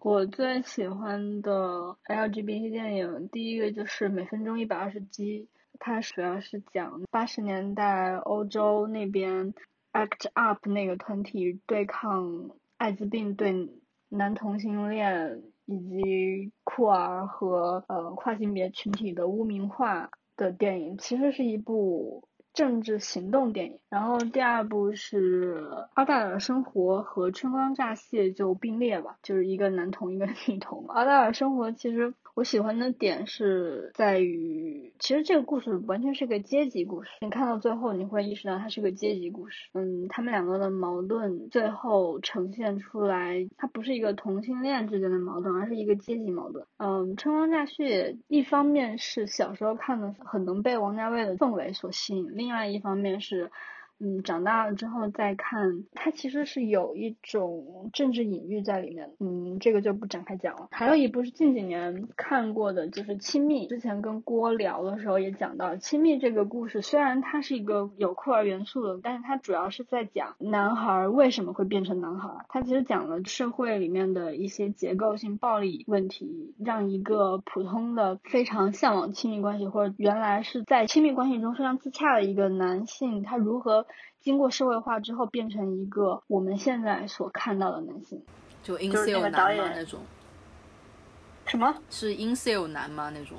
[0.02, 5.48] 我最喜欢的 LGBT 电影，第一个就是《每分钟一百二十集》，
[5.78, 9.54] 它主要是讲八十年代欧洲那边
[9.92, 13.70] ACT UP 那个团体对抗艾滋病对
[14.08, 23.78] 男同性恋以及酷儿和呃跨性别群体的污名化的电影，其实是一部政治行动电影。
[23.88, 25.60] 然后第二部是
[25.94, 30.84] 《阿黛尔生活》和《春光乍泄》就并列吧，就是一个男同一个女同。
[30.92, 37.10] 《阿黛尔生活》其实我喜欢的点是在于，其实这个故事完全是个阶级故事。
[37.20, 39.68] 你看到最后，你会意识到它是个阶级故事。
[39.74, 46.64] 嗯，他们两个的矛盾最后呈现出来，它不是一个同性恋之间的矛盾，而是一个阶级矛盾。
[46.78, 53.52] 嗯，《春光乍泄》一方面是小时候看的很能被王家卫的氛围所吸引，另外一方面是。
[54.00, 59.10] 嗯，长大了之后再看，它其实是有一种政治隐喻在里面。
[59.20, 60.68] 嗯，这个就不展开讲了。
[60.72, 63.66] 还有一部是近几年看过的，就是《亲密》。
[63.68, 72.44] 之前跟郭聊的时候也讲到，《亲密》这个故事虽然它是一个有酷儿元素的，但是它主要是在讲男孩为什么会变成男孩。
[72.48, 83.86] 它其实讲了社会里面的一些结构性暴力问题，让一个普通的非常向往亲密关系，或者原来是在亲密关系中非常自洽的一个男性，他如何
[84.20, 88.22] 经过社会化之后变成一个我们现在所看到的男性。
[88.62, 90.00] 就就是那 incel 个男导演吗那种？
[91.46, 91.74] 什么？
[91.90, 93.36] 是 insel 男吗那种？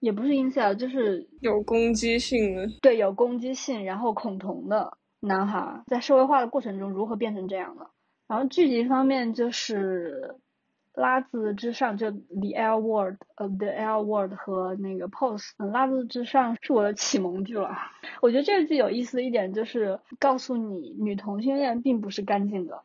[0.00, 7.86] 也不是 insel，就是有攻击性的，对有攻击性，然后恐同的男孩，在社会化的过程中如何变成这样的？
[8.26, 10.36] 然后剧集方面就是
[10.94, 15.50] 《拉字之上》，就《The Air Word》呃，《The Air Word》和那个《Pose》。
[15.70, 17.70] 《拉字之上》是我的启蒙剧了。
[18.20, 22.82] 我觉得这个剧有意思的一点就是告诉你，女同性恋并不是干净的。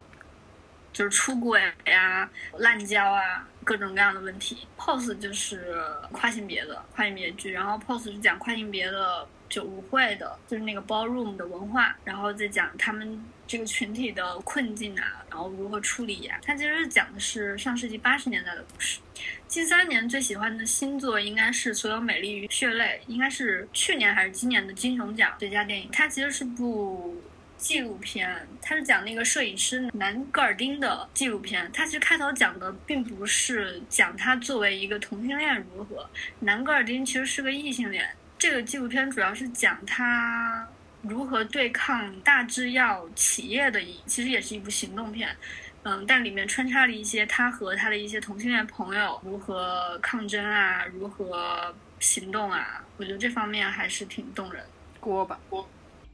[0.96, 2.28] 就是出轨呀、
[2.58, 3.48] 滥交啊。
[3.66, 5.76] 各种各样的问题，pose 就是
[6.12, 19.00] 跨性别的跨性别剧，然后 pose 是讲跨性别的就舞会的，就是那个 ballroom 的文化，然后再讲他们这个群体的困境啊，然后如何处理呀、它其实讲的是上世纪八十年代的故事。
[19.48, 25.90] 近三年最喜欢的新作应该是《所有美丽与血泪》，应该是去年还是今年的金熊奖最佳电影。
[25.92, 27.20] 它其实是部
[27.58, 31.70] 纪录片，它是讲那个摄影师南戈尔丁的纪录片。
[31.74, 36.10] 它其实开头讲的并不是讲他作为一个同性恋如何，
[36.40, 38.08] 南戈尔丁其实是个异性恋。
[38.38, 40.68] 这个纪录片主要是讲他
[41.02, 45.36] 如何对抗大制药企业的，其实也是一部行动片。
[45.84, 54.64] 嗯，但里面穿插了一些他和他的一些同性恋朋友如何抗争啊，如何行动啊，我觉得这方面还是挺动人。
[55.00, 55.70] 锅吧锅，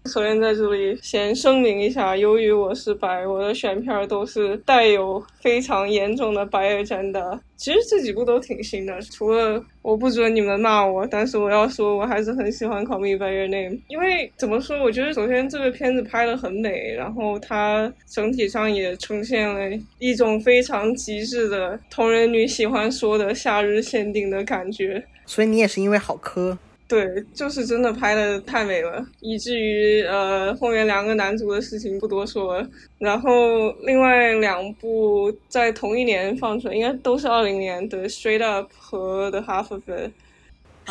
[0.05, 7.39] 首先在这里先声明一下，由于我是白，我的选片都是带有非常严重的白人真的。
[7.55, 25.03] 其实这几部都挺新的，除了我不准你们骂我，但是我要说，我还是很喜欢《Call Me by Your Name》，因为怎么说，我觉得首先这个片子拍的很美，然后它整体上也呈现了一种非常极致的同人女喜欢说的夏日限定的感觉。
[25.27, 26.57] 所以你也是因为好磕，
[26.91, 32.69] 对，就是真的拍的太美了，以至于呃后面两个男主的事情不多说了。
[32.97, 40.11] 然后另外两部在同一年放出来，应该都是二零年的《Straight Up》和《The Half of It》。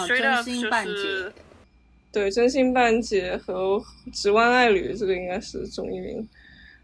[0.09, 1.33] 真 Up 心半解就是，
[2.11, 3.77] 对，《真心半解》和
[4.11, 6.27] 《直弯爱侣》这个应该是中一名。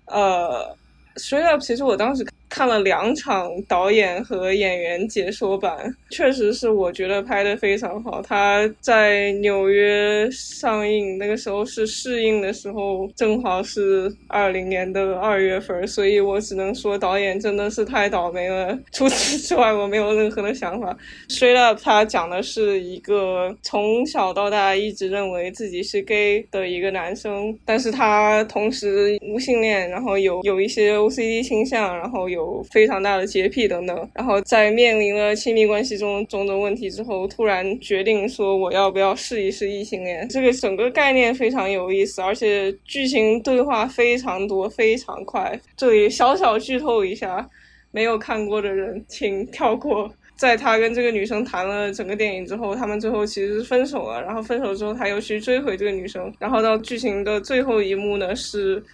[0.09, 0.77] 呃，
[1.19, 2.23] 《Straight Up》其实我当时
[2.57, 8.23] 看了两场导演和演员解说版，确实是我觉得拍的非常好。
[8.23, 18.79] 他在纽约上映，那个时候是试映的时候，正好是二零年的二月份，所以我只能说导演真的是太倒霉了。
[18.91, 20.97] 除此之外，我没有任何的想法。
[21.29, 34.11] Straight Up，他讲的是一个从小到大一直认为自己是 gay 的一个男生，但是他同时无性恋，然后有有一些 OCD 倾向，然后有有非常大的洁癖等等。
[34.15, 40.29] 然后在面临了亲密关系中种种问题之后，突然决定说我要不要试一试异性恋。
[40.29, 45.59] 这个整个概念非常有意思，而且剧情对话非常多，非常快。
[45.77, 47.49] 这里小小剧透一下。
[47.93, 50.13] 没有看过的人，请跳过。
[50.37, 54.21] 在他跟这个女生谈了整个电影之后，他们最后其实是分手了。
[54.21, 56.31] 然后分手之后，他又去追回这个女生。
[56.39, 58.85] 然后到剧情的最后一幕呢，是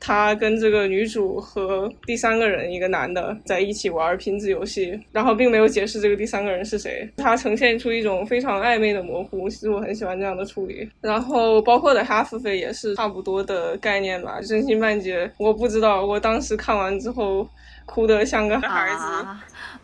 [0.00, 7.08] 他跟这个女主和第三个人，一个男的在一起玩拼字游戏，然后并没有解释这个第三个人是谁。
[7.16, 10.88] 他呈现出一种非常暧昧的模糊，其实我很喜欢这样的处理。
[11.00, 14.40] 然后包括的 Half of It 也是差不多的概念吧。
[14.40, 17.48] 真心半截，我不知道，我当时看完之后。
[17.90, 19.26] 哭得像个孩子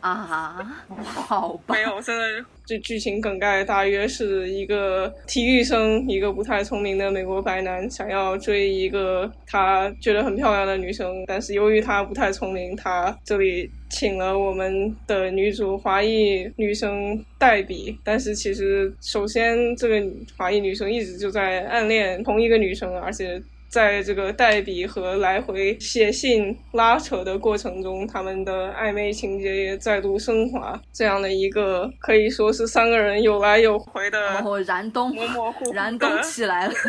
[0.05, 20.07] 啊，好吧，没有，真的，这剧情梗概大约是一个体育生，一个不太聪明的美国白男，想要追一个他觉得很漂亮的女生，但是由于他不太聪明，他这里请了我们的女主华裔女生黛比，但是其实首先这个
[20.37, 23.43] 华裔女生一直就在暗恋同一个女生，而且。
[23.75, 30.81] 在这个代笔和来回写信拉扯的过程中，他们的暧昧情节也再度升华。
[30.93, 36.75] 这样的一个可以说是三个人有来有回的然后燃冬模模糊糊燃冬起来了。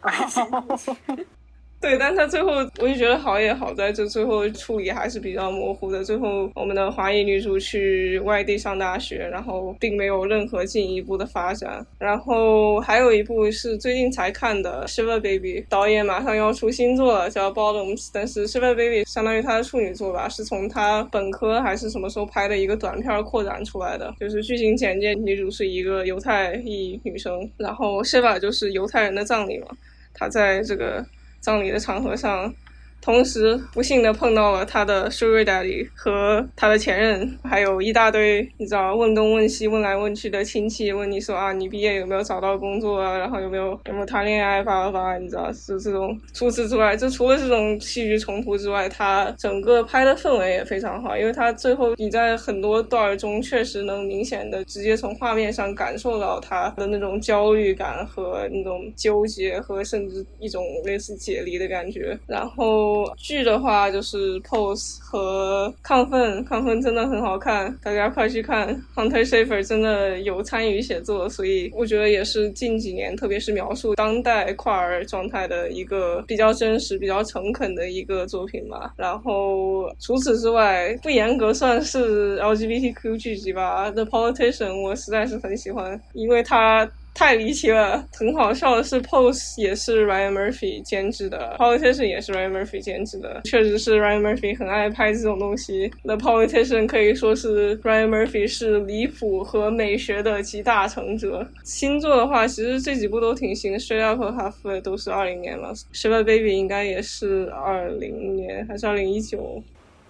[1.82, 6.04] 对，但他最后我就觉得好也好在这最后处理还是比较模糊的。
[6.04, 11.84] 最后我们的华裔女主去外地上大学，然后并没有任何进一步的发展。
[11.98, 24.14] 然后还有一部是最近才看的《Shiver Baby》，导演马上要出新作了，叫《Bottoms》，但是《Shiver Baby》相当于他的处女作吧，是从他本科还是什么时候拍的一个短片扩展出来的。
[24.20, 29.66] 就是剧情简介，女主是一个犹太裔女生，然后 Shiva 就是犹太人的葬礼嘛，
[30.14, 31.04] 她在这个。
[31.42, 32.54] 葬礼的场合上，
[33.02, 43.18] 同时不幸的碰到了他的 sugar daddy 和他的前任，还有一大堆你知道问东问西、问来问去的亲戚，问你说啊，你毕业有没有找到工作啊？
[43.18, 44.62] 然后有没有有没有谈恋爱？
[44.62, 46.16] 叭叭叭，你知道是这种。
[46.32, 62.16] 除此之外，就除了这种戏剧冲突之外，他整个拍的氛围也非常好，因为他最后你在很多段中确实能明显的直接从画面上感受到他的那种焦虑感和那种纠结和甚至一种类似解离的感觉。
[62.28, 62.91] 然后。
[63.16, 68.68] 剧的话就是 Pose 和亢奋，亢奋真的很好看，大家快去看。
[68.94, 78.92] Hunter Schafer 真的有参与写作，所以我觉得也是近几年，特别是描述当代跨儿状态的一个比较真实、比较诚恳的一个作品吧。
[78.96, 86.88] 然后除此之外，不严格算是 LGBTQ 剧集吧，《The Politician》我实在是很喜欢，因为它。
[87.14, 95.90] 太离奇了，很好笑的是，Pose 也是 Ryan Murphy 监制的，Politician 也是 Ryan Murphy 监制的，确实是 Ryan Murphy 很爱拍这种东西。
[96.04, 101.46] The Politician 可以说是 Ryan Murphy 是离谱和美学的集大成者。
[101.62, 109.62] 新作的话，其实这几部都挺新，Straight Up 和 Half 都是二零年了，Shiva Baby 应该也是二零年还是二零一九。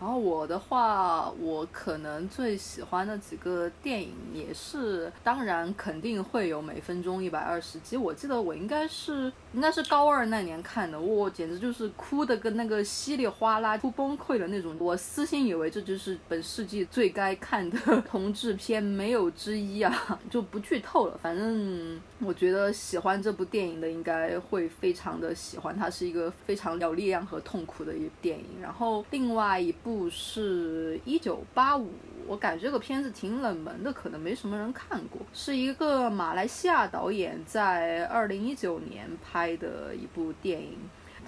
[0.03, 7.97] 然后我的话，我可能最喜欢的几个电影也是，当然肯定会有每分钟一百二十集。
[7.97, 14.75] 我记得我应该是应该是高二那年看的，我简直就是哭的跟那个稀里哗啦、哭崩溃的那种。
[14.81, 20.19] 我私心以为这就是本世纪最该看的 同志片，没有之一啊！
[20.29, 28.61] 就不剧透了，反正我觉得喜欢这部电影的应该会非常的喜欢，它是一个非常有力量和痛苦的一部电影。
[28.61, 29.92] 然后另外一部。
[30.11, 31.91] 是一九八五，
[32.27, 35.21] 我感觉这个片子挺冷门的，可能没什么人看过。
[35.33, 40.77] 是一个马来西亚导演在二零一九年拍的一部电影，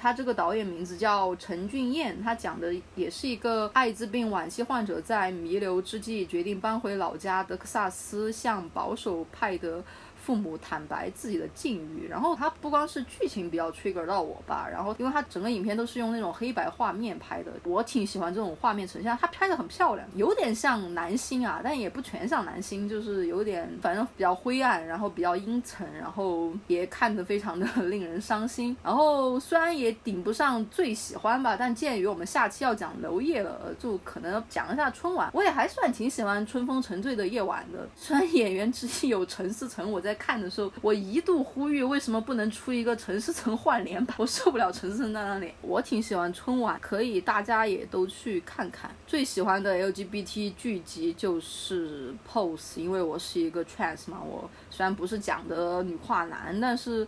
[0.01, 9.82] 他这个导演名字叫陈俊彦，他讲的也是一个艾滋病晚期患者在弥留之际决定搬回老家德克萨斯，向保守派的。
[10.25, 28.75] 父母坦白自己的境遇，然后他不光是剧情比较 trigger 到我吧，然后因为他整个影片都是用那种黑白画面拍的，我挺喜欢这种画面呈现，他拍的很漂亮，有点像男星啊，但也不全像男星，就是有点反正比较灰暗，然后比较阴沉，然后也看得非常的令人伤心。
[28.83, 35.29] 然后虽然也顶不上最喜欢吧，但鉴于我们下期要讲娄烨了，就可能讲一下春晚。
[35.35, 40.14] 我也还算挺喜欢《春风沉醉的夜晚》的，虽然演员之一有陈思诚，我在。
[40.15, 44.16] 看的时候，我一度呼吁为什么不能出一个陈思诚换脸版？
[44.19, 45.55] 我受不了陈思诚那张脸。
[45.61, 48.91] 我挺喜欢春晚，可以大家也都去看看。
[49.07, 54.20] 最喜欢的 LGBT 剧集就是 Pose，因为我是一个 trans 嘛。
[54.23, 57.07] 我虽然不是讲的女跨男，但是。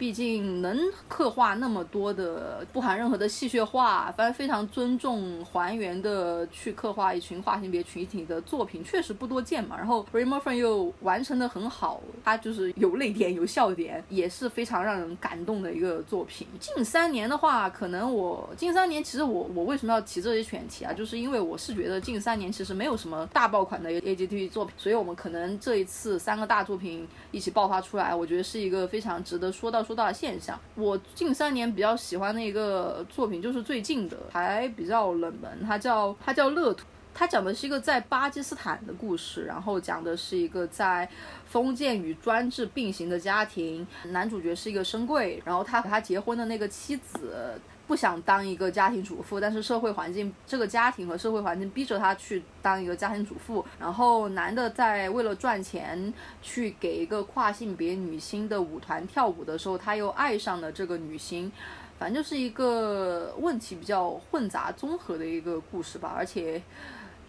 [0.00, 9.76] 毕竟能刻画那么多的不含任何的戏谑话，反正非常尊重还原的去刻画一群跨性别群体的作品，确实不多见嘛。
[9.76, 16.46] 然后 r a y m o r f i n 又完成的很好，它就是有泪点有笑点，也是非常让人感动的一个作品。
[16.58, 20.94] 近三年的话，可能我近三年其实我我为什么要提这些选题啊？
[20.94, 29.84] 就是因为我是觉得近三年其实没有什么大爆款的 A G T 作品，所以我们可能这一次三个大作品一起爆发出来，我觉得是一个非常值得说到。
[29.90, 41.10] 说到现象，我近三年比较喜欢的一个作品就是最近的，还比较冷门，它叫它叫《乐土》，它讲的是一个在巴基斯坦的故事，然后讲的是一个在
[41.44, 47.60] 封建与专制并行的家庭，男主角是一个深贵，然后他和他结婚的那个妻子。
[47.90, 53.66] 不想当一个家庭主妇，但是社会环境，这个家庭和社会环境逼着他去当一个家庭主妇。
[53.80, 61.50] 然后男的在为了赚钱去给一个跨性别女星的舞团跳舞的时候，他又爱上了这个女星。
[61.98, 66.62] 反正就是一个问题比较混杂综合的一个故事吧，而且。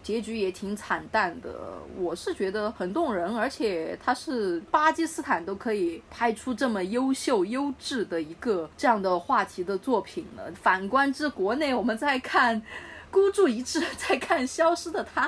[0.03, 1.49] 结局也挺惨淡的，
[1.97, 10.51] 我是觉得很动人，而且它是巴基斯坦都可以拍出这么优秀、优质的一个这样的话题的作品了。
[10.53, 12.59] 反观之国内，我们在看
[13.11, 15.27] 《孤注一掷》，在看《消失的她》，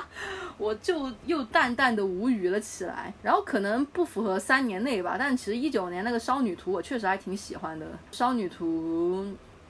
[0.58, 3.14] 我就又淡淡的无语了起来。
[3.22, 9.24] 然后可能不符合三年内吧，但其实一九年那个《少女图》，我确实还挺喜欢的，《少女图》。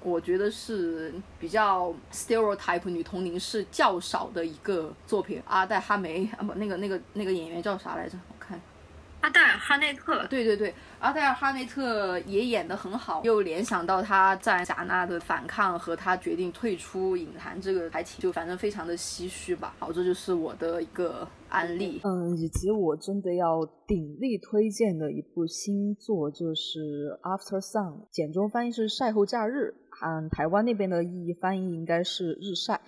[0.05, 5.43] 我觉得是比较 stereotype 女同龄是较少的一个作品。
[5.47, 8.19] 阿黛哈梅啊不，那个那个那个演员叫啥来着？
[8.29, 8.61] 我看，
[9.23, 10.27] 阿黛尔哈内特。
[10.27, 19.75] 对对对，阿黛尔哈内特也演得很好，又联想到她在贾娜的反抗和她决定退出影坛，这个还挺就反正非常的唏嘘吧。
[19.79, 22.01] 好，这就是我的一个案例。
[22.05, 29.75] 嗯，以及我真的要鼎力推荐的一部新作就是 After Sun，简中翻译是晒后假日。
[30.03, 32.81] 嗯，台湾那边的意义翻译应该是日晒，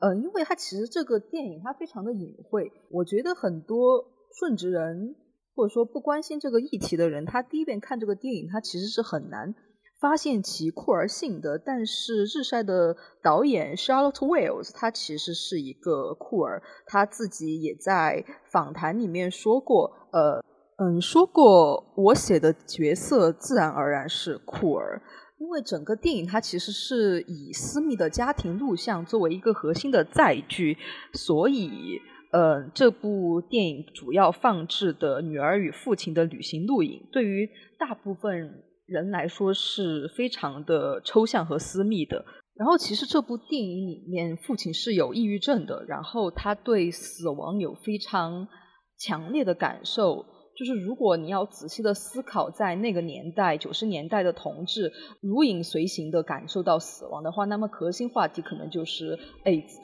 [0.00, 4.04] 嗯，因为它其实这个电影它非常的隐晦，我觉得很多
[4.38, 5.16] 顺直人
[5.54, 9.54] 或者说不关心这个议题的人，他第一遍看这个电影，他其实是很难
[10.00, 11.58] 发现其酷儿性的。
[11.58, 20.42] 但是日晒的导演 Charlotte Wells，他其实是一个酷儿，他自己也在访谈里面说过，呃，
[20.78, 25.02] 嗯，说过我写的角色自然而然是酷儿。
[25.42, 30.78] 因为整个电影它其实是以私密的家庭录像作为一个核心的载具，
[31.14, 31.98] 所以
[32.30, 42.24] 呃，这部电影主要放置的女儿与父亲的旅行录影，对于大部分人来说是非常的抽象和私密的。
[42.54, 48.46] 然后，其实这部电影里面，父亲是有抑郁症的，然后他对死亡有非常
[48.96, 50.24] 强烈的感受。
[50.62, 59.74] 就是如果你要仔细的思考，在那个年代，九十年代的同志如影随形的感受到死亡的话，那么核心话题可能就是 AIDS。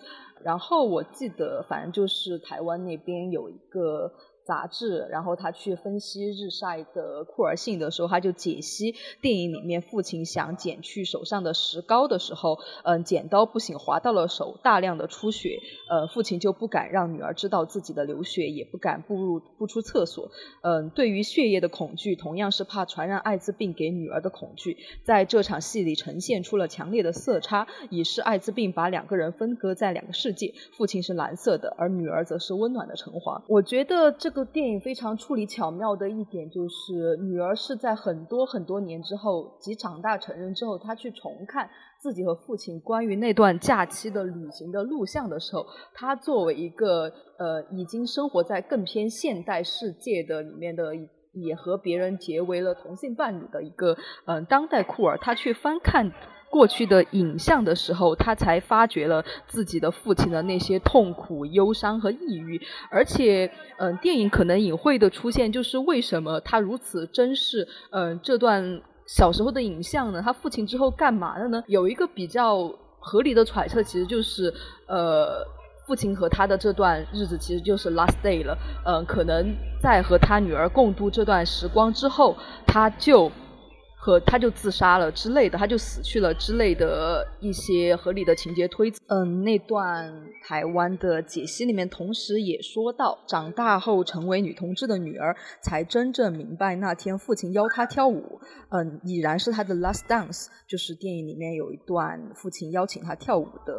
[0.44, 4.12] 然后我记得，反正就是台湾那边有一个。
[4.48, 15.58] 杂志，然后他去分析日晒的库尔性的时候，他就解析电影里面父亲想剪去手上的石膏的时候，嗯，剪刀不仅划到了手，大量的出血，
[15.90, 20.30] 呃，父亲就不敢让女儿知道自己的流血，也不敢步入不出厕所，
[20.62, 33.42] 嗯，对于血液的恐惧，同样是怕传染艾滋病给女儿的恐惧，在这场戏里呈现出了强烈的色差，以示艾滋病把两个人分割在两个世界，父亲是蓝色的，而女儿则是温暖的橙黄。
[33.46, 34.37] 我觉得这个。
[34.38, 41.68] 这个电影非常处理巧妙的一点就是，女儿是在很多很多年之后，即长大成人之后，她去重看
[42.00, 50.92] 自己和父亲关于那段假期的旅行的录像的时候，她作为一个呃已经生活在更偏现代世界的里面的，
[51.32, 53.96] 也和别人结为了同性伴侣的一个
[54.26, 56.12] 嗯当代酷儿，她去翻看。
[56.50, 62.60] 过去的影像的时候，他才发觉了自己的父亲的那些痛苦、忧伤和抑郁。
[62.90, 70.22] 而且，嗯，电影可能隐晦的出现，就是为什么他如此珍视嗯这段小时候的影像呢？
[70.22, 71.62] 他父亲之后干嘛了呢？
[71.66, 74.52] 有一个比较合理的揣测，其实就是
[74.86, 75.46] 呃，
[75.86, 78.56] 父亲和他的这段日子其实就是 last day 了。
[78.86, 83.30] 嗯，可能在和他女儿共度这段时光之后，他就。
[84.08, 88.90] 和他就自杀了之类的，他就死去了之类的一些合理的情节推。
[89.08, 90.10] 嗯，那段
[90.42, 98.40] 台湾的解析里面，同时也说到，长大后成为女同志的女儿，才真正明白那天父亲邀她跳舞，
[98.70, 100.46] 嗯，已然是她的 last dance。
[100.66, 103.74] 就是电影里面有一段父亲邀请她跳舞的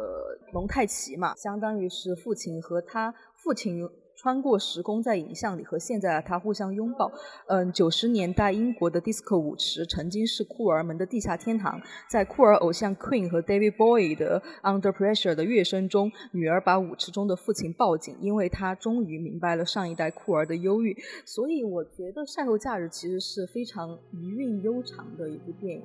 [0.52, 3.84] 蒙太奇嘛，相当于是父亲和他父亲。
[4.20, 7.10] 穿过时空，在影像里和现在的他互相拥抱。
[7.46, 11.80] 嗯，九十年代英国的 disco 舞池曾经是酷儿们的地下天堂。
[12.06, 20.94] 在酷儿偶像 Queen 和 David Bowie 的 Under Pressure 的乐声中，女儿把舞池中的父亲抱紧，因为她终于明白了上一代酷儿的忧郁。
[21.24, 25.82] 所以，我觉得《晒后假日》其实是非常余韵悠长的一部电影。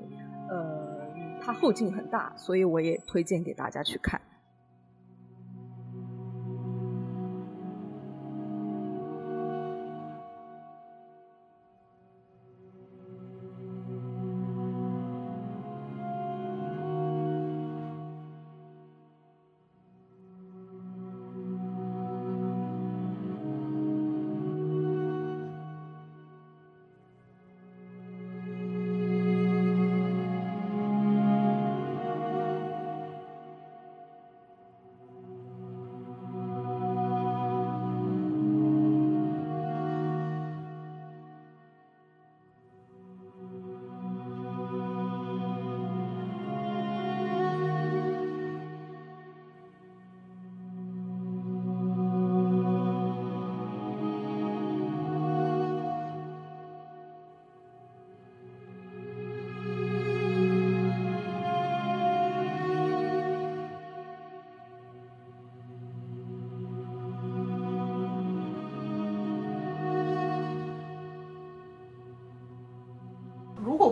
[0.49, 4.19] 呃，它后劲很大，所以我也推荐给大家去看。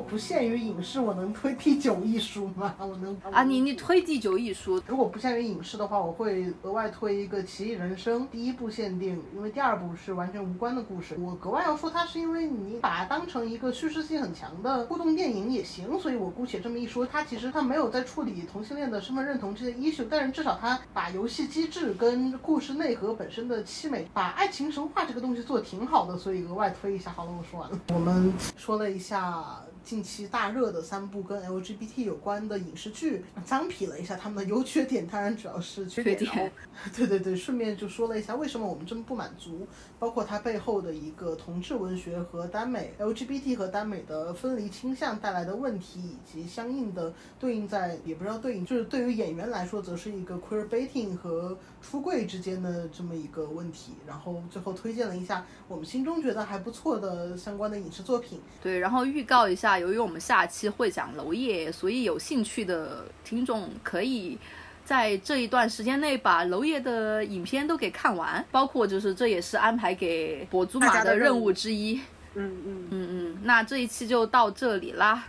[0.08, 2.76] 不限于影视，我能推第九艺术吗？
[2.80, 4.82] 我能啊，你你推第九艺术。
[4.88, 11.16] 如果不限于影视的话，我会额外推一个《奇异人生》第一部限定，因为第二部是完全无关的故事。
[11.20, 17.06] 我格外要说它，是因为你把它当成一个叙事性很强的互动电影也行，所以我姑且这么一说。
[17.06, 27.12] 它其实它没有在处理同性恋的身份认同这些 issue，但是至少它把游戏机制跟故事内核本身的凄美，把爱情神话这个东西做的挺好的，所以额外推一下。
[27.12, 27.80] 好了，我说完了。
[27.94, 29.62] 我们说了一下。
[29.84, 36.52] 近期大热的三部跟 LGBT 有关的影视剧，脏批了一下他们的优缺点，当然主要是缺点。
[36.96, 39.68] 对对对，顺便就说了一下为什么我们这么不满足，
[40.00, 53.94] 包括它背后的一个同志文学和耽美 LGBT 和耽美的分离倾向带来的问题，以及相应的对应在也不知道对应，就是对于演员来说，则是一个 queer baiting 和出柜之间的这么一个问题。
[54.08, 58.40] 然后最后推荐了一下我们心中觉得还不错的相关的影视作品。
[58.62, 59.73] 对，然后预告一下。
[59.74, 64.38] 下，由于我们下期会讲娄烨，所以有兴趣的听众可以。
[64.86, 71.96] 在这一段时间内把娄烨的影片都给看完，包括就是这也是安排给博祖玛的任务之一。
[72.34, 75.24] 嗯嗯嗯嗯，那这一期就到这里啦，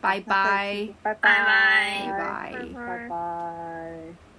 [0.00, 1.44] 拜拜，拜拜拜
[2.18, 4.29] 拜拜拜